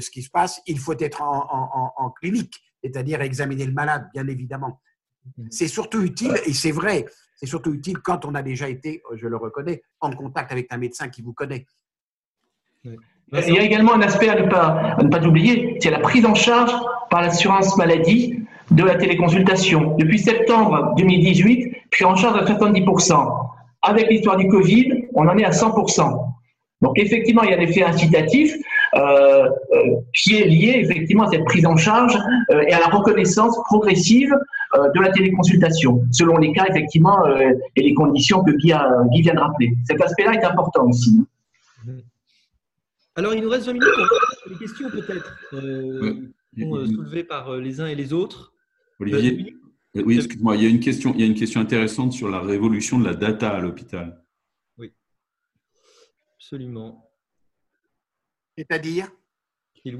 ce 0.00 0.10
qui 0.10 0.22
se 0.22 0.30
passe, 0.30 0.60
il 0.66 0.78
faut 0.78 0.98
être 0.98 1.22
en, 1.22 2.10
clinique, 2.10 2.60
c'est-à-dire 2.82 3.20
examiner 3.20 3.66
le 3.66 3.72
malade, 3.72 4.08
bien 4.12 4.26
évidemment. 4.26 4.80
Mm-hmm. 5.38 5.46
C'est 5.50 5.68
surtout 5.68 6.02
utile, 6.02 6.34
et 6.44 6.52
c'est 6.52 6.72
vrai, 6.72 7.06
c'est 7.36 7.46
surtout 7.46 7.72
utile 7.72 7.98
quand 7.98 8.24
on 8.24 8.34
a 8.34 8.42
déjà 8.42 8.68
été, 8.68 9.02
je 9.14 9.28
le 9.28 9.36
reconnais, 9.36 9.82
en 10.00 10.10
contact 10.10 10.50
avec 10.50 10.72
un 10.72 10.78
médecin 10.78 11.08
qui 11.08 11.22
vous 11.22 11.32
connaît. 11.32 11.66
Il 13.32 13.54
y 13.54 13.58
a 13.58 13.62
également 13.62 13.94
un 13.94 14.02
aspect 14.02 14.28
à 14.28 14.40
ne 14.40 14.48
pas, 14.48 15.26
oublier, 15.26 15.78
c'est 15.80 15.90
la 15.90 15.98
prise 15.98 16.24
en 16.24 16.34
charge 16.34 16.72
par 17.10 17.22
l'assurance 17.22 17.76
maladie 17.76 18.38
de 18.70 18.84
la 18.84 18.94
téléconsultation. 18.94 19.96
Depuis 19.98 20.18
septembre 20.18 20.94
2018, 20.96 21.74
pris 21.90 22.04
en 22.04 22.14
charge 22.14 22.40
à 22.40 22.44
70%. 22.44 23.48
Avec 23.82 24.08
l'histoire 24.08 24.36
du 24.36 24.48
Covid, 24.48 25.06
on 25.14 25.26
en 25.26 25.36
est 25.36 25.44
à 25.44 25.50
100%. 25.50 26.34
Donc 26.80 26.98
effectivement, 26.98 27.42
il 27.42 27.50
y 27.50 27.54
a 27.54 27.56
l'effet 27.56 27.82
incitatif 27.82 28.54
euh, 28.94 29.48
euh, 29.72 29.78
qui 30.14 30.36
est 30.36 30.46
lié 30.46 30.74
effectivement 30.76 31.24
à 31.24 31.30
cette 31.30 31.44
prise 31.44 31.66
en 31.66 31.76
charge 31.76 32.16
euh, 32.50 32.62
et 32.68 32.72
à 32.72 32.78
la 32.78 32.86
reconnaissance 32.86 33.56
progressive 33.64 34.32
de 34.92 35.00
la 35.00 35.10
téléconsultation, 35.10 36.02
selon 36.10 36.36
les 36.36 36.52
cas 36.52 36.64
effectivement 36.68 37.16
et 37.76 37.80
les 37.80 37.94
conditions 37.94 38.42
que 38.42 38.50
Guy, 38.50 38.72
Guy, 39.12 39.22
vient 39.22 39.34
de 39.34 39.38
rappeler. 39.38 39.72
Cet 39.84 40.02
aspect-là 40.02 40.34
est 40.34 40.44
important 40.44 40.84
aussi. 40.88 41.24
Alors, 43.16 43.34
il 43.34 43.42
nous 43.42 43.48
reste 43.48 43.66
20 43.66 43.72
minutes 43.74 43.88
pour 44.42 44.52
les 44.52 44.58
questions 44.58 44.90
peut-être 44.90 45.38
soulevées 46.86 47.24
par 47.24 47.56
les 47.56 47.80
uns 47.80 47.86
et 47.86 47.94
les 47.94 48.12
autres. 48.12 48.52
Olivier, 48.98 49.54
euh, 49.96 50.02
oui, 50.04 50.16
excuse-moi, 50.16 50.56
il 50.56 50.62
y 50.62 50.66
a 50.66 50.68
une 50.68 50.80
question, 50.80 51.12
il 51.14 51.20
y 51.20 51.22
a 51.22 51.26
une 51.26 51.34
question 51.34 51.60
intéressante 51.60 52.12
sur 52.12 52.28
la 52.28 52.40
révolution 52.40 52.98
de 52.98 53.04
la 53.04 53.14
data 53.14 53.50
à 53.50 53.60
l'hôpital. 53.60 54.24
Oui, 54.78 54.92
absolument. 56.36 57.08
C'est-à-dire? 58.56 59.10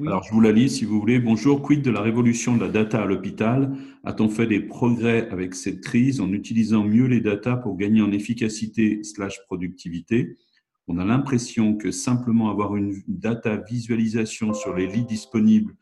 Alors, 0.07 0.23
je 0.23 0.33
vous 0.33 0.41
la 0.41 0.51
lis 0.51 0.71
si 0.71 0.87
vous 0.87 0.99
voulez. 0.99 1.19
Bonjour, 1.19 1.61
quid 1.61 1.83
de 1.83 1.91
la 1.91 2.01
révolution 2.01 2.57
de 2.57 2.63
la 2.63 2.71
data 2.71 3.03
à 3.03 3.07
l'hôpital? 3.07 3.77
A-t-on 4.03 4.31
fait 4.31 4.47
des 4.47 4.61
progrès 4.61 5.29
avec 5.29 5.55
cette 5.55 5.83
crise 5.83 6.23
en 6.23 6.33
utilisant 6.33 6.85
mieux 6.85 7.07
les 7.07 7.21
data 7.21 7.57
pour 7.57 7.77
gagner 7.77 8.01
en 8.01 8.11
efficacité 8.11 9.05
slash 9.05 9.45
productivité? 9.45 10.39
On 10.87 10.99
a 10.99 11.05
l'impression 11.05 11.77
que 11.77 11.91
simplement 11.91 12.51
avoir 12.51 12.77
une 12.77 13.03
data 13.09 13.57
visualisation 13.57 14.53
sur 14.53 14.75
les 14.75 14.87
lits 14.87 15.05
disponibles, 15.05 15.75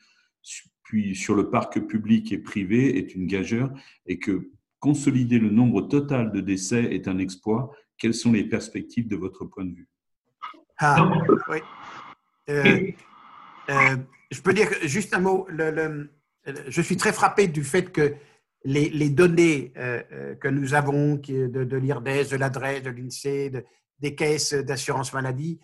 puis 0.84 1.14
sur 1.16 1.34
le 1.34 1.50
parc 1.50 1.80
public 1.80 2.32
et 2.32 2.38
privé 2.38 2.98
est 2.98 3.14
une 3.14 3.26
gageure 3.26 3.72
et 4.06 4.18
que 4.18 4.50
consolider 4.78 5.38
le 5.38 5.50
nombre 5.50 5.82
total 5.82 6.32
de 6.32 6.40
décès 6.40 6.84
est 6.92 7.08
un 7.08 7.18
exploit. 7.18 7.70
Quelles 7.98 8.14
sont 8.14 8.32
les 8.32 8.44
perspectives 8.44 9.08
de 9.08 9.16
votre 9.16 9.44
point 9.44 9.64
de 9.64 9.74
vue? 9.74 9.88
Ah, 10.78 11.10
oui. 11.48 11.58
Euh, 12.50 12.90
euh, 13.70 13.96
je 14.30 14.40
peux 14.40 14.52
dire 14.52 14.68
juste 14.82 15.14
un 15.14 15.20
mot. 15.20 15.46
je 16.44 16.82
suis 16.82 16.96
très 16.96 17.12
frappé 17.12 17.46
du 17.46 17.64
fait 17.64 17.92
que 17.92 18.14
les, 18.64 19.10
données 19.10 19.72
euh, 19.76 20.34
que 20.36 20.48
nous 20.48 20.74
avons 20.74 21.14
de, 21.14 21.46
de 21.46 21.76
l'IRDES, 21.76 22.30
de 22.30 22.36
l'adresse, 22.36 22.82
de 22.82 22.90
l'INSEE, 22.90 23.50
des 24.02 24.14
caisses 24.14 24.52
d'assurance 24.52 25.12
maladie 25.12 25.60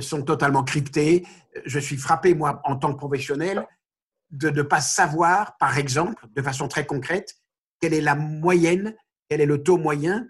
sont 0.00 0.22
totalement 0.22 0.64
cryptées. 0.64 1.26
Je 1.64 1.78
suis 1.78 1.96
frappé, 1.96 2.34
moi, 2.34 2.60
en 2.64 2.76
tant 2.76 2.92
que 2.92 2.98
professionnel, 2.98 3.66
de 4.30 4.50
ne 4.50 4.62
pas 4.62 4.80
savoir, 4.80 5.56
par 5.58 5.78
exemple, 5.78 6.26
de 6.34 6.42
façon 6.42 6.68
très 6.68 6.86
concrète, 6.86 7.36
quelle 7.80 7.94
est 7.94 8.00
la 8.00 8.14
moyenne, 8.14 8.96
quel 9.28 9.40
est 9.40 9.46
le 9.46 9.62
taux 9.62 9.76
moyen 9.76 10.26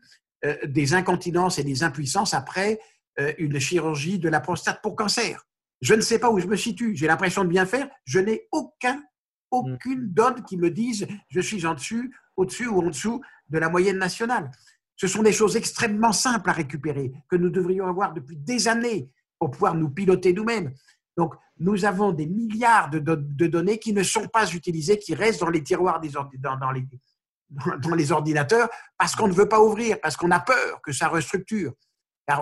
des 0.65 0.95
incontinences 0.95 1.59
et 1.59 1.65
des 1.65 1.83
impuissances 1.83 2.35
après 2.35 2.79
euh, 3.21 3.33
une 3.39 3.59
chirurgie 3.59 4.21
de 4.21 4.29
la 4.29 4.41
prostate 4.41 4.81
pour 4.81 4.95
cancer. 4.95 5.45
Je 5.81 5.95
ne 5.95 6.01
sais 6.01 6.21
pas 6.21 6.31
où 6.31 6.39
je 6.39 6.47
me 6.47 6.57
situe. 6.57 6.95
J'ai 6.95 7.09
l'impression 7.09 7.43
de 7.43 7.49
bien 7.49 7.67
faire. 7.67 7.89
Je 8.05 8.21
n'ai 8.21 8.47
aucun, 8.53 9.03
aucune 9.51 10.03
mm. 10.03 10.13
donne 10.13 10.45
qui 10.45 10.57
me 10.57 10.71
dise 10.71 11.07
je 11.29 11.41
suis 11.41 11.67
en 11.67 11.75
dessus, 11.75 12.15
au-dessus 12.37 12.69
ou 12.69 12.81
en 12.81 12.91
dessous 12.91 13.21
de 13.49 13.59
la 13.59 13.69
moyenne 13.69 13.99
nationale. 13.99 14.53
Ce 14.99 15.07
sont 15.07 15.23
des 15.23 15.33
choses 15.33 15.57
extrêmement 15.57 16.13
simples 16.13 16.51
à 16.51 16.53
récupérer 16.53 17.13
que 17.31 17.37
nous 17.37 17.49
devrions 17.49 17.87
avoir 17.87 18.13
depuis 18.13 18.37
des 18.37 18.69
années 18.69 19.09
pour 19.39 19.51
pouvoir 19.51 19.75
nous 19.75 19.89
piloter 19.89 20.35
nous-mêmes. 20.35 20.75
Donc, 21.17 21.35
nous 21.59 21.87
avons 21.87 22.13
des 22.13 22.27
milliards 22.27 22.91
de, 22.91 22.99
données 22.99 23.79
qui 23.79 23.93
ne 23.93 24.03
sont 24.03 24.29
pas 24.29 24.53
utilisées, 24.53 24.99
qui 24.99 25.15
restent 25.15 25.41
dans 25.41 25.51
les 25.51 25.63
tiroirs 25.63 26.01
des 26.01 26.11
dans, 26.11 27.95
les, 27.95 28.13
ordinateurs 28.13 28.69
parce 28.99 29.17
qu'on 29.17 29.29
ne 29.29 29.33
veut 29.33 29.49
pas 29.49 29.63
ouvrir, 29.63 29.99
parce 30.01 30.17
qu'on 30.17 30.31
a 30.31 30.41
peur 30.41 30.83
que 30.83 30.93
ça 30.93 31.09
restructure 31.09 31.73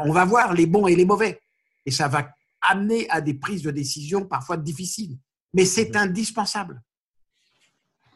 on 0.05 0.13
va 0.13 0.25
voir 0.25 0.53
les 0.53 0.67
bons 0.67 0.87
et 0.87 0.97
les 0.97 1.05
mauvais. 1.05 1.41
Et 1.85 1.91
ça 1.91 2.09
va 2.09 2.29
amener 2.61 3.09
à 3.11 3.21
des 3.21 3.35
prises 3.35 3.63
de 3.63 3.71
décision 3.71 4.25
parfois 4.25 4.57
difficiles. 4.57 5.17
Mais 5.55 5.65
c'est 5.65 5.97
indispensable. 5.97 6.83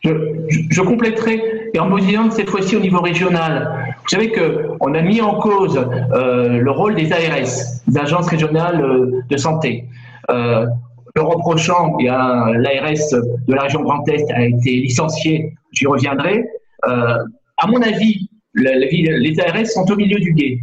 Je, 0.02 0.80
compléterai, 0.80 1.70
et 1.74 1.78
en 1.78 1.90
positionnant 1.90 2.30
cette 2.30 2.48
fois-ci 2.48 2.76
au 2.76 2.80
niveau 2.80 3.00
régional. 3.00 3.89
Vous 4.10 4.16
savez 4.18 4.32
qu'on 4.32 4.94
a 4.94 5.02
mis 5.02 5.20
en 5.20 5.36
cause 5.36 5.78
euh, 5.78 6.58
le 6.58 6.70
rôle 6.72 6.96
des 6.96 7.12
ARS, 7.12 7.46
des 7.86 7.96
agences 7.96 8.26
régionales 8.26 8.82
euh, 8.82 9.22
de 9.30 9.36
santé. 9.36 9.84
Euh, 10.32 10.66
le 11.14 11.22
reprochant, 11.22 11.96
l'ARS 12.00 13.12
de 13.46 13.54
la 13.54 13.62
région 13.62 13.82
Grand 13.82 14.08
Est 14.08 14.28
a 14.32 14.46
été 14.46 14.72
licencié, 14.78 15.54
j'y 15.70 15.86
reviendrai. 15.86 16.44
à 16.82 17.66
mon 17.68 17.80
avis, 17.82 18.28
les 18.54 19.40
ARS 19.40 19.66
sont 19.66 19.88
au 19.88 19.94
milieu 19.94 20.18
du 20.18 20.32
guet 20.32 20.58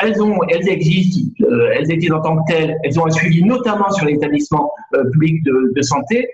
elles, 0.00 0.20
ont, 0.22 0.38
elles 0.48 0.68
existent, 0.68 1.20
elles 1.74 1.90
existent 1.90 2.18
en 2.18 2.22
tant 2.22 2.42
que 2.42 2.52
telles, 2.52 2.76
elles 2.82 2.98
ont 2.98 3.06
un 3.06 3.10
suivi 3.10 3.44
notamment 3.44 3.90
sur 3.90 4.06
les 4.06 4.14
établissements 4.14 4.72
euh, 4.94 5.04
publics 5.10 5.42
de, 5.44 5.82
santé, 5.82 6.28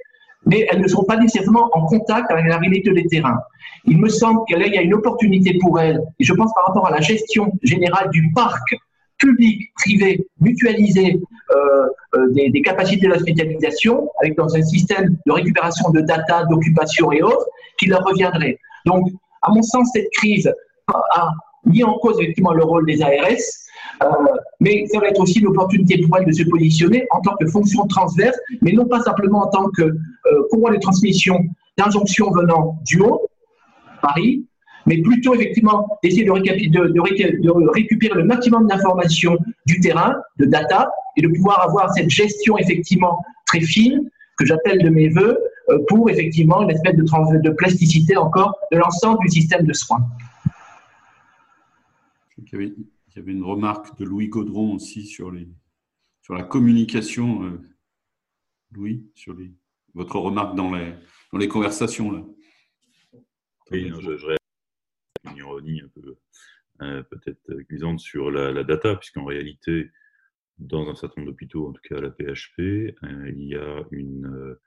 mais 0.47 0.67
elles 0.71 0.81
ne 0.81 0.89
sont 0.89 1.05
pas 1.05 1.17
nécessairement 1.17 1.69
en 1.73 1.87
contact 1.87 2.31
avec 2.31 2.47
la 2.47 2.59
réalité 2.59 2.91
des 2.93 3.07
terrains. 3.07 3.39
Il 3.85 3.99
me 3.99 4.09
semble 4.09 4.41
qu'il 4.47 4.59
y 4.59 4.79
a 4.79 4.83
une 4.83 4.95
opportunité 4.95 5.59
pour 5.61 5.79
elles, 5.81 6.01
et 6.19 6.25
je 6.25 6.33
pense 6.33 6.53
par 6.55 6.67
rapport 6.67 6.87
à 6.87 6.91
la 6.91 7.01
gestion 7.01 7.53
générale 7.63 8.11
du 8.11 8.33
parc 8.35 8.77
public, 9.19 9.73
privé, 9.75 10.27
mutualisé 10.41 11.21
euh, 11.51 12.29
des, 12.33 12.51
des, 12.51 12.63
capacités 12.63 13.09
d'hospitalisation, 13.09 14.11
avec 14.21 14.37
dans 14.37 14.55
un 14.55 14.63
système 14.63 15.17
de 15.27 15.33
récupération 15.33 15.91
de 15.91 16.01
data, 16.01 16.45
d'occupation 16.51 17.13
et 17.13 17.23
autres, 17.23 17.47
qui 17.79 17.87
leur 17.87 18.05
reviendrait. 18.05 18.59
Donc, 18.85 19.09
à 19.43 19.51
mon 19.51 19.63
sens, 19.63 19.91
cette 19.95 20.11
crise 20.13 20.53
a 20.89 21.31
mis 21.65 21.83
en 21.83 21.95
cause 21.99 22.19
effectivement 22.21 22.53
le 22.53 22.65
rôle 22.65 22.87
des 22.87 23.03
ARS, 23.03 23.43
euh, 24.03 24.07
mais 24.61 24.87
ça 24.87 25.01
va 25.01 25.09
être 25.09 25.21
aussi 25.21 25.41
une 25.41 25.47
opportunité 25.49 26.01
pour 26.03 26.19
elles 26.19 26.27
de 26.27 26.33
se 26.33 26.43
positionner 26.45 27.07
en 27.11 27.21
tant 27.21 27.35
que 27.37 27.47
fonction 27.47 27.87
transverse, 27.87 28.37
mais 28.63 28.73
non 28.73 28.87
pas 28.87 29.01
simplement 29.01 29.47
en 29.47 29.49
tant 29.49 29.69
que 29.71 29.83
euh, 29.83 30.71
de 30.73 30.81
transmission 30.81 31.45
d'injonctions 31.79 32.31
venant 32.31 32.79
du 32.85 33.01
haut, 33.01 33.29
Paris, 34.03 34.47
mais 34.87 34.99
plutôt 34.99 35.35
effectivement 35.35 35.99
d'essayer 36.03 36.25
de, 36.25 36.33
de, 36.33 37.71
récupérer 37.71 38.15
le 38.15 38.25
maximum 38.25 38.67
d'informations 38.67 39.37
du 39.67 39.81
terrain, 39.81 40.17
de 40.39 40.47
data, 40.47 40.91
et 41.17 41.23
de 41.23 41.29
pouvoir 41.29 41.63
avoir 41.69 41.93
cette 41.93 42.11
gestion 42.11 42.57
effectivement 42.59 43.23
très 43.47 43.61
fine, 43.61 44.09
que 44.39 44.47
j'appelle 44.47 44.83
de 44.83 44.89
mes 44.89 45.09
voeux, 45.09 45.39
euh, 45.71 45.79
pour 45.89 46.09
effectivement 46.11 46.63
une 46.63 46.71
espèce 46.71 46.95
de, 46.95 47.43
de 47.43 47.51
plasticité 47.51 48.17
encore 48.17 48.55
de 48.71 48.79
l'ensemble 48.79 49.19
du 49.25 49.29
système 49.29 49.67
de 49.67 49.73
soins. 49.73 50.05
Il 53.17 53.21
y, 53.21 53.23
avait, 53.23 53.33
une 53.33 53.45
remarque 53.45 53.99
de 53.99 54.05
Louis 54.05 54.29
Gaudron 54.29 54.75
aussi 54.75 55.07
sur, 55.07 55.31
les, 55.31 55.49
sur 56.21 56.35
la 56.35 56.43
communication. 56.45 57.45
Euh, 57.45 57.63
Louis, 58.73 59.11
sur 59.15 59.33
les, 59.33 59.55
votre 59.95 60.17
remarque 60.17 60.55
dans 60.55 60.75
les, 60.75 60.93
dans 61.33 61.39
les 61.39 61.49
conversations. 61.49 62.11
Là. 62.11 62.23
Oui, 63.71 63.91
je, 64.01 64.19
je 64.19 64.37
une 65.31 65.37
ironie 65.39 65.81
un 65.81 65.89
peu 65.89 66.17
euh, 66.83 67.03
peut-être 67.05 67.63
cuisante 67.63 68.01
sur 68.01 68.31
la, 68.31 68.63
data, 68.65 68.97
puisqu'en 68.97 69.25
réalité, 69.25 69.91
dans 70.59 70.87
un 70.91 70.95
certain 70.95 71.23
nombre 71.23 71.33
d'hôpitaux, 71.33 71.69
en 71.69 71.73
tout 71.73 71.81
cas 71.89 71.97
à 71.97 72.01
la 72.03 72.11
PHP, 72.11 72.59
euh, 72.61 73.33
il 73.35 73.45
y 73.45 73.57
a 73.57 73.83
une 73.93 74.59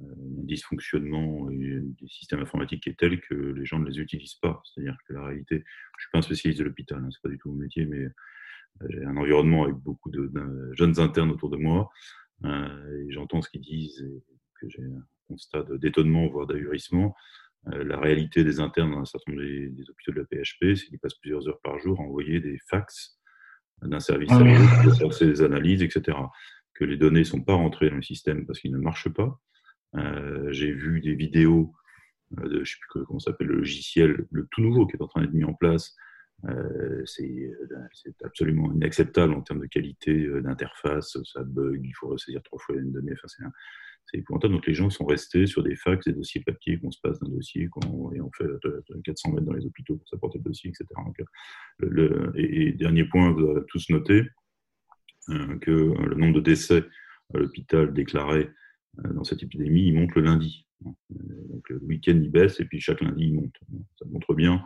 un 0.00 0.44
dysfonctionnement 0.44 1.48
des 1.50 2.08
systèmes 2.08 2.40
informatiques 2.40 2.82
qui 2.82 2.90
est 2.90 2.98
tel 2.98 3.20
que 3.20 3.34
les 3.34 3.64
gens 3.64 3.78
ne 3.78 3.88
les 3.88 4.00
utilisent 4.00 4.34
pas. 4.34 4.60
C'est-à-dire 4.64 4.96
que 5.06 5.14
la 5.14 5.24
réalité, 5.24 5.56
je 5.56 5.60
ne 5.60 6.00
suis 6.00 6.10
pas 6.12 6.18
un 6.18 6.22
spécialiste 6.22 6.60
de 6.60 6.64
l'hôpital, 6.64 6.98
hein, 6.98 7.10
ce 7.10 7.18
n'est 7.18 7.22
pas 7.22 7.28
du 7.28 7.38
tout 7.38 7.50
mon 7.50 7.56
métier, 7.56 7.86
mais 7.86 8.04
euh, 8.04 8.86
j'ai 8.88 9.04
un 9.04 9.16
environnement 9.16 9.64
avec 9.64 9.76
beaucoup 9.76 10.10
de, 10.10 10.30
jeunes 10.72 10.98
internes 11.00 11.30
autour 11.30 11.50
de 11.50 11.56
moi, 11.56 11.90
euh, 12.44 13.06
et 13.06 13.12
j'entends 13.12 13.40
ce 13.40 13.50
qu'ils 13.50 13.60
disent, 13.60 14.00
et 14.00 14.22
que 14.60 14.68
j'ai 14.68 14.82
un 14.82 15.06
constat 15.28 15.64
d'étonnement, 15.78 16.26
voire 16.28 16.46
d'ahurissement. 16.46 17.14
Euh, 17.72 17.84
la 17.84 17.98
réalité 17.98 18.44
des 18.44 18.60
internes 18.60 18.90
dans 18.90 19.00
un 19.00 19.04
certain 19.04 19.32
nombre 19.32 19.44
des, 19.44 19.90
hôpitaux 19.90 20.12
de 20.12 20.18
la 20.18 20.24
PHP, 20.24 20.76
c'est 20.76 20.86
qu'ils 20.86 20.98
passent 20.98 21.18
plusieurs 21.18 21.48
heures 21.48 21.60
par 21.62 21.78
jour 21.78 21.98
à 22.00 22.02
envoyer 22.02 22.40
des 22.40 22.58
fax 22.68 23.18
d'un 23.82 24.00
service 24.00 24.30
à 24.32 24.38
l'autre 24.38 24.82
pour 24.82 24.94
faire 24.94 25.12
ces 25.12 25.42
analyses, 25.42 25.82
etc. 25.82 26.16
Que 26.74 26.84
les 26.84 26.96
données 26.96 27.20
ne 27.20 27.24
sont 27.24 27.42
pas 27.42 27.54
rentrées 27.54 27.90
dans 27.90 27.96
le 27.96 28.02
système 28.02 28.46
parce 28.46 28.60
qu'ils 28.60 28.72
ne 28.72 28.78
marchent 28.78 29.12
pas, 29.12 29.22
euh, 29.22 29.53
j'ai 30.50 30.72
vu 30.72 31.00
des 31.00 31.14
vidéos 31.14 31.74
euh, 32.40 32.48
de, 32.48 32.54
je 32.54 32.58
ne 32.60 32.64
sais 32.64 32.76
plus 32.80 33.04
comment 33.04 33.18
s'appelle 33.18 33.48
le 33.48 33.56
logiciel, 33.56 34.26
le 34.30 34.46
tout 34.50 34.60
nouveau 34.60 34.86
qui 34.86 34.96
est 34.96 35.02
en 35.02 35.08
train 35.08 35.22
d'être 35.22 35.32
mis 35.32 35.44
en 35.44 35.54
place. 35.54 35.94
Euh, 36.46 37.02
c'est 37.06 37.52
absolument 38.22 38.72
inacceptable 38.72 39.34
en 39.34 39.40
termes 39.40 39.60
de 39.60 39.66
qualité 39.66 40.28
d'interface, 40.42 41.16
ça 41.24 41.42
bug, 41.42 41.80
il 41.82 41.92
faut 41.94 42.08
ressaisir 42.08 42.42
trois 42.42 42.58
fois 42.58 42.76
une 42.76 42.92
donnée. 42.92 43.12
Enfin, 43.12 43.28
c'est 44.06 44.18
épouvantable. 44.18 44.54
Donc 44.54 44.66
les 44.66 44.74
gens 44.74 44.90
sont 44.90 45.06
restés 45.06 45.46
sur 45.46 45.62
des 45.62 45.76
fax, 45.76 46.04
des 46.04 46.12
dossiers 46.12 46.42
papier 46.42 46.78
qu'on 46.78 46.90
se 46.90 47.00
passe 47.00 47.18
d'un 47.20 47.30
dossier, 47.30 47.62
et 47.62 48.20
on 48.20 48.30
fait 48.36 48.44
400 49.04 49.32
mètres 49.32 49.46
dans 49.46 49.54
les 49.54 49.64
hôpitaux 49.64 49.96
pour 49.96 50.08
s'apporter 50.08 50.38
le 50.38 50.44
dossier, 50.44 50.70
etc. 50.70 50.86
et, 52.36 52.72
dernier 52.72 53.04
point, 53.04 53.30
vous 53.32 53.48
avez 53.48 53.64
tous 53.68 53.88
noté 53.90 54.24
que 55.26 55.70
le 55.70 56.14
nombre 56.16 56.34
de 56.34 56.40
décès 56.40 56.84
à 57.32 57.38
l'hôpital 57.38 57.94
déclaré 57.94 58.40
euh, 58.40 58.63
dans 59.02 59.24
cette 59.24 59.42
épidémie, 59.42 59.86
il 59.86 59.94
monte 59.94 60.14
le 60.14 60.22
lundi. 60.22 60.66
Euh, 60.86 60.92
le 61.68 61.78
week-end, 61.84 62.18
il 62.22 62.30
baisse 62.30 62.60
et 62.60 62.64
puis 62.64 62.80
chaque 62.80 63.00
lundi, 63.00 63.24
il 63.24 63.34
monte. 63.34 63.54
Ça 63.98 64.04
montre 64.06 64.34
bien 64.34 64.62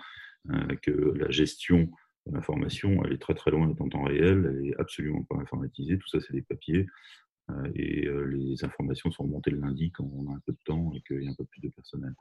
euh, 0.50 0.76
que 0.82 0.90
la 0.90 1.30
gestion 1.30 1.90
de 2.26 2.34
l'information, 2.34 3.02
elle 3.04 3.12
est 3.12 3.20
très 3.20 3.34
très 3.34 3.50
loin 3.50 3.66
d'être 3.66 3.80
en 3.80 3.88
temps 3.88 4.04
réel, 4.04 4.44
elle 4.48 4.60
n'est 4.62 4.76
absolument 4.76 5.22
pas 5.24 5.36
informatisée. 5.36 5.98
Tout 5.98 6.08
ça, 6.08 6.20
c'est 6.20 6.32
des 6.32 6.42
papiers. 6.42 6.86
Et 7.74 8.06
les 8.26 8.62
informations 8.62 9.10
sont 9.10 9.22
remontées 9.22 9.50
le 9.50 9.60
lundi 9.60 9.90
quand 9.90 10.04
on 10.04 10.30
a 10.30 10.36
un 10.36 10.40
peu 10.44 10.52
de 10.52 10.58
temps 10.66 10.92
et 10.94 11.00
qu'il 11.00 11.22
y 11.22 11.26
a 11.26 11.30
un 11.30 11.34
peu 11.34 11.46
plus 11.46 11.62
de 11.62 11.70
personnel. 11.70 12.12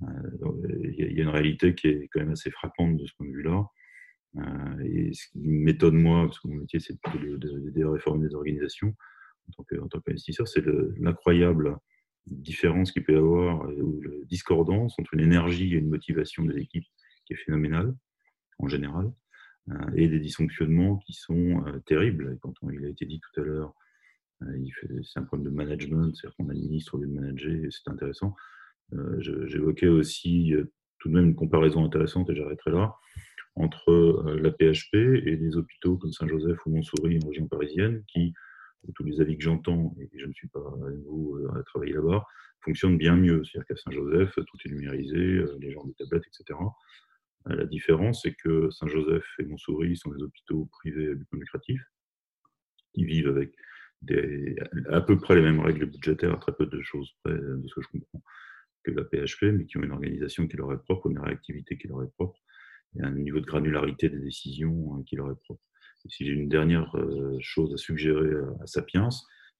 Il 0.00 0.96
y 0.98 1.20
a 1.20 1.22
une 1.22 1.28
réalité 1.28 1.76
qui 1.76 1.86
est 1.86 2.08
quand 2.08 2.18
même 2.18 2.32
assez 2.32 2.50
frappante 2.50 2.96
de 2.96 3.06
ce 3.06 3.14
point 3.14 3.28
de 3.28 3.32
vue-là. 3.32 3.64
Et 4.82 5.12
ce 5.14 5.28
qui 5.28 5.38
m'étonne, 5.38 5.98
moi, 5.98 6.24
parce 6.24 6.40
que 6.40 6.48
mon 6.48 6.56
métier, 6.56 6.80
c'est 6.80 6.94
de 6.94 7.84
réformer 7.84 8.26
des 8.26 8.34
organisations, 8.34 8.92
en 9.80 9.88
tant 9.88 10.00
qu'investisseur, 10.00 10.48
c'est 10.48 10.64
l'incroyable 10.98 11.78
différence 12.26 12.92
qu'il 12.92 13.04
peut 13.04 13.14
y 13.14 13.16
avoir, 13.16 13.64
euh, 13.68 13.80
ou 13.80 14.00
la 14.02 14.24
discordance 14.24 14.98
entre 14.98 15.14
une 15.14 15.20
énergie 15.20 15.74
et 15.74 15.78
une 15.78 15.88
motivation 15.88 16.44
des 16.44 16.58
équipes 16.58 16.86
qui 17.24 17.32
est 17.32 17.36
phénoménale, 17.36 17.94
en 18.58 18.68
général, 18.68 19.12
euh, 19.70 19.90
et 19.94 20.08
des 20.08 20.20
dysfonctionnements 20.20 20.98
qui 20.98 21.12
sont 21.12 21.64
euh, 21.66 21.78
terribles. 21.86 22.38
quand 22.40 22.54
il 22.72 22.84
a 22.84 22.88
été 22.88 23.06
dit 23.06 23.20
tout 23.20 23.40
à 23.40 23.44
l'heure 23.44 23.74
c'est 25.02 25.18
un 25.18 25.22
problème 25.22 25.50
de 25.50 25.56
management, 25.56 26.14
c'est-à-dire 26.14 26.36
qu'on 26.36 26.50
administre 26.50 26.94
au 26.94 26.98
lieu 26.98 27.06
de 27.06 27.12
manager, 27.14 27.56
c'est 27.70 27.90
intéressant. 27.90 28.36
J'évoquais 29.18 29.88
aussi 29.88 30.52
tout 30.98 31.08
de 31.08 31.14
même 31.14 31.28
une 31.30 31.34
comparaison 31.34 31.82
intéressante, 31.86 32.28
et 32.28 32.36
j'arrêterai 32.36 32.72
là, 32.72 32.96
entre 33.54 34.34
la 34.38 34.50
PHP 34.50 35.24
et 35.24 35.38
des 35.38 35.56
hôpitaux 35.56 35.96
comme 35.96 36.12
Saint-Joseph 36.12 36.58
ou 36.66 36.70
Montsouris 36.70 37.18
en 37.24 37.28
région 37.28 37.48
parisienne, 37.48 38.04
qui, 38.08 38.34
tous 38.94 39.04
les 39.04 39.20
avis 39.20 39.36
que 39.36 39.44
j'entends, 39.44 39.94
et 40.00 40.08
je 40.18 40.26
ne 40.26 40.32
suis 40.32 40.48
pas 40.48 40.60
à 40.60 40.90
nouveau 40.90 41.38
à 41.54 41.62
travailler 41.64 41.92
là-bas, 41.92 42.24
fonctionnent 42.60 42.98
bien 42.98 43.16
mieux. 43.16 43.44
C'est-à-dire 43.44 43.66
qu'à 43.66 43.76
Saint-Joseph, 43.76 44.34
tout 44.34 44.58
est 44.64 44.68
numérisé, 44.70 45.44
les 45.60 45.72
gens 45.72 45.82
ont 45.82 45.86
des 45.86 45.94
tablettes, 45.94 46.24
etc. 46.26 46.58
La 47.46 47.64
différence, 47.64 48.22
c'est 48.22 48.34
que 48.34 48.70
Saint-Joseph 48.70 49.24
et 49.38 49.44
Montsouris 49.44 49.96
sont 49.96 50.10
des 50.10 50.22
hôpitaux 50.22 50.66
privés 50.72 51.10
à 51.10 51.14
but 51.14 51.26
non 51.32 51.38
lucratif, 51.38 51.80
qui 52.92 53.04
vivent 53.04 53.28
avec 53.28 53.54
à 54.90 55.00
peu 55.00 55.18
près 55.18 55.36
les 55.36 55.42
mêmes 55.42 55.60
règles 55.60 55.86
budgétaires, 55.86 56.34
à 56.34 56.38
très 56.38 56.52
peu 56.52 56.66
de 56.66 56.82
choses 56.82 57.10
près, 57.22 57.34
de 57.34 57.62
ce 57.66 57.74
que 57.74 57.82
je 57.82 57.88
comprends, 57.88 58.22
que 58.82 58.90
la 58.90 59.04
PHP, 59.04 59.52
mais 59.52 59.64
qui 59.66 59.78
ont 59.78 59.82
une 59.82 59.92
organisation 59.92 60.46
qui 60.46 60.56
leur 60.56 60.72
est 60.72 60.82
propre, 60.82 61.08
une 61.08 61.18
réactivité 61.18 61.78
qui 61.78 61.88
leur 61.88 62.02
est 62.02 62.12
propre, 62.12 62.38
et 62.96 63.02
un 63.02 63.12
niveau 63.12 63.40
de 63.40 63.46
granularité 63.46 64.08
des 64.08 64.20
décisions 64.20 64.94
hein, 64.94 65.02
qui 65.06 65.16
leur 65.16 65.30
est 65.30 65.40
propre. 65.44 65.62
Si 66.08 66.26
j'ai 66.26 66.32
une 66.32 66.48
dernière 66.48 66.94
euh, 66.96 67.36
chose 67.40 67.72
à 67.74 67.76
suggérer 67.76 68.30
à 68.60 68.66
Sapiens, 68.66 69.08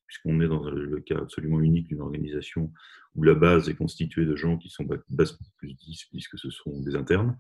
puisqu'on 0.07 0.41
est 0.41 0.49
dans 0.49 0.69
le 0.71 1.01
cas 1.01 1.19
absolument 1.19 1.61
unique 1.61 1.89
d'une 1.89 2.01
organisation 2.01 2.73
où 3.17 3.23
la 3.23 3.35
base 3.35 3.69
est 3.69 3.75
constituée 3.75 4.25
de 4.25 4.37
gens 4.37 4.57
qui 4.57 4.69
sont 4.69 4.87
base 5.09 5.39
plus 5.57 5.75
10, 5.75 6.05
puisque 6.13 6.39
ce 6.39 6.51
sont 6.51 6.81
des 6.83 6.95
internes, 6.95 7.37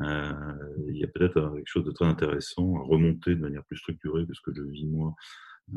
euh, 0.00 0.32
il 0.88 0.96
y 0.96 1.04
a 1.04 1.06
peut-être 1.06 1.52
quelque 1.54 1.68
chose 1.68 1.84
de 1.84 1.90
très 1.90 2.06
intéressant 2.06 2.76
à 2.76 2.82
remonter 2.82 3.34
de 3.34 3.40
manière 3.40 3.64
plus 3.64 3.76
structurée 3.76 4.26
que 4.26 4.32
ce 4.32 4.40
que 4.40 4.52
je 4.54 4.62
vis 4.62 4.86
moi 4.86 5.14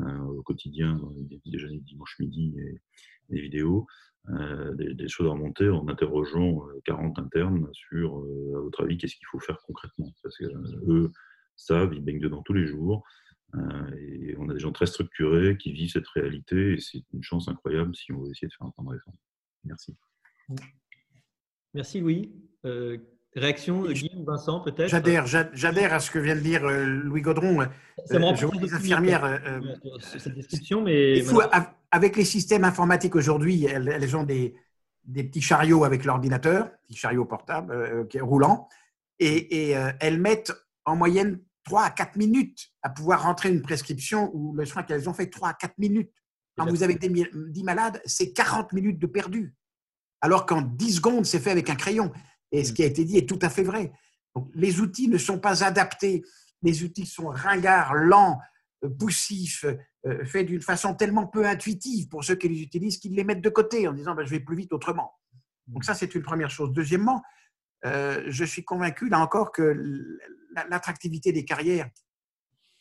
euh, 0.00 0.18
au 0.20 0.42
quotidien 0.42 0.94
dans 0.96 1.10
les 1.10 1.40
déjeuners 1.44 1.80
dimanche 1.80 2.18
midi 2.18 2.54
et 2.58 2.80
les 3.28 3.40
vidéos, 3.42 3.86
euh, 4.30 4.74
des, 4.74 5.08
choses 5.08 5.26
à 5.26 5.30
remonter 5.30 5.68
en 5.68 5.86
interrogeant 5.88 6.62
40 6.84 7.18
internes 7.18 7.68
sur, 7.72 8.16
à 8.56 8.60
votre 8.60 8.84
avis, 8.84 8.96
qu'est-ce 8.96 9.16
qu'il 9.16 9.26
faut 9.30 9.38
faire 9.38 9.58
concrètement? 9.66 10.12
Parce 10.22 10.36
qu'eux 10.38 11.12
savent, 11.56 11.94
ils 11.94 12.02
baignent 12.02 12.20
dedans 12.20 12.42
tous 12.42 12.52
les 12.52 12.66
jours. 12.66 13.04
et 13.98 14.34
on 14.38 14.48
a 14.48 14.54
des 14.54 14.60
gens 14.60 14.72
très 14.72 14.86
structurés 14.86 15.56
qui 15.56 15.72
vivent 15.72 15.90
cette 15.90 16.08
réalité 16.08 16.74
et 16.74 16.80
c'est 16.80 17.02
une 17.12 17.22
chance 17.22 17.48
incroyable 17.48 17.94
si 17.94 18.12
on 18.12 18.22
veut 18.22 18.30
essayer 18.30 18.48
de 18.48 18.52
faire 18.52 18.66
un 18.66 18.70
plan 18.70 18.84
de 18.84 18.90
réforme. 18.90 19.16
Merci. 19.64 19.96
Merci 21.74 22.00
Louis. 22.00 22.32
Réaction 23.36 23.82
de 23.82 23.92
Guy 23.92 24.10
ou 24.16 24.24
Vincent, 24.24 24.60
peut-être? 24.60 24.88
J'adhère, 24.88 25.26
j'adhère 25.26 25.92
à 25.92 26.00
ce 26.00 26.10
que 26.10 26.18
vient 26.18 26.34
de 26.34 26.40
dire 26.40 26.64
euh, 26.64 26.86
Louis 26.86 27.20
Godron. 27.20 27.66
Ça 28.06 28.18
me 28.18 28.24
euh, 28.24 28.34
je 28.34 28.46
les 28.58 28.72
infirmières. 28.72 29.24
Euh, 29.24 29.60
cette 30.00 30.34
description, 30.34 30.80
mais. 30.80 31.22
avec 31.90 32.16
les 32.16 32.24
systèmes 32.24 32.64
informatiques 32.64 33.14
aujourd'hui, 33.14 33.66
elles, 33.66 34.16
ont 34.16 34.24
des, 34.24 34.54
des, 35.04 35.22
petits 35.22 35.42
chariots 35.42 35.84
avec 35.84 36.06
l'ordinateur, 36.06 36.70
petits 36.88 36.96
chariots 36.96 37.26
portables, 37.26 37.72
euh, 37.72 38.04
roulants, 38.22 38.70
et, 39.18 39.70
et 39.70 39.76
elles 40.00 40.18
mettent 40.18 40.52
en 40.86 40.96
moyenne 40.96 41.40
3 41.66 41.82
à 41.82 41.90
4 41.90 42.16
minutes 42.16 42.68
à 42.82 42.88
pouvoir 42.88 43.22
rentrer 43.22 43.50
une 43.50 43.60
prescription 43.60 44.30
ou 44.32 44.54
le 44.54 44.64
soin 44.64 44.82
qu'elles 44.82 45.08
ont 45.08 45.14
fait 45.14 45.26
3 45.26 45.50
à 45.50 45.54
4 45.54 45.78
minutes. 45.78 46.12
Quand 46.56 46.66
vous 46.66 46.82
avez 46.82 46.94
10 46.94 47.64
malades, 47.64 48.00
c'est 48.06 48.32
40 48.32 48.72
minutes 48.72 48.98
de 48.98 49.06
perdu. 49.06 49.54
Alors 50.22 50.46
qu'en 50.46 50.62
10 50.62 50.96
secondes, 50.96 51.26
c'est 51.26 51.40
fait 51.40 51.50
avec 51.50 51.68
un 51.68 51.74
crayon. 51.74 52.12
Et 52.50 52.64
ce 52.64 52.72
mm. 52.72 52.74
qui 52.74 52.82
a 52.82 52.86
été 52.86 53.04
dit 53.04 53.18
est 53.18 53.28
tout 53.28 53.38
à 53.42 53.50
fait 53.50 53.62
vrai. 53.62 53.92
les 54.54 54.80
outils 54.80 55.08
ne 55.08 55.18
sont 55.18 55.38
pas 55.38 55.64
adaptés. 55.64 56.24
Les 56.62 56.82
outils 56.82 57.04
sont 57.04 57.28
ringards, 57.28 57.94
lents, 57.94 58.38
euh, 58.84 58.88
poussifs, 58.88 59.66
euh, 60.06 60.24
faits 60.24 60.46
d'une 60.46 60.62
façon 60.62 60.94
tellement 60.94 61.26
peu 61.26 61.46
intuitive 61.46 62.08
pour 62.08 62.24
ceux 62.24 62.36
qui 62.36 62.48
les 62.48 62.62
utilisent 62.62 62.98
qu'ils 62.98 63.14
les 63.14 63.24
mettent 63.24 63.42
de 63.42 63.50
côté 63.50 63.86
en 63.88 63.92
disant 63.92 64.14
ben, 64.14 64.24
je 64.24 64.30
vais 64.30 64.40
plus 64.40 64.56
vite 64.56 64.72
autrement. 64.72 65.12
Donc 65.66 65.84
ça, 65.84 65.94
c'est 65.94 66.14
une 66.14 66.22
première 66.22 66.50
chose. 66.50 66.72
Deuxièmement, 66.72 67.22
euh, 67.86 68.22
je 68.26 68.44
suis 68.44 68.64
convaincu, 68.64 69.08
là 69.08 69.20
encore, 69.20 69.52
que 69.52 70.18
l'attractivité 70.68 71.32
des 71.32 71.44
carrières 71.44 71.88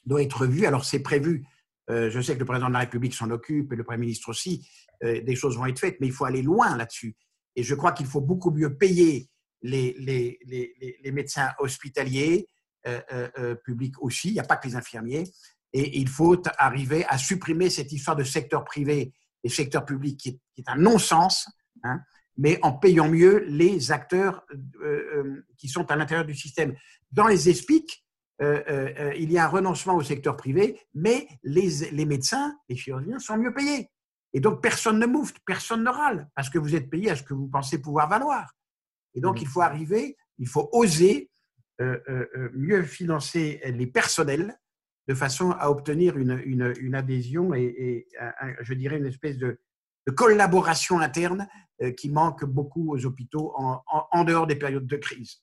doit 0.05 0.21
être 0.21 0.41
revue. 0.41 0.65
Alors 0.65 0.85
c'est 0.85 0.99
prévu, 0.99 1.45
je 1.89 2.21
sais 2.21 2.33
que 2.33 2.39
le 2.39 2.45
président 2.45 2.67
de 2.67 2.73
la 2.73 2.79
République 2.79 3.13
s'en 3.13 3.29
occupe 3.31 3.71
et 3.71 3.75
le 3.75 3.83
Premier 3.83 3.99
ministre 3.99 4.29
aussi, 4.29 4.67
des 5.01 5.35
choses 5.35 5.57
vont 5.57 5.65
être 5.65 5.79
faites, 5.79 5.97
mais 5.99 6.07
il 6.07 6.13
faut 6.13 6.25
aller 6.25 6.41
loin 6.41 6.75
là-dessus. 6.77 7.15
Et 7.55 7.63
je 7.63 7.75
crois 7.75 7.91
qu'il 7.91 8.05
faut 8.05 8.21
beaucoup 8.21 8.51
mieux 8.51 8.77
payer 8.77 9.29
les, 9.61 11.11
médecins 11.11 11.51
hospitaliers, 11.59 12.47
euh, 12.87 13.01
euh, 13.11 13.29
euh, 13.39 13.55
publics 13.55 14.01
aussi, 14.01 14.29
il 14.29 14.33
n'y 14.33 14.39
a 14.39 14.43
pas 14.43 14.57
que 14.57 14.67
les 14.67 14.75
infirmiers, 14.75 15.23
et 15.73 15.97
il 15.97 16.07
faut 16.07 16.41
arriver 16.59 17.03
à 17.05 17.17
supprimer 17.17 17.69
cette 17.69 17.91
histoire 17.91 18.15
de 18.15 18.23
secteur 18.23 18.63
privé 18.63 19.11
et 19.43 19.49
secteur 19.49 19.85
public 19.85 20.19
qui 20.19 20.39
est, 20.57 20.69
un 20.69 20.75
non-sens, 20.75 21.49
hein, 21.83 21.99
mais 22.37 22.59
en 22.61 22.73
payant 22.73 23.09
mieux 23.09 23.45
les 23.47 23.91
acteurs 23.91 24.45
qui 25.57 25.67
sont 25.67 25.89
à 25.91 25.95
l'intérieur 25.95 26.25
du 26.25 26.35
système. 26.35 26.75
Dans 27.11 27.27
les 27.27 27.49
ESPIC, 27.49 28.05
il 28.41 29.31
y 29.31 29.37
a 29.37 29.45
un 29.45 29.47
renoncement 29.47 29.95
au 29.95 30.01
secteur 30.01 30.35
privé, 30.35 30.79
mais 30.93 31.27
les, 31.43 31.91
les 31.91 32.05
médecins, 32.05 32.57
les 32.67 32.75
chirurgiens 32.75 33.19
sont 33.19 33.37
mieux 33.37 33.53
payés. 33.53 33.89
Et 34.35 34.41
donc, 34.41 34.61
personne 34.61 34.99
ne 34.99 35.05
moufte, 35.05 35.37
personne 35.45 35.85
ne 35.85 35.89
râle, 35.89 36.29
parce 36.35 36.49
que 36.49 36.59
vous 36.59 36.75
êtes 36.75 36.89
payé 36.89 37.09
à 37.09 37.15
ce 37.15 37.23
que 37.23 37.33
vous 37.33 37.47
pensez 37.47 37.81
pouvoir 37.81 38.09
valoir. 38.09 38.53
Et 39.13 39.21
donc, 39.21 39.41
il 39.41 39.47
faut 39.47 39.61
arriver, 39.61 40.17
il 40.37 40.47
faut 40.47 40.69
oser 40.73 41.31
euh, 41.81 41.97
euh, 42.09 42.25
euh, 42.35 42.49
mieux 42.53 42.83
financer 42.83 43.61
les 43.65 43.87
personnels 43.87 44.57
de 45.07 45.13
façon 45.13 45.51
à 45.51 45.69
obtenir 45.69 46.17
une, 46.17 46.41
une, 46.45 46.95
adhésion 46.95 47.53
et, 47.53 48.07
je 48.61 48.73
dirais, 48.73 48.97
une 48.97 49.05
espèce 49.05 49.37
de, 49.37 49.59
collaboration 50.11 50.99
interne 50.99 51.47
qui 51.97 52.09
manque 52.09 52.45
beaucoup 52.45 52.93
aux 52.93 53.05
hôpitaux 53.05 53.53
en, 53.57 53.81
en, 54.11 54.23
dehors 54.23 54.47
des 54.47 54.55
périodes 54.55 54.87
de 54.87 54.95
crise. 54.95 55.41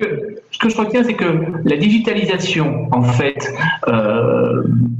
Ce 0.00 0.58
que 0.58 0.68
je 0.68 0.76
retiens, 0.76 1.02
c'est 1.04 1.14
que 1.14 1.44
la 1.64 1.76
digitalisation, 1.76 2.88
en 2.92 3.02
fait, 3.02 3.54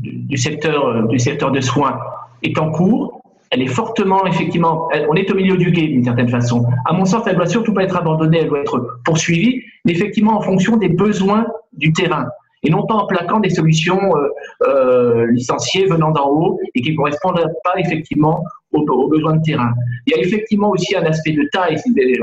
du, 0.03 0.37
secteur, 0.39 1.09
du 1.09 1.19
secteur 1.19 1.51
de 1.51 1.61
soins 1.61 1.99
est 2.43 2.59
en 2.59 2.71
cours 2.71 3.23
elle 3.53 3.61
est 3.61 3.67
fortement, 3.67 4.27
effectivement, 4.27 4.89
on 5.11 5.15
est 5.15 5.31
au 5.31 5.35
milieu 5.35 5.59
du 5.59 5.71
game 5.71 5.89
d'une 5.89 6.05
certaine 6.05 6.31
façon. 6.31 6.65
À 6.87 6.95
mon 6.95 7.05
sens, 7.05 7.25
elle 7.27 7.37
doit 7.37 7.47
surtout 7.47 7.75
pas 7.75 7.85
être 7.85 7.97
abandonnée, 7.97 8.39
elle 8.39 8.49
doit 8.49 8.61
être 8.61 8.99
poursuivie, 9.05 9.63
mais 9.85 9.93
effectivement 9.93 10.39
en 10.39 10.41
fonction 10.41 10.79
des 10.79 10.89
besoins 10.89 11.47
du 11.75 11.93
terrain 11.93 12.27
et 12.63 12.71
non 12.71 12.87
pas 12.87 12.95
en 12.95 13.07
plaquant 13.07 13.41
des 13.41 13.51
solutions 13.51 14.01
euh, 14.17 14.29
euh, 14.67 15.27
licenciées 15.33 15.87
venant 15.87 16.11
d'en 16.11 16.29
haut 16.29 16.61
et 16.75 16.81
qui 16.81 16.93
ne 16.93 16.97
correspondent 16.97 17.45
pas 17.65 17.75
effectivement 17.79 18.45
aux, 18.73 19.09
besoins 19.09 19.37
de 19.37 19.43
terrain. 19.43 19.73
Il 20.07 20.15
y 20.15 20.19
a 20.19 20.23
effectivement 20.23 20.71
aussi 20.71 20.97
un 20.97 21.05
aspect 21.05 21.33
de 21.33 21.49
taille, 21.53 21.77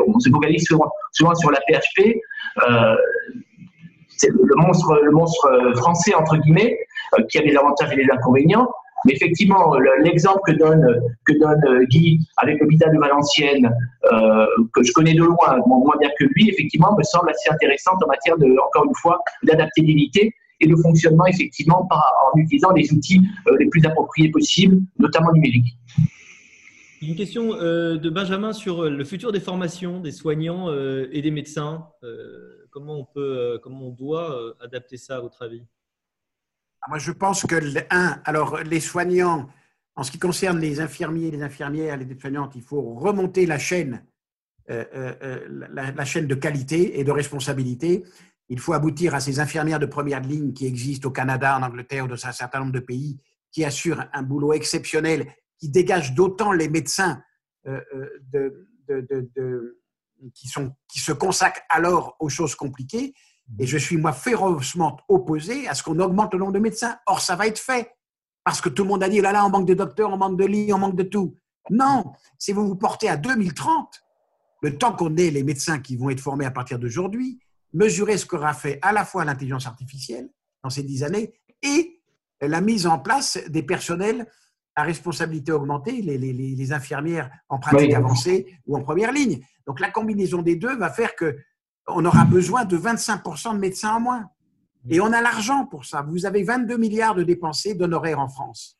on 0.08 0.20
se 0.20 0.30
focalise 0.30 0.66
souvent, 0.66 1.36
sur 1.36 1.52
la 1.52 1.60
PHP, 1.68 2.16
euh, 2.70 2.96
c'est 4.08 4.30
le 4.30 4.56
monstre, 4.56 5.00
le 5.04 5.12
monstre 5.12 5.48
français 5.76 6.14
entre 6.16 6.38
guillemets, 6.38 6.78
qui 7.30 7.38
a 7.38 7.42
des 7.42 7.56
avantages 7.56 7.92
et 7.94 7.98
des 7.98 8.12
inconvénients. 8.12 8.68
Mais 9.06 9.14
effectivement, 9.14 9.78
l'exemple 10.04 10.40
que 10.46 10.52
donne, 10.54 10.86
que 11.26 11.34
donne 11.40 11.64
euh, 11.66 11.86
Guy 11.86 12.20
avec 12.38 12.60
l'hôpital 12.60 12.94
de 12.94 13.00
Valenciennes, 13.00 13.72
euh, 14.12 14.46
que 14.74 14.84
je 14.84 14.92
connais 14.92 15.14
de 15.14 15.24
loin, 15.24 15.60
moins 15.66 15.98
bien 16.00 16.10
que 16.20 16.26
lui, 16.26 16.50
effectivement, 16.50 16.96
me 16.98 17.04
semble 17.04 17.30
assez 17.30 17.50
intéressant 17.50 17.92
en 18.04 18.08
matière 18.08 18.38
de, 18.38 18.48
encore 18.66 18.86
une 18.86 18.96
fois, 18.96 19.20
d'adaptabilité 19.44 20.34
et 20.60 20.68
de 20.68 20.76
fonctionnement, 20.76 21.26
effectivement, 21.28 21.88
en 21.90 22.38
utilisant 22.38 22.72
les 22.72 22.92
outils 22.92 23.22
euh, 23.48 23.58
les 23.58 23.68
plus 23.68 23.86
appropriés 23.86 24.30
possibles, 24.30 24.82
notamment 24.98 25.32
numériques. 25.32 25.78
Une 27.02 27.16
question 27.16 27.56
de 27.56 28.10
Benjamin 28.10 28.52
sur 28.52 28.84
le 28.84 29.06
futur 29.06 29.32
des 29.32 29.40
formations 29.40 30.02
des 30.02 30.12
soignants 30.12 30.70
et 30.70 31.22
des 31.22 31.32
médecins. 31.32 31.88
comment 32.72 33.00
on 33.00 33.06
peut, 33.06 33.58
comment 33.64 33.88
on 33.88 33.92
doit 33.92 34.38
adapter 34.60 34.98
ça 34.98 35.16
à 35.16 35.22
votre 35.22 35.42
avis? 35.42 35.64
Moi, 36.88 36.98
je 36.98 37.12
pense 37.12 37.46
que, 37.46 37.56
un, 37.90 38.22
alors 38.26 38.60
les 38.64 38.80
soignants, 38.80 39.50
en 39.96 40.04
ce 40.04 40.12
qui 40.12 40.20
concerne 40.20 40.60
les 40.60 40.80
infirmiers, 40.80 41.32
les 41.32 41.42
infirmières, 41.42 41.98
les 41.98 42.10
aides-soignantes, 42.10 42.54
il 42.56 42.62
faut 42.62 42.94
remonter 42.96 43.46
la 43.46 43.60
chaîne, 43.60 44.06
euh, 44.70 44.86
euh, 44.94 45.14
euh, 45.22 45.68
la, 45.74 46.06
chaîne 46.06 46.28
de 46.28 46.36
qualité 46.36 47.00
et 47.00 47.04
de 47.04 47.12
responsabilité. 47.12 48.06
Il 48.48 48.60
faut 48.60 48.74
aboutir 48.74 49.14
à 49.14 49.20
ces 49.20 49.40
infirmières 49.40 49.80
de 49.80 49.86
première 49.86 50.22
ligne 50.22 50.54
qui 50.54 50.66
existent 50.66 51.10
au 51.10 51.12
Canada, 51.12 51.58
en 51.58 51.64
Angleterre, 51.64 52.08
dans 52.08 52.26
un 52.26 52.32
certain 52.32 52.60
nombre 52.60 52.72
de 52.72 52.80
pays, 52.80 53.20
qui 53.52 53.66
assurent 53.66 54.06
un 54.14 54.24
boulot 54.24 54.54
exceptionnel, 54.54 55.28
qui 55.58 55.70
dégagent 55.70 56.14
d'autant 56.14 56.52
les 56.52 56.70
médecins 56.70 57.22
qui 60.34 60.48
se 60.48 61.12
consacrent 61.12 61.62
alors 61.70 62.16
aux 62.20 62.30
choses 62.30 62.56
compliquées 62.56 63.14
et 63.58 63.66
je 63.66 63.78
suis, 63.78 63.98
moi, 63.98 64.14
férocement 64.14 64.98
opposé 65.08 65.68
à 65.68 65.74
ce 65.74 65.84
qu'on 65.84 66.00
augmente 66.00 66.34
le 66.34 66.40
nombre 66.40 66.52
de 66.52 66.60
médecins. 66.60 66.98
Or, 67.08 67.22
ça 67.22 67.36
va 67.36 67.48
être 67.48 67.60
fait. 67.60 67.92
Parce 68.44 68.62
que 68.62 68.70
tout 68.70 68.84
le 68.84 68.90
monde 68.90 69.04
a 69.04 69.10
dit, 69.10 69.22
là, 69.22 69.32
là, 69.32 69.46
on 69.46 69.50
manque 69.50 69.68
de 69.68 69.74
docteurs, 69.74 70.12
on 70.12 70.18
manque 70.18 70.38
de 70.38 70.46
lits, 70.46 70.72
on 70.74 70.78
manque 70.78 70.96
de 70.96 71.04
tout. 71.04 71.36
Non, 71.70 72.14
si 72.38 72.52
vous 72.52 72.68
vous 72.68 72.76
portez 72.76 73.10
à 73.10 73.18
2030, 73.18 74.04
le 74.62 74.78
temps 74.78 74.94
qu'on 74.94 75.16
ait 75.18 75.30
les 75.30 75.44
médecins 75.44 75.80
qui 75.80 75.96
vont 75.96 76.10
être 76.10 76.20
formés 76.20 76.46
à 76.46 76.52
partir 76.52 76.80
d'aujourd'hui, 76.80 77.40
mesurer 77.74 78.18
ce 78.18 78.26
qu'aura 78.26 78.54
fait 78.54 78.80
à 78.82 78.92
la 78.92 79.06
fois 79.06 79.26
l'intelligence 79.26 79.68
artificielle 79.68 80.30
dans 80.64 80.70
ces 80.70 80.84
dix 80.84 81.04
années 81.04 81.34
et 81.62 82.02
la 82.42 82.62
mise 82.62 82.88
en 82.88 83.00
place 83.00 83.38
des 83.50 83.64
personnels 83.64 84.28
à 84.76 84.84
responsabilité 84.84 85.52
augmentée, 85.52 86.02
les, 86.02 86.72
infirmières 86.72 87.30
en 87.50 87.60
pratique 87.60 87.94
avancée 87.94 88.58
ou 88.66 88.78
en 88.78 88.82
première 88.82 89.12
ligne. 89.12 89.42
Donc 89.68 89.80
la 89.80 89.92
combinaison 89.92 90.42
des 90.42 90.56
deux 90.56 90.76
va 90.78 90.90
faire 90.90 91.16
que 91.16 91.38
on 91.88 92.06
aura 92.06 92.26
besoin 92.26 92.66
de 92.66 92.78
25% 92.78 93.54
de 93.54 93.60
médecins 93.60 93.96
en 93.96 94.00
moins. 94.00 94.30
Et 94.90 95.02
on 95.02 95.12
a 95.12 95.22
l'argent 95.22 95.66
pour 95.66 95.86
ça. 95.86 96.02
Vous 96.02 96.26
avez 96.26 96.44
22 96.44 96.78
milliards 96.78 97.16
de 97.16 97.24
dépensés 97.24 97.74
d'honoraires 97.74 98.20
en 98.20 98.30
France, 98.30 98.80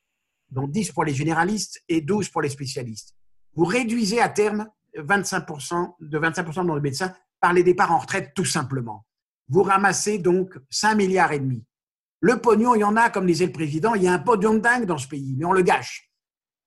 dont 0.50 0.68
10 0.68 0.92
pour 0.92 1.04
les 1.04 1.14
généralistes 1.14 1.84
et 1.90 2.02
12 2.02 2.30
pour 2.30 2.42
les 2.42 2.50
spécialistes. 2.50 3.16
Vous 3.54 3.66
réduisez 3.66 4.22
à 4.22 4.30
terme 4.30 4.68
25% 4.96 5.96
de 6.00 6.20
25% 6.20 6.62
de 6.62 6.68
nos 6.68 6.80
médecins 6.80 7.14
par 7.40 7.54
les 7.54 7.64
départs 7.64 7.92
en 7.92 8.00
retraite 8.00 8.34
tout 8.36 8.46
simplement. 8.46 9.06
Vous 9.50 9.64
ramassez 9.64 10.20
donc 10.20 10.58
5 10.70 10.96
milliards 10.96 11.32
et 11.32 11.40
demi. 11.40 11.64
Le 12.22 12.40
pognon, 12.40 12.76
il 12.76 12.80
y 12.80 12.84
en 12.84 12.96
a, 12.96 13.10
comme 13.10 13.26
disait 13.26 13.46
le 13.46 13.52
président, 13.52 13.96
il 13.96 14.04
y 14.04 14.08
a 14.08 14.14
un 14.14 14.20
pognon 14.20 14.56
de 14.56 14.60
dingue 14.60 14.86
dans 14.86 14.98
ce 14.98 15.08
pays, 15.08 15.36
mais 15.38 15.46
on 15.46 15.54
le 15.54 15.62
gâche. 15.62 16.12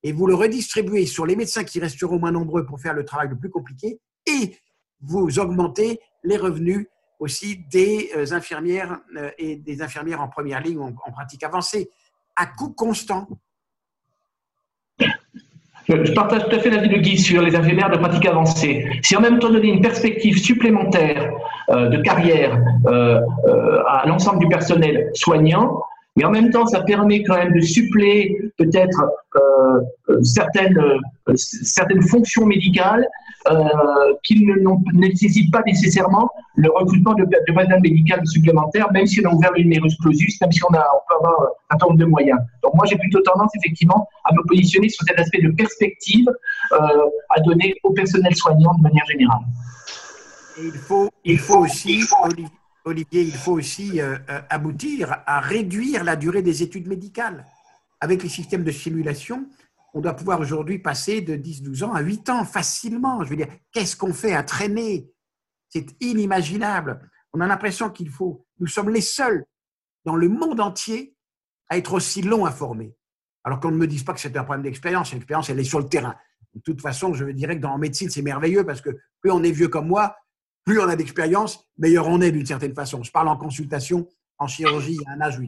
Et 0.01 0.11
vous 0.11 0.27
le 0.27 0.35
redistribuez 0.35 1.05
sur 1.05 1.25
les 1.25 1.35
médecins 1.35 1.63
qui 1.63 1.79
resteront 1.79 2.19
moins 2.19 2.31
nombreux 2.31 2.65
pour 2.65 2.79
faire 2.79 2.93
le 2.93 3.05
travail 3.05 3.29
le 3.29 3.37
plus 3.37 3.49
compliqué, 3.49 3.99
et 4.25 4.57
vous 5.03 5.39
augmentez 5.39 5.99
les 6.23 6.37
revenus 6.37 6.87
aussi 7.19 7.65
des 7.71 8.09
euh, 8.15 8.25
infirmières 8.31 8.99
euh, 9.17 9.29
et 9.37 9.55
des 9.55 9.81
infirmières 9.81 10.21
en 10.21 10.27
première 10.27 10.61
ligne 10.61 10.79
en, 10.79 10.93
en 11.05 11.11
pratique 11.11 11.43
avancée, 11.43 11.89
à 12.35 12.47
coût 12.47 12.69
constant. 12.69 13.27
Je 15.87 16.13
partage 16.13 16.47
tout 16.47 16.55
à 16.55 16.59
fait 16.59 16.69
l'avis 16.69 16.89
de 16.89 16.97
Guy 16.97 17.17
sur 17.17 17.41
les 17.41 17.55
infirmières 17.55 17.89
de 17.89 17.97
pratique 17.97 18.25
avancée. 18.25 18.89
Si 19.03 19.15
en 19.17 19.21
même 19.21 19.39
temps 19.39 19.49
donner 19.49 19.67
une 19.67 19.81
perspective 19.81 20.37
supplémentaire 20.37 21.33
euh, 21.69 21.89
de 21.89 22.01
carrière 22.01 22.57
à 23.87 24.05
l'ensemble 24.07 24.39
du 24.39 24.47
personnel 24.47 25.11
soignant, 25.13 25.81
mais 26.15 26.25
en 26.25 26.31
même 26.31 26.51
temps, 26.51 26.65
ça 26.67 26.81
permet 26.81 27.23
quand 27.23 27.35
même 27.35 27.53
de 27.53 27.61
suppléer 27.61 28.37
peut-être 28.57 29.03
euh, 29.35 29.81
euh 30.09 30.23
certaines, 30.23 30.77
euh, 30.77 31.35
certaines 31.35 32.03
fonctions 32.03 32.45
médicales 32.45 33.07
euh, 33.49 33.57
qui 34.23 34.45
ne 34.45 34.53
nécessitent 34.93 35.51
pas 35.51 35.63
nécessairement 35.65 36.29
le 36.55 36.69
recrutement 36.69 37.15
de, 37.15 37.25
de 37.25 37.53
personnel 37.53 37.81
médical 37.81 38.21
supplémentaire, 38.27 38.91
même 38.91 39.07
si 39.07 39.25
on 39.25 39.31
a 39.31 39.33
ouvert 39.33 39.51
le 39.53 39.63
numerus 39.63 39.97
clausus, 40.01 40.39
même 40.39 40.51
si 40.51 40.61
on, 40.69 40.73
a, 40.75 40.85
on 40.95 41.01
peut 41.07 41.15
avoir 41.15 41.47
un 41.71 41.77
nombre 41.77 41.97
de 41.97 42.05
moyens. 42.05 42.39
Donc 42.61 42.75
moi, 42.75 42.85
j'ai 42.87 42.97
plutôt 42.97 43.21
tendance 43.21 43.51
effectivement 43.57 44.07
à 44.25 44.33
me 44.35 44.43
positionner 44.47 44.89
sur 44.89 45.03
cet 45.07 45.19
aspect 45.19 45.41
de 45.41 45.49
perspective 45.49 46.27
à 46.71 47.39
donner 47.41 47.73
au 47.83 47.91
personnel 47.91 48.35
soignant 48.35 48.73
de 48.75 48.83
manière 48.83 49.05
générale. 49.05 49.41
Il 50.57 50.71
faut, 50.71 51.09
il 51.25 51.39
faut 51.39 51.57
aussi, 51.57 52.03
il 53.11 53.31
faut 53.31 53.53
aussi 53.53 54.01
euh, 54.01 54.17
euh, 54.29 54.41
aboutir 54.49 55.23
à 55.25 55.39
réduire 55.39 56.03
la 56.03 56.15
durée 56.15 56.41
des 56.41 56.63
études 56.63 56.87
médicales. 56.87 57.45
Avec 58.01 58.23
les 58.23 58.29
systèmes 58.29 58.63
de 58.63 58.71
simulation, 58.71 59.47
on 59.93 60.01
doit 60.01 60.15
pouvoir 60.15 60.39
aujourd'hui 60.39 60.79
passer 60.79 61.21
de 61.21 61.35
10-12 61.35 61.85
ans 61.85 61.93
à 61.93 62.01
8 62.01 62.29
ans 62.29 62.45
facilement. 62.45 63.23
Je 63.23 63.29
veux 63.29 63.35
dire, 63.37 63.47
qu'est-ce 63.71 63.95
qu'on 63.95 64.13
fait 64.13 64.33
à 64.33 64.43
traîner? 64.43 65.09
C'est 65.69 65.95
inimaginable. 66.01 67.09
On 67.31 67.39
a 67.39 67.47
l'impression 67.47 67.89
qu'il 67.89 68.09
faut, 68.09 68.45
nous 68.59 68.67
sommes 68.67 68.89
les 68.89 69.01
seuls 69.01 69.45
dans 70.05 70.15
le 70.15 70.27
monde 70.27 70.59
entier 70.59 71.15
à 71.69 71.77
être 71.77 71.93
aussi 71.93 72.21
long 72.21 72.45
à 72.45 72.51
former. 72.51 72.93
Alors 73.43 73.59
qu'on 73.59 73.71
ne 73.71 73.77
me 73.77 73.87
dise 73.87 74.03
pas 74.03 74.13
que 74.13 74.19
c'est 74.19 74.35
un 74.35 74.43
problème 74.43 74.63
d'expérience, 74.63 75.13
l'expérience, 75.13 75.49
elle 75.49 75.59
est 75.59 75.63
sur 75.63 75.79
le 75.79 75.87
terrain. 75.87 76.15
De 76.53 76.61
toute 76.61 76.81
façon, 76.81 77.13
je 77.13 77.25
dirais 77.25 77.55
que 77.55 77.61
dans 77.61 77.71
la 77.71 77.77
médecine, 77.77 78.09
c'est 78.09 78.21
merveilleux 78.21 78.65
parce 78.65 78.81
que 78.81 78.91
plus 79.21 79.31
on 79.31 79.43
est 79.43 79.51
vieux 79.51 79.69
comme 79.69 79.87
moi, 79.87 80.15
plus 80.65 80.79
on 80.79 80.87
a 80.87 80.95
d'expérience, 80.95 81.69
meilleur 81.77 82.07
on 82.07 82.21
est 82.21 82.31
d'une 82.31 82.45
certaine 82.45 82.73
façon. 82.73 83.03
Je 83.03 83.11
parle 83.11 83.27
en 83.27 83.37
consultation, 83.37 84.07
en 84.37 84.47
chirurgie, 84.47 84.93
il 84.93 85.01
y 85.01 85.05
a 85.05 85.11
un 85.11 85.21
âge 85.21 85.39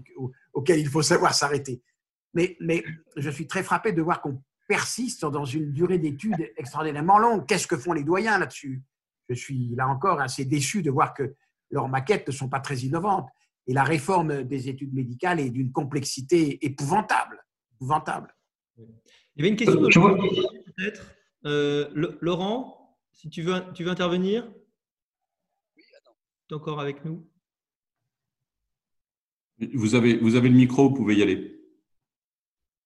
auquel 0.54 0.80
il 0.80 0.88
faut 0.88 1.02
savoir 1.02 1.34
s'arrêter. 1.34 1.82
Mais, 2.34 2.58
mais 2.60 2.84
je 3.16 3.30
suis 3.30 3.48
très 3.48 3.64
frappé 3.64 3.94
de 3.94 4.02
voir 4.02 4.22
qu'on 4.22 4.42
persiste 4.68 5.26
dans 5.26 5.46
une 5.46 5.72
durée 5.72 6.00
d'études 6.00 6.52
extraordinairement 6.58 7.18
longue. 7.18 7.46
Qu'est-ce 7.46 7.68
que 7.68 7.78
font 7.78 7.94
les 7.94 8.04
doyens 8.04 8.38
là-dessus? 8.38 8.84
Je 9.30 9.36
suis 9.36 9.74
là 9.76 9.88
encore 9.88 10.20
assez 10.20 10.46
déçu 10.46 10.82
de 10.82 10.92
voir 10.92 11.14
que 11.14 11.36
leurs 11.72 11.88
maquettes 11.88 12.28
ne 12.28 12.34
sont 12.34 12.50
pas 12.50 12.60
très 12.60 12.78
innovantes. 12.80 13.30
Et 13.68 13.74
la 13.74 13.84
réforme 13.84 14.44
des 14.44 14.70
études 14.70 14.94
médicales 14.94 15.40
est 15.40 15.50
d'une 15.50 15.72
complexité 15.72 16.64
épouvantable. 16.64 17.44
épouvantable. 17.74 18.36
Il 18.78 18.84
y 19.38 19.42
avait 19.42 19.50
une 19.50 19.56
question 19.56 19.82
peut-être. 19.82 21.16
Euh, 21.46 21.90
Laurent, 22.22 22.98
si 23.12 23.30
tu 23.30 23.42
veux, 23.42 23.62
tu 23.74 23.84
veux 23.84 23.92
intervenir? 23.92 24.48
Encore 26.54 26.80
avec 26.80 27.04
nous? 27.06 27.28
Vous 29.74 29.96
avez, 29.96 30.18
vous 30.18 30.36
avez 30.36 30.50
le 30.50 30.56
micro, 30.56 30.90
vous 30.90 30.96
pouvez 30.96 31.16
y 31.16 31.22
aller. 31.22 31.60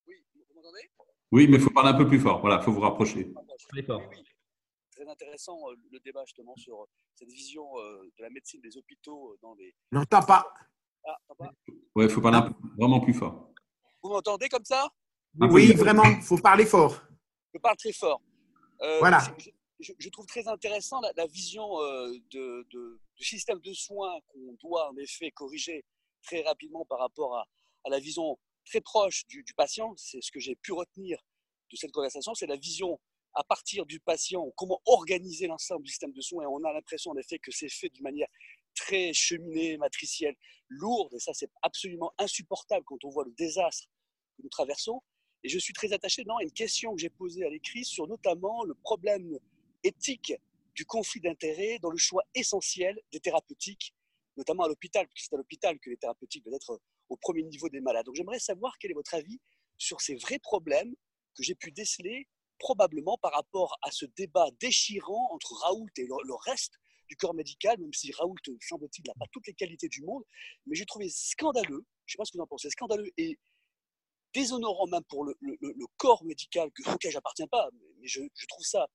Oui, 0.06 0.14
vous 0.34 0.54
m'entendez? 0.54 0.90
Oui, 1.32 1.48
mais 1.48 1.56
il 1.56 1.62
faut 1.62 1.70
parler 1.70 1.90
un 1.90 1.98
peu 1.98 2.06
plus 2.06 2.20
fort. 2.20 2.40
Voilà, 2.40 2.58
il 2.60 2.64
faut 2.64 2.72
vous 2.72 2.80
rapprocher. 2.80 3.32
Très 3.68 5.08
intéressant 5.08 5.58
euh, 5.68 5.74
le 5.90 5.98
débat 6.00 6.24
justement 6.24 6.54
sur 6.56 6.82
euh, 6.82 6.86
cette 7.14 7.30
vision 7.30 7.64
euh, 7.78 8.02
de 8.18 8.22
la 8.22 8.30
médecine 8.30 8.60
des 8.60 8.76
hôpitaux 8.76 9.36
dans 9.42 9.54
les. 9.54 9.74
N'entends 9.90 10.22
pas. 10.22 10.46
Ah, 11.04 11.18
Oui, 11.96 12.04
il 12.04 12.10
faut 12.10 12.20
parler 12.20 12.38
un 12.38 12.42
peu, 12.42 12.54
vraiment 12.78 13.00
plus 13.00 13.14
fort. 13.14 13.50
Vous 14.02 14.10
m'entendez 14.10 14.48
comme 14.48 14.64
ça? 14.64 14.88
Oui, 15.40 15.72
vraiment, 15.72 16.04
il 16.04 16.22
faut 16.22 16.38
parler 16.38 16.66
fort. 16.66 17.02
Je 17.52 17.58
parle 17.58 17.76
très 17.76 17.92
fort. 17.92 18.20
voilà 19.00 19.20
je, 19.80 20.08
trouve 20.10 20.26
très 20.26 20.46
intéressant 20.48 21.00
la, 21.16 21.26
vision 21.26 21.80
euh, 21.80 22.12
de, 22.30 23.00
du 23.20 23.26
système 23.26 23.60
de 23.60 23.72
soins 23.74 24.18
qu'on 24.28 24.54
doit 24.62 24.90
en 24.90 24.96
effet 24.96 25.30
corriger 25.30 25.84
très 26.22 26.40
rapidement 26.40 26.86
par 26.86 26.98
rapport 26.98 27.36
à, 27.36 27.46
la 27.88 27.98
vision 27.98 28.38
très 28.64 28.80
proche 28.80 29.26
du, 29.26 29.44
patient. 29.56 29.94
C'est 29.96 30.20
ce 30.22 30.30
que 30.32 30.40
j'ai 30.40 30.56
pu 30.56 30.72
retenir 30.72 31.18
de 31.70 31.76
cette 31.76 31.92
conversation, 31.92 32.34
c'est 32.34 32.46
la 32.46 32.56
vision 32.56 32.98
à 33.34 33.44
partir 33.44 33.86
du 33.86 34.00
patient, 34.00 34.50
comment 34.56 34.80
organiser 34.86 35.46
l'ensemble 35.46 35.84
du 35.84 35.90
système 35.90 36.12
de 36.12 36.20
soins. 36.20 36.42
Et 36.44 36.46
on 36.46 36.64
a 36.64 36.72
l'impression 36.72 37.12
en 37.12 37.16
effet 37.16 37.38
que 37.38 37.52
c'est 37.52 37.68
fait 37.68 37.90
d'une 37.90 38.02
manière 38.02 38.28
très 38.74 39.12
cheminée, 39.12 39.76
matricielle, 39.76 40.34
lourde, 40.68 41.14
et 41.14 41.20
ça 41.20 41.32
c'est 41.34 41.50
absolument 41.62 42.12
insupportable 42.18 42.84
quand 42.84 43.04
on 43.04 43.10
voit 43.10 43.24
le 43.24 43.32
désastre 43.32 43.86
que 44.36 44.42
nous 44.42 44.48
traversons. 44.48 45.00
Et 45.44 45.48
je 45.48 45.58
suis 45.58 45.72
très 45.72 45.92
attaché 45.92 46.22
à 46.26 46.42
une 46.42 46.52
question 46.52 46.94
que 46.94 47.00
j'ai 47.00 47.10
posée 47.10 47.44
à 47.44 47.50
l'écrit 47.50 47.84
sur 47.84 48.06
notamment 48.08 48.64
le 48.64 48.74
problème 48.74 49.38
éthique 49.84 50.34
du 50.80 50.86
conflit 50.86 51.20
d'intérêts 51.20 51.78
dans 51.82 51.90
le 51.90 51.98
choix 51.98 52.22
essentiel 52.34 52.98
des 53.12 53.20
thérapeutiques, 53.20 53.92
notamment 54.38 54.62
à 54.62 54.68
l'hôpital, 54.68 55.06
puisque 55.08 55.28
c'est 55.28 55.34
à 55.34 55.36
l'hôpital 55.36 55.78
que 55.78 55.90
les 55.90 55.98
thérapeutiques 55.98 56.42
doivent 56.42 56.54
être 56.54 56.80
au 57.10 57.18
premier 57.18 57.42
niveau 57.42 57.68
des 57.68 57.82
malades. 57.82 58.06
Donc 58.06 58.14
j'aimerais 58.14 58.38
savoir 58.38 58.78
quel 58.80 58.92
est 58.92 58.94
votre 58.94 59.12
avis 59.12 59.38
sur 59.76 60.00
ces 60.00 60.14
vrais 60.14 60.38
problèmes 60.38 60.94
que 61.34 61.42
j'ai 61.42 61.54
pu 61.54 61.70
déceler 61.70 62.26
probablement 62.58 63.18
par 63.18 63.32
rapport 63.32 63.76
à 63.82 63.90
ce 63.90 64.06
débat 64.16 64.46
déchirant 64.58 65.28
entre 65.34 65.52
Raoult 65.52 65.90
et 65.98 66.06
le, 66.06 66.34
reste 66.46 66.72
du 67.10 67.16
corps 67.16 67.34
médical, 67.34 67.78
même 67.78 67.92
si 67.92 68.10
Raoult, 68.12 68.36
semble-t-il, 68.66 69.04
n'a 69.06 69.12
pas 69.18 69.26
toutes 69.32 69.48
les 69.48 69.54
qualités 69.54 69.88
du 69.88 70.00
monde, 70.00 70.22
mais 70.64 70.76
j'ai 70.76 70.86
trouvé 70.86 71.10
scandaleux, 71.10 71.84
je 72.06 72.12
ne 72.12 72.12
sais 72.12 72.16
pas 72.16 72.24
ce 72.24 72.32
que 72.32 72.38
vous 72.38 72.44
en 72.44 72.46
pensez, 72.46 72.70
scandaleux 72.70 73.10
et 73.18 73.38
déshonorant 74.32 74.86
même 74.86 75.04
pour 75.10 75.24
le, 75.24 75.34
corps 75.98 76.24
médical 76.24 76.70
auquel 76.86 77.10
j'appartiens 77.10 77.48
pas, 77.48 77.68
mais 78.00 78.06
je, 78.06 78.22
trouve 78.48 78.64
ça 78.64 78.88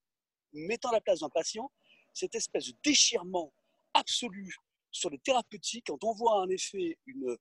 mettant 0.56 0.92
la 0.92 1.02
place 1.02 1.20
d'un 1.20 1.30
patient 1.30 1.72
cette 2.16 2.34
espèce 2.36 2.68
de 2.68 2.74
déchirement 2.84 3.54
absolu 3.94 4.56
sur 4.92 5.10
les 5.10 5.20
thérapeutiques, 5.20 5.86
quand 5.88 6.04
on 6.04 6.14
voit 6.14 6.42
en 6.42 6.50
effet 6.50 6.98
une, 7.06 7.38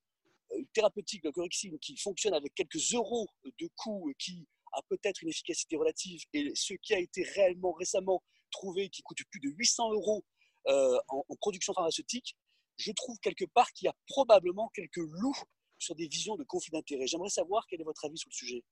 thérapeutique, 0.72 1.22
de 1.22 1.30
correxine, 1.30 1.78
qui 1.78 1.96
fonctionne 1.96 2.34
avec 2.34 2.54
quelques 2.54 2.92
euros 2.92 3.28
de 3.44 3.68
coût 3.76 4.10
et 4.10 4.14
qui 4.18 4.46
a 4.72 4.82
peut-être 4.88 5.22
une 5.22 5.28
efficacité 5.28 5.76
relative, 5.76 6.20
et 6.32 6.52
ce 6.54 6.74
qui 6.74 6.94
a 6.94 6.98
été 6.98 7.22
réellement 7.22 7.72
récemment 7.72 8.22
trouvé, 8.50 8.88
qui 8.88 9.02
coûte 9.02 9.18
plus 9.30 9.40
de 9.40 9.48
800 9.50 9.92
euros 9.92 10.24
euh, 10.68 10.98
en, 11.08 11.24
production 11.36 11.72
pharmaceutique, 11.72 12.36
je 12.76 12.90
trouve 12.92 13.16
quelque 13.20 13.44
part 13.44 13.70
qu'il 13.72 13.86
y 13.86 13.88
a 13.88 13.94
probablement 14.08 14.68
quelques 14.74 14.96
loups 14.96 15.42
sur 15.78 15.94
des 15.94 16.08
visions 16.08 16.36
de 16.36 16.44
conflit 16.44 16.72
d'intérêts. 16.72 17.06
J'aimerais 17.06 17.28
savoir 17.28 17.64
quel 17.68 17.80
est 17.80 17.84
votre 17.84 18.04
avis 18.04 18.18
sur 18.18 18.28
le 18.30 18.34
sujet. 18.34 18.64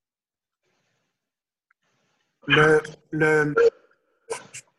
Le, 2.48 2.82
le, 3.10 3.54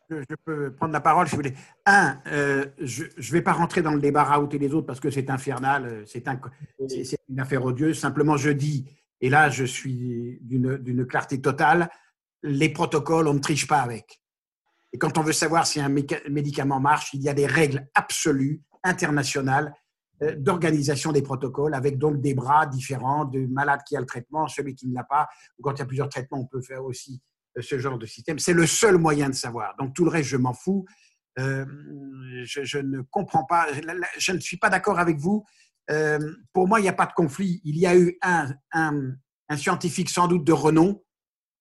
je 0.10 0.36
peux 0.46 0.74
prendre 0.74 0.94
la 0.94 1.02
parole 1.02 1.28
si 1.28 1.32
vous 1.32 1.42
voulez. 1.42 1.56
Un, 1.86 2.20
euh, 2.28 2.66
je 2.80 3.04
ne 3.04 3.32
vais 3.32 3.42
pas 3.42 3.54
rentrer 3.54 3.82
dans 3.82 3.94
le 3.94 4.00
débat 4.00 4.24
Raoult 4.24 4.50
et 4.52 4.58
les 4.58 4.74
autres 4.74 4.88
parce 4.88 5.00
que 5.00 5.10
c'est 5.10 5.30
infernal, 5.30 5.86
euh, 5.86 6.04
c'est 6.06 6.28
un, 6.28 6.40
une 7.30 7.40
affaire 7.40 7.64
odieuse. 7.64 8.00
Simplement, 8.00 8.38
je 8.38 8.50
dis, 8.50 8.86
et 9.22 9.30
là, 9.30 9.50
je 9.50 9.64
suis 9.64 10.40
d'une 10.42 11.06
clarté 11.06 11.42
totale, 11.42 11.90
les 12.44 12.70
protocoles, 12.70 13.28
on 13.28 13.34
ne 13.34 13.40
triche 13.40 13.68
pas 13.68 13.80
avec. 13.80 14.22
Et 14.92 14.98
quand 14.98 15.18
on 15.18 15.22
veut 15.22 15.34
savoir 15.34 15.66
si 15.66 15.80
un 15.80 15.90
médicament 15.90 16.80
marche, 16.80 17.14
il 17.14 17.22
y 17.22 17.30
a 17.30 17.34
des 17.34 17.48
règles 17.48 17.88
absolues, 17.96 18.62
internationales, 18.84 19.74
euh, 20.22 20.36
d'organisation 20.36 21.12
des 21.12 21.22
protocoles, 21.22 21.74
avec 21.74 21.98
donc 21.98 22.22
des 22.22 22.34
bras 22.34 22.68
différents, 22.68 23.26
de 23.26 23.46
malade 23.48 23.80
qui 23.88 23.96
a 23.96 24.00
le 24.00 24.06
traitement, 24.06 24.48
celui 24.48 24.76
qui 24.76 24.88
ne 24.88 24.94
l'a 24.94 25.04
pas, 25.04 25.28
ou 25.58 25.64
quand 25.64 25.74
il 25.74 25.80
y 25.80 25.82
a 25.82 25.86
plusieurs 25.86 26.10
traitements, 26.10 26.42
on 26.42 26.46
peut 26.46 26.62
faire 26.62 26.84
aussi 26.84 27.22
ce 27.60 27.80
genre 27.80 27.98
de 27.98 28.06
système. 28.06 28.40
C'est 28.40 28.54
le 28.54 28.66
seul 28.66 28.98
moyen 28.98 29.30
de 29.30 29.36
savoir. 29.36 29.76
Donc 29.78 29.94
tout 29.94 30.04
le 30.04 30.10
reste, 30.10 30.30
je 30.30 30.38
m'en 30.38 30.54
fous. 30.54 30.86
Euh, 31.40 31.66
je, 32.44 32.78
ne 32.78 33.02
comprends 33.02 33.44
pas, 33.44 33.68
je 34.18 34.32
ne 34.32 34.40
suis 34.40 34.58
pas 34.58 34.70
d'accord 34.70 35.00
avec 35.00 35.18
vous 35.18 35.44
pour 36.54 36.68
moi, 36.68 36.80
il 36.80 36.84
n'y 36.84 36.90
a 36.90 36.94
pas 36.94 37.06
de 37.06 37.14
conflit. 37.14 37.62
Il 37.66 37.78
y 37.78 37.86
a 37.86 37.98
eu 37.98 38.18
un, 38.22 38.56
un 38.72 39.58
scientifique 39.58 40.10
sans 40.10 40.28
doute 40.28 40.46
de 40.46 40.54
renom 40.54 41.04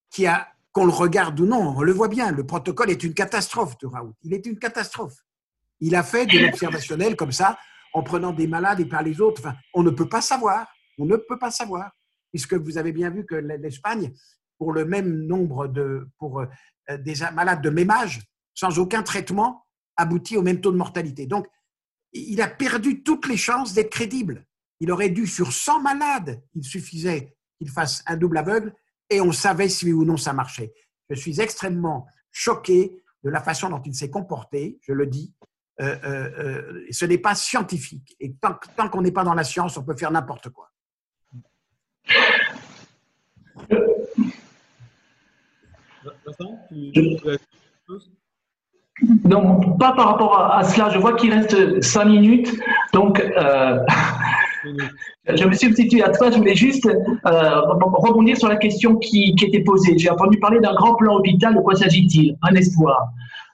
qui 0.09 0.27
a, 0.27 0.47
qu'on 0.71 0.85
le 0.85 0.91
regarde 0.91 1.39
ou 1.39 1.45
non, 1.45 1.75
on 1.77 1.81
le 1.81 1.91
voit 1.91 2.07
bien, 2.07 2.31
le 2.31 2.45
protocole 2.45 2.89
est 2.89 3.03
une 3.03 3.13
catastrophe 3.13 3.77
de 3.79 3.87
Raoult. 3.87 4.15
Il 4.23 4.33
est 4.33 4.45
une 4.45 4.57
catastrophe. 4.57 5.17
Il 5.79 5.95
a 5.95 6.03
fait 6.03 6.25
de 6.25 6.39
l'observationnel 6.39 7.15
comme 7.15 7.31
ça, 7.31 7.57
en 7.93 8.03
prenant 8.03 8.31
des 8.31 8.47
malades 8.47 8.79
et 8.79 8.85
par 8.85 9.03
les 9.03 9.21
autres. 9.21 9.41
Enfin, 9.41 9.55
on 9.73 9.83
ne 9.83 9.91
peut 9.91 10.09
pas 10.09 10.21
savoir. 10.21 10.67
On 10.97 11.05
ne 11.05 11.15
peut 11.15 11.37
pas 11.37 11.51
savoir. 11.51 11.91
Puisque 12.31 12.55
vous 12.55 12.77
avez 12.77 12.91
bien 12.91 13.11
vu 13.11 13.25
que 13.25 13.35
l'Espagne, 13.35 14.13
pour 14.57 14.73
le 14.73 14.85
même 14.85 15.25
nombre 15.25 15.67
de, 15.67 16.07
pour 16.17 16.41
euh, 16.41 16.47
des 16.99 17.15
malades 17.33 17.61
de 17.61 17.69
même 17.69 17.89
âge, 17.89 18.21
sans 18.53 18.79
aucun 18.79 19.03
traitement, 19.03 19.65
aboutit 19.97 20.37
au 20.37 20.41
même 20.41 20.61
taux 20.61 20.71
de 20.71 20.77
mortalité. 20.77 21.25
Donc, 21.25 21.47
il 22.13 22.41
a 22.41 22.47
perdu 22.47 23.03
toutes 23.03 23.27
les 23.27 23.37
chances 23.37 23.73
d'être 23.73 23.89
crédible. 23.89 24.45
Il 24.79 24.91
aurait 24.91 25.09
dû, 25.09 25.27
sur 25.27 25.51
100 25.51 25.81
malades, 25.81 26.41
il 26.55 26.63
suffisait 26.63 27.35
qu'il 27.57 27.69
fasse 27.69 28.03
un 28.05 28.17
double 28.17 28.37
aveugle 28.37 28.73
et 29.09 29.21
on 29.21 29.31
savait 29.31 29.69
si 29.69 29.85
oui 29.85 29.93
ou 29.93 30.05
non 30.05 30.17
ça 30.17 30.33
marchait. 30.33 30.73
Je 31.09 31.15
suis 31.15 31.39
extrêmement 31.41 32.07
choqué 32.31 33.03
de 33.23 33.29
la 33.29 33.41
façon 33.41 33.69
dont 33.69 33.81
il 33.81 33.95
s'est 33.95 34.09
comporté, 34.09 34.79
je 34.81 34.93
le 34.93 35.07
dis. 35.07 35.33
Euh, 35.81 35.97
euh, 36.03 36.85
ce 36.91 37.05
n'est 37.05 37.17
pas 37.17 37.33
scientifique. 37.33 38.15
Et 38.19 38.35
tant, 38.35 38.59
tant 38.75 38.89
qu'on 38.89 39.01
n'est 39.01 39.11
pas 39.11 39.23
dans 39.23 39.33
la 39.33 39.43
science, 39.43 39.77
on 39.77 39.83
peut 39.83 39.95
faire 39.95 40.11
n'importe 40.11 40.49
quoi. 40.49 40.71
Non, 49.25 49.77
pas 49.77 49.93
par 49.93 50.07
rapport 50.07 50.39
à, 50.39 50.63
cela. 50.63 50.89
Je 50.89 50.99
vois 50.99 51.13
qu'il 51.13 51.33
reste 51.33 51.81
cinq 51.81 52.05
minutes. 52.05 52.53
Donc, 52.93 53.21
Je 55.25 55.45
me 55.45 55.53
substitue 55.53 56.01
à 56.01 56.09
toi, 56.09 56.31
je 56.31 56.37
voulais 56.37 56.55
juste 56.55 56.85
euh, 56.85 57.61
rebondir 57.61 58.37
sur 58.37 58.47
la 58.47 58.57
question 58.57 58.95
qui, 58.97 59.35
qui 59.35 59.45
était 59.45 59.61
posée. 59.61 59.97
J'ai 59.97 60.09
entendu 60.09 60.37
parler 60.39 60.59
d'un 60.59 60.73
grand 60.73 60.95
plan 60.95 61.15
hôpital, 61.15 61.55
de 61.55 61.61
quoi 61.61 61.75
s'agit-il? 61.75 62.37
Un 62.41 62.55
espoir. 62.55 63.09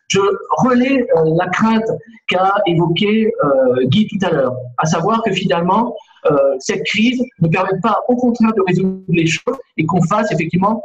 Je 0.09 0.19
relais 0.57 1.07
euh, 1.15 1.35
la 1.37 1.47
crainte 1.49 1.85
qu'a 2.27 2.55
évoquée 2.65 3.31
euh, 3.43 3.85
Guy 3.85 4.07
tout 4.07 4.25
à 4.25 4.31
l'heure, 4.31 4.55
à 4.79 4.85
savoir 4.87 5.21
que 5.23 5.31
finalement, 5.31 5.95
euh, 6.29 6.35
cette 6.57 6.83
crise 6.83 7.23
ne 7.39 7.47
permet 7.47 7.79
pas 7.81 7.99
au 8.07 8.15
contraire 8.15 8.51
de 8.57 8.61
résoudre 8.67 9.03
les 9.07 9.27
choses 9.27 9.57
et 9.77 9.85
qu'on 9.85 10.01
fasse 10.01 10.31
effectivement 10.31 10.83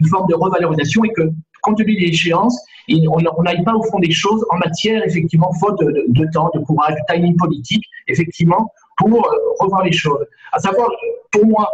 une 0.00 0.06
forme 0.08 0.26
de 0.30 0.34
revalorisation 0.34 1.04
et 1.04 1.12
que, 1.12 1.30
compte 1.60 1.76
tenu 1.76 1.94
des 1.94 2.06
échéances, 2.06 2.58
on 2.88 3.42
n'aille 3.42 3.62
pas 3.64 3.74
au 3.74 3.82
fond 3.82 3.98
des 3.98 4.10
choses 4.10 4.42
en 4.50 4.56
matière, 4.56 5.04
effectivement, 5.04 5.52
faute 5.60 5.78
de, 5.80 6.06
de, 6.08 6.26
temps, 6.32 6.50
de 6.54 6.60
courage, 6.60 6.94
de 6.94 7.12
timing 7.12 7.36
politique, 7.36 7.84
effectivement, 8.06 8.72
pour 8.96 9.30
revoir 9.60 9.84
les 9.84 9.92
choses. 9.92 10.24
À 10.52 10.58
savoir, 10.58 10.88
pour 11.30 11.44
moi, 11.44 11.68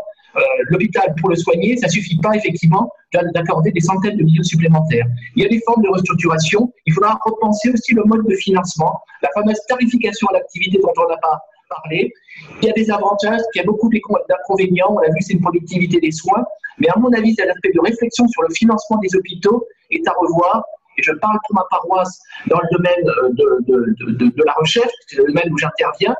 l'hôpital 0.68 1.14
pour 1.20 1.30
le 1.30 1.36
soigner, 1.36 1.76
ça 1.76 1.88
suffit 1.88 2.18
pas 2.18 2.34
effectivement 2.34 2.90
d'accorder 3.12 3.70
des 3.70 3.80
centaines 3.80 4.16
de 4.16 4.24
millions 4.24 4.42
supplémentaires. 4.42 5.06
Il 5.36 5.42
y 5.42 5.46
a 5.46 5.48
des 5.48 5.60
formes 5.66 5.82
de 5.82 5.88
restructuration. 5.88 6.72
Il 6.86 6.92
faudra 6.92 7.18
repenser 7.24 7.70
aussi 7.70 7.94
le 7.94 8.02
mode 8.04 8.26
de 8.26 8.34
financement, 8.36 9.00
la 9.22 9.28
fameuse 9.34 9.58
tarification 9.68 10.26
à 10.28 10.34
l'activité 10.34 10.78
dont 10.82 10.92
on 10.96 11.08
n'a 11.08 11.16
pas 11.18 11.40
parlé. 11.68 12.12
Il 12.60 12.66
y 12.66 12.70
a 12.70 12.72
des 12.72 12.90
avantages, 12.90 13.40
il 13.54 13.58
y 13.58 13.60
a 13.60 13.64
beaucoup 13.64 13.88
d'inconvénients. 13.88 14.90
On 14.90 14.98
a 14.98 15.06
vu, 15.06 15.20
c'est 15.20 15.34
une 15.34 15.40
productivité 15.40 16.00
des 16.00 16.10
soins. 16.10 16.44
Mais 16.78 16.88
à 16.88 16.98
mon 16.98 17.12
avis, 17.12 17.34
c'est 17.34 17.46
l'aspect 17.46 17.70
de 17.72 17.80
réflexion 17.80 18.26
sur 18.28 18.42
le 18.42 18.52
financement 18.52 18.98
des 18.98 19.14
hôpitaux 19.14 19.66
est 19.90 20.06
à 20.08 20.12
revoir 20.18 20.64
et 20.96 21.02
je 21.02 21.12
parle 21.12 21.38
pour 21.46 21.54
ma 21.56 21.64
paroisse 21.70 22.20
dans 22.46 22.58
le 22.60 22.68
domaine 22.76 23.08
euh, 23.08 23.28
de, 23.30 24.12
de, 24.12 24.26
de, 24.28 24.44
la 24.44 24.52
recherche, 24.52 24.92
c'est 25.06 25.16
le 25.16 25.26
domaine 25.26 25.52
où 25.52 25.58
j'interviens, 25.58 26.14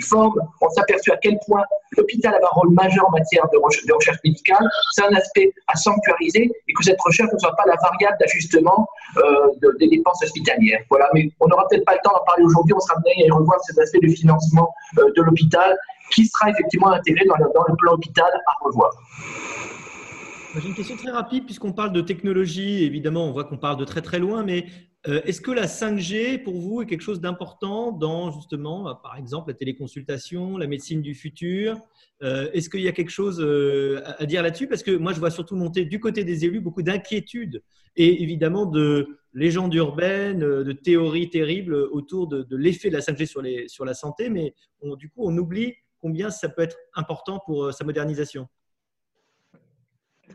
forme, 0.00 0.40
on 0.60 0.68
s'aperçoit 0.70 1.14
à 1.14 1.18
quel 1.18 1.38
point 1.46 1.64
l'hôpital 1.96 2.34
a 2.34 2.38
un 2.38 2.50
rôle 2.52 2.72
majeur 2.72 3.06
en 3.08 3.10
matière 3.10 3.44
de 3.52 3.58
recherche, 3.58 4.18
médicale, 4.24 4.66
c'est 4.92 5.04
un 5.04 5.14
aspect 5.14 5.52
à 5.66 5.76
sanctuariser 5.76 6.50
et 6.68 6.72
que 6.72 6.84
cette 6.84 7.00
recherche 7.00 7.32
ne 7.32 7.38
soit 7.38 7.54
pas 7.56 7.64
la 7.66 7.76
variable 7.76 8.16
d'ajustement 8.20 8.88
euh, 9.16 9.48
des 9.78 9.88
dépenses 9.88 10.22
hospitalières. 10.22 10.80
Voilà, 10.90 11.08
mais 11.14 11.30
on 11.40 11.48
n'aura 11.48 11.66
peut-être 11.68 11.84
pas 11.84 11.94
le 11.94 12.00
temps 12.02 12.12
d'en 12.12 12.24
parler 12.24 12.44
aujourd'hui, 12.44 12.74
on 12.74 12.80
sera 12.80 12.96
amené 12.96 13.30
à 13.30 13.34
revoir 13.34 13.58
cet 13.64 13.78
aspect 13.78 14.00
de 14.00 14.08
financement 14.08 14.72
euh, 14.98 15.10
de 15.16 15.22
l'hôpital 15.22 15.76
qui 16.14 16.26
sera 16.26 16.50
effectivement 16.50 16.90
intégré 16.90 17.24
dans 17.26 17.36
dans 17.36 17.64
le 17.68 17.76
plan 17.76 17.92
hôpital 17.92 18.30
à 18.46 18.64
revoir. 18.64 18.90
J'ai 20.56 20.68
une 20.68 20.74
question 20.74 20.96
très 20.96 21.10
rapide, 21.10 21.44
puisqu'on 21.44 21.72
parle 21.72 21.92
de 21.92 22.00
technologie, 22.00 22.84
évidemment, 22.84 23.26
on 23.26 23.32
voit 23.32 23.44
qu'on 23.44 23.58
parle 23.58 23.76
de 23.76 23.84
très 23.84 24.00
très 24.00 24.18
loin, 24.18 24.42
mais 24.42 24.66
euh, 25.08 25.22
est-ce 25.24 25.40
que 25.40 25.50
la 25.50 25.66
5G, 25.66 26.42
pour 26.42 26.54
vous, 26.54 26.82
est 26.82 26.86
quelque 26.86 27.00
chose 27.00 27.20
d'important 27.20 27.92
dans, 27.92 28.30
justement, 28.30 28.90
euh, 28.90 28.94
par 28.94 29.16
exemple, 29.16 29.50
la 29.50 29.54
téléconsultation, 29.54 30.58
la 30.58 30.66
médecine 30.66 31.00
du 31.00 31.14
futur? 31.14 31.80
Euh, 32.22 32.50
Est-ce 32.52 32.68
qu'il 32.68 32.82
y 32.82 32.88
a 32.88 32.92
quelque 32.92 33.10
chose 33.10 33.40
à 33.40 34.26
dire 34.26 34.42
là-dessus? 34.42 34.66
Parce 34.66 34.82
que 34.82 34.90
moi, 34.90 35.12
je 35.12 35.20
vois 35.20 35.30
surtout 35.30 35.56
monter 35.56 35.86
du 35.86 35.98
côté 35.98 36.24
des 36.24 36.44
élus 36.44 36.60
beaucoup 36.60 36.82
d'inquiétudes 36.82 37.62
et 37.96 38.22
évidemment 38.22 38.66
de 38.66 39.18
légendes 39.32 39.74
urbaines, 39.74 40.40
de 40.40 40.72
théories 40.72 41.30
terribles 41.30 41.74
autour 41.74 42.28
de, 42.28 42.46
l'effet 42.56 42.90
de 42.90 42.94
la 42.94 43.00
5G 43.00 43.26
sur, 43.26 43.42
sur 43.68 43.84
la 43.84 43.94
santé, 43.94 44.28
mais 44.28 44.54
du 44.98 45.08
coup, 45.08 45.22
on 45.24 45.36
oublie 45.36 45.74
combien 46.00 46.30
ça 46.30 46.48
peut 46.48 46.62
être 46.62 46.76
important 46.94 47.40
pour 47.44 47.72
sa 47.72 47.84
modernisation. 47.84 48.48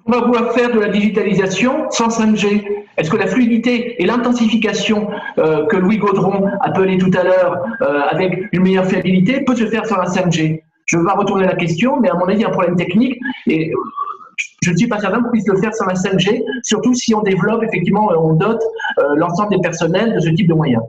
On 0.06 0.12
va 0.12 0.22
pouvoir 0.22 0.52
faire 0.54 0.72
de 0.72 0.80
la 0.80 0.90
digitalisation 0.90 1.90
sans 1.90 2.10
5G 2.10 2.66
Est-ce 2.98 3.10
que 3.10 3.18
la 3.18 3.28
fluidité 3.28 4.02
et 4.02 4.06
l'intensification 4.06 5.10
euh, 5.38 5.66
que 5.68 5.78
Louis 5.78 5.98
Gaudron 5.98 6.50
appelait 6.60 6.98
tout 6.98 7.12
à 7.18 7.24
l'heure 7.24 7.64
euh, 7.82 8.02
avec 8.10 8.50
une 8.52 8.64
meilleure 8.64 8.86
fiabilité 8.86 9.42
peut 9.42 9.56
se 9.56 9.66
faire 9.68 9.86
sans 9.86 9.98
la 9.98 10.06
5G 10.06 10.62
Je 10.86 10.98
ne 10.98 11.02
vais 11.02 11.08
pas 11.08 11.16
retourner 11.16 11.46
la 11.46 11.56
question, 11.56 12.00
mais 12.02 12.10
à 12.10 12.16
mon 12.16 12.26
avis, 12.26 12.40
il 12.40 12.42
y 12.42 12.46
a 12.46 12.50
un 12.50 12.52
problème 12.52 12.76
technique 12.76 13.18
et 13.48 13.72
euh, 13.72 13.76
je 14.62 14.72
ne 14.72 14.78
suis 14.78 14.88
pas 14.88 15.00
certain 15.00 15.22
qu'on 15.22 15.32
puisse 15.32 15.48
le 15.48 15.58
faire 15.60 15.74
sans 15.74 15.86
la 15.86 15.94
5G, 15.94 16.44
surtout 16.64 16.94
si 16.94 17.16
on 17.16 17.22
développe 17.22 17.64
effectivement, 17.64 18.10
on 18.18 18.34
dote 18.34 18.64
l'ensemble 19.16 19.52
des 19.52 19.62
personnels 19.62 20.16
de 20.16 20.20
ce 20.20 20.30
type 20.30 20.48
de 20.48 20.56
moyens. 20.56 20.82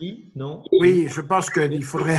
Oui, 0.00 0.30
non. 0.36 0.62
Oui, 0.80 1.08
je 1.10 1.20
pense 1.20 1.50
qu'il 1.50 1.84
faudrait 1.84 2.16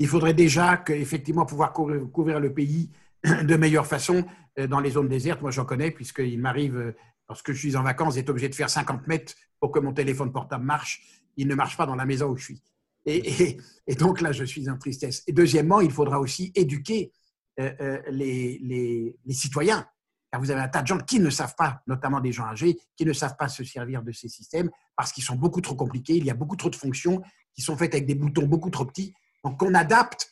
il 0.00 0.08
faudrait 0.08 0.34
déjà 0.34 0.82
effectivement 0.88 1.44
pouvoir 1.44 1.72
couvrir, 1.72 2.40
le 2.40 2.52
pays 2.52 2.90
de 3.24 3.54
meilleure 3.56 3.86
façon 3.86 4.24
euh, 4.58 4.66
dans 4.66 4.80
les 4.80 4.90
zones 4.90 5.08
désertes. 5.08 5.42
Moi, 5.42 5.50
j'en 5.50 5.66
connais, 5.66 5.90
puisqu'il 5.90 6.40
m'arrive, 6.40 6.76
euh, 6.76 6.96
lorsque 7.28 7.52
je 7.52 7.58
suis 7.58 7.76
en 7.76 7.82
vacances, 7.82 8.14
d'être 8.14 8.30
obligé 8.30 8.48
de 8.48 8.54
faire 8.54 8.70
50 8.70 9.06
mètres 9.06 9.34
pour 9.60 9.70
que 9.70 9.78
mon 9.78 9.92
téléphone 9.92 10.32
portable 10.32 10.64
marche. 10.64 11.02
Il 11.36 11.46
ne 11.48 11.54
marche 11.54 11.76
pas 11.76 11.84
dans 11.84 11.94
la 11.94 12.06
maison 12.06 12.30
où 12.30 12.36
je 12.36 12.44
suis. 12.44 12.62
Et, 13.06 13.58
donc 13.98 14.22
là, 14.22 14.32
je 14.32 14.44
suis 14.44 14.70
en 14.70 14.78
tristesse. 14.78 15.22
Et 15.26 15.32
deuxièmement, 15.32 15.82
il 15.82 15.90
faudra 15.90 16.18
aussi 16.18 16.50
éduquer 16.54 17.12
euh, 17.58 18.00
les, 18.10 18.58
les, 18.62 19.34
citoyens. 19.34 19.86
Car 20.32 20.40
vous 20.40 20.50
avez 20.50 20.62
un 20.62 20.68
tas 20.68 20.80
de 20.80 20.86
gens 20.86 20.98
qui 20.98 21.20
ne 21.20 21.28
savent 21.28 21.54
pas, 21.56 21.82
notamment 21.86 22.20
des 22.20 22.32
gens 22.32 22.44
âgés, 22.44 22.78
qui 22.96 23.04
ne 23.04 23.12
savent 23.12 23.36
pas 23.38 23.48
se 23.48 23.64
servir 23.64 24.02
de 24.02 24.12
ces 24.12 24.28
systèmes 24.28 24.70
parce 24.96 25.12
qu'ils 25.12 25.24
sont 25.24 25.36
beaucoup 25.36 25.60
trop 25.60 25.74
compliqués. 25.74 26.16
Il 26.16 26.24
y 26.24 26.30
a 26.30 26.34
beaucoup 26.34 26.56
trop 26.56 26.70
de 26.70 26.76
fonctions 26.76 27.20
qui 27.52 27.60
sont 27.60 27.76
faites 27.76 27.94
avec 27.94 28.06
des 28.06 28.14
boutons 28.14 28.46
beaucoup 28.46 28.70
trop 28.70 28.86
petits 28.86 29.12
donc, 29.44 29.58
qu'on 29.58 29.74
adapte, 29.74 30.28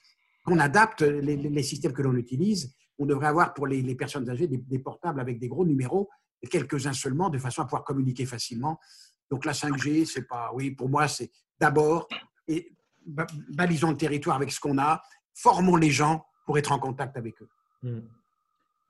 les, 1.03 1.63
systèmes 1.63 1.93
que 1.93 2.03
l'on 2.03 2.17
utilise. 2.17 2.75
On 2.99 3.07
devrait 3.07 3.29
avoir 3.29 3.55
pour 3.55 3.67
les, 3.67 3.95
personnes 3.95 4.29
âgées 4.29 4.47
des, 4.49 4.79
portables 4.79 5.21
avec 5.21 5.39
des 5.39 5.49
gros 5.49 5.65
numéros, 5.65 6.09
quelques-uns 6.51 6.93
seulement, 6.93 7.31
de 7.31 7.39
façon 7.39 7.63
à 7.63 7.65
pouvoir 7.65 7.85
communiquer 7.85 8.27
facilement. 8.27 8.79
Donc, 9.31 9.45
la 9.45 9.53
5G, 9.53 10.07
c'est 10.07 10.27
pas, 10.27 10.51
oui, 10.55 10.71
pour 10.71 10.89
moi, 10.89 11.07
c'est 11.09 11.31
d'abord, 11.61 12.09
balisons 13.07 13.91
le 13.91 13.97
territoire 13.97 14.37
avec 14.37 14.53
ce 14.53 14.61
qu'on 14.61 14.79
a, 14.79 15.03
formons 15.35 15.77
les 15.77 15.91
gens 15.91 16.25
pour 16.47 16.59
être 16.59 16.73
en 16.73 16.79
contact 16.79 17.17
avec 17.17 17.41
eux. 17.43 17.49
Hmm. 17.83 18.01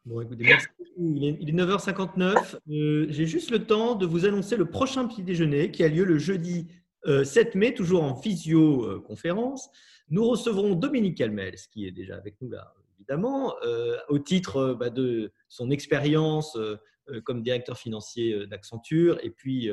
Bon, 0.05 0.21
écoutez, 0.23 0.45
merci. 0.45 0.69
Il 0.97 1.25
est, 1.25 1.53
9h59. 1.53 2.57
Euh, 2.71 3.07
j'ai 3.11 3.27
juste 3.27 3.51
le 3.51 3.67
temps 3.67 3.95
de 3.95 4.07
vous 4.07 4.25
annoncer 4.25 4.57
le 4.57 4.65
prochain 4.65 5.07
petit 5.07 5.23
déjeuner 5.23 5.71
qui 5.71 5.85
a 5.85 5.89
lieu 5.89 6.05
le 6.05 6.19
jeudi 6.19 6.67
7 7.05 7.07
euh, 7.07 7.59
mai, 7.59 7.75
toujours 7.75 8.03
en 8.03 8.15
physio-conférence. 8.15 9.71
Nous 10.11 10.27
recevrons 10.27 10.75
Dominique 10.75 11.19
Calmels, 11.19 11.59
qui 11.71 11.87
est 11.87 11.93
déjà 11.93 12.17
avec 12.17 12.41
nous 12.41 12.51
là, 12.51 12.75
évidemment, 12.99 13.55
euh, 13.65 13.97
au 14.09 14.19
titre 14.19 14.57
euh, 14.57 14.75
bah, 14.75 14.91
de 14.91 15.33
son 15.49 15.71
expérience 15.71 16.57
euh, 16.57 16.77
comme 17.25 17.43
directeur 17.43 17.79
financier 17.79 18.47
d'Accenture 18.47 19.19
et 19.23 19.31
puis 19.31 19.71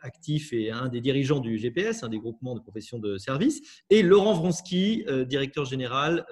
actif 0.00 0.52
et 0.52 0.70
un 0.70 0.88
des 0.88 1.00
dirigeants 1.00 1.40
du 1.40 1.58
GPS, 1.58 2.04
un 2.04 2.08
des 2.08 2.20
groupements 2.20 2.54
de 2.54 2.60
professions 2.60 3.00
de 3.00 3.18
services, 3.18 3.82
et 3.90 4.04
Laurent 4.04 4.32
Vronsky, 4.34 5.04
directeur 5.26 5.64
général 5.64 6.24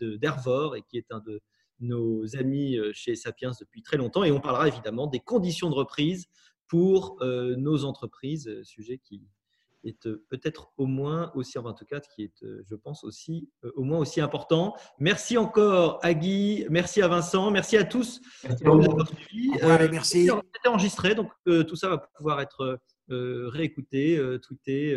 d'Ervor 0.00 0.76
et 0.76 0.82
qui 0.88 0.96
est 0.96 1.12
un 1.12 1.18
de 1.18 1.42
nos 1.80 2.34
amis 2.34 2.78
chez 2.94 3.14
Sapiens 3.14 3.52
depuis 3.60 3.82
très 3.82 3.98
longtemps. 3.98 4.24
Et 4.24 4.32
on 4.32 4.40
parlera 4.40 4.68
évidemment 4.68 5.06
des 5.06 5.20
conditions 5.20 5.68
de 5.68 5.74
reprise 5.74 6.24
pour 6.68 7.18
nos 7.22 7.84
entreprises, 7.84 8.62
sujet 8.62 8.98
qui, 8.98 9.22
est 9.84 10.06
euh, 10.06 10.24
peut-être 10.28 10.72
au 10.76 10.86
moins 10.86 11.30
aussi, 11.34 11.58
en 11.58 11.72
tout 11.72 11.84
cas, 11.84 12.00
qui 12.00 12.24
est, 12.24 12.42
euh, 12.42 12.62
je 12.66 12.74
pense, 12.74 13.04
aussi 13.04 13.48
euh, 13.64 13.70
au 13.76 13.84
moins 13.84 13.98
aussi 13.98 14.20
important. 14.20 14.74
Merci 14.98 15.38
encore 15.38 15.98
à 16.02 16.14
Guy, 16.14 16.66
merci 16.70 17.02
à 17.02 17.08
Vincent, 17.08 17.50
merci 17.50 17.76
à 17.76 17.84
tous 17.84 18.20
merci. 18.44 18.64
suivi. 19.26 19.50
merci. 19.90 20.28
C'était 20.54 20.68
enregistré, 20.68 21.14
donc 21.14 21.30
tout 21.44 21.76
ça 21.76 21.88
va 21.88 21.98
pouvoir 21.98 22.40
être 22.40 22.78
réécouter, 23.08 24.20
tweeter 24.42 24.96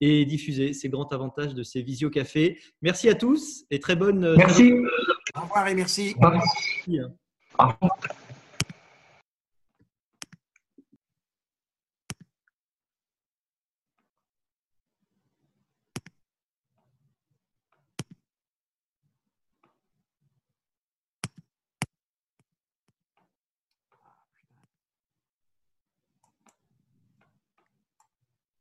et 0.00 0.24
diffuser 0.24 0.72
ces 0.72 0.88
grands 0.88 1.08
avantages 1.08 1.54
de 1.54 1.62
ces 1.62 1.82
visio-cafés. 1.82 2.58
Merci 2.82 3.08
à 3.08 3.14
tous 3.14 3.64
et 3.70 3.80
très 3.80 3.96
bonne. 3.96 4.34
Merci. 4.36 4.72
Au 5.34 5.42
revoir 5.42 5.68
et 5.68 5.74
merci. 5.74 6.14
merci. 6.18 7.00
Au 7.58 7.66
revoir. 7.68 8.16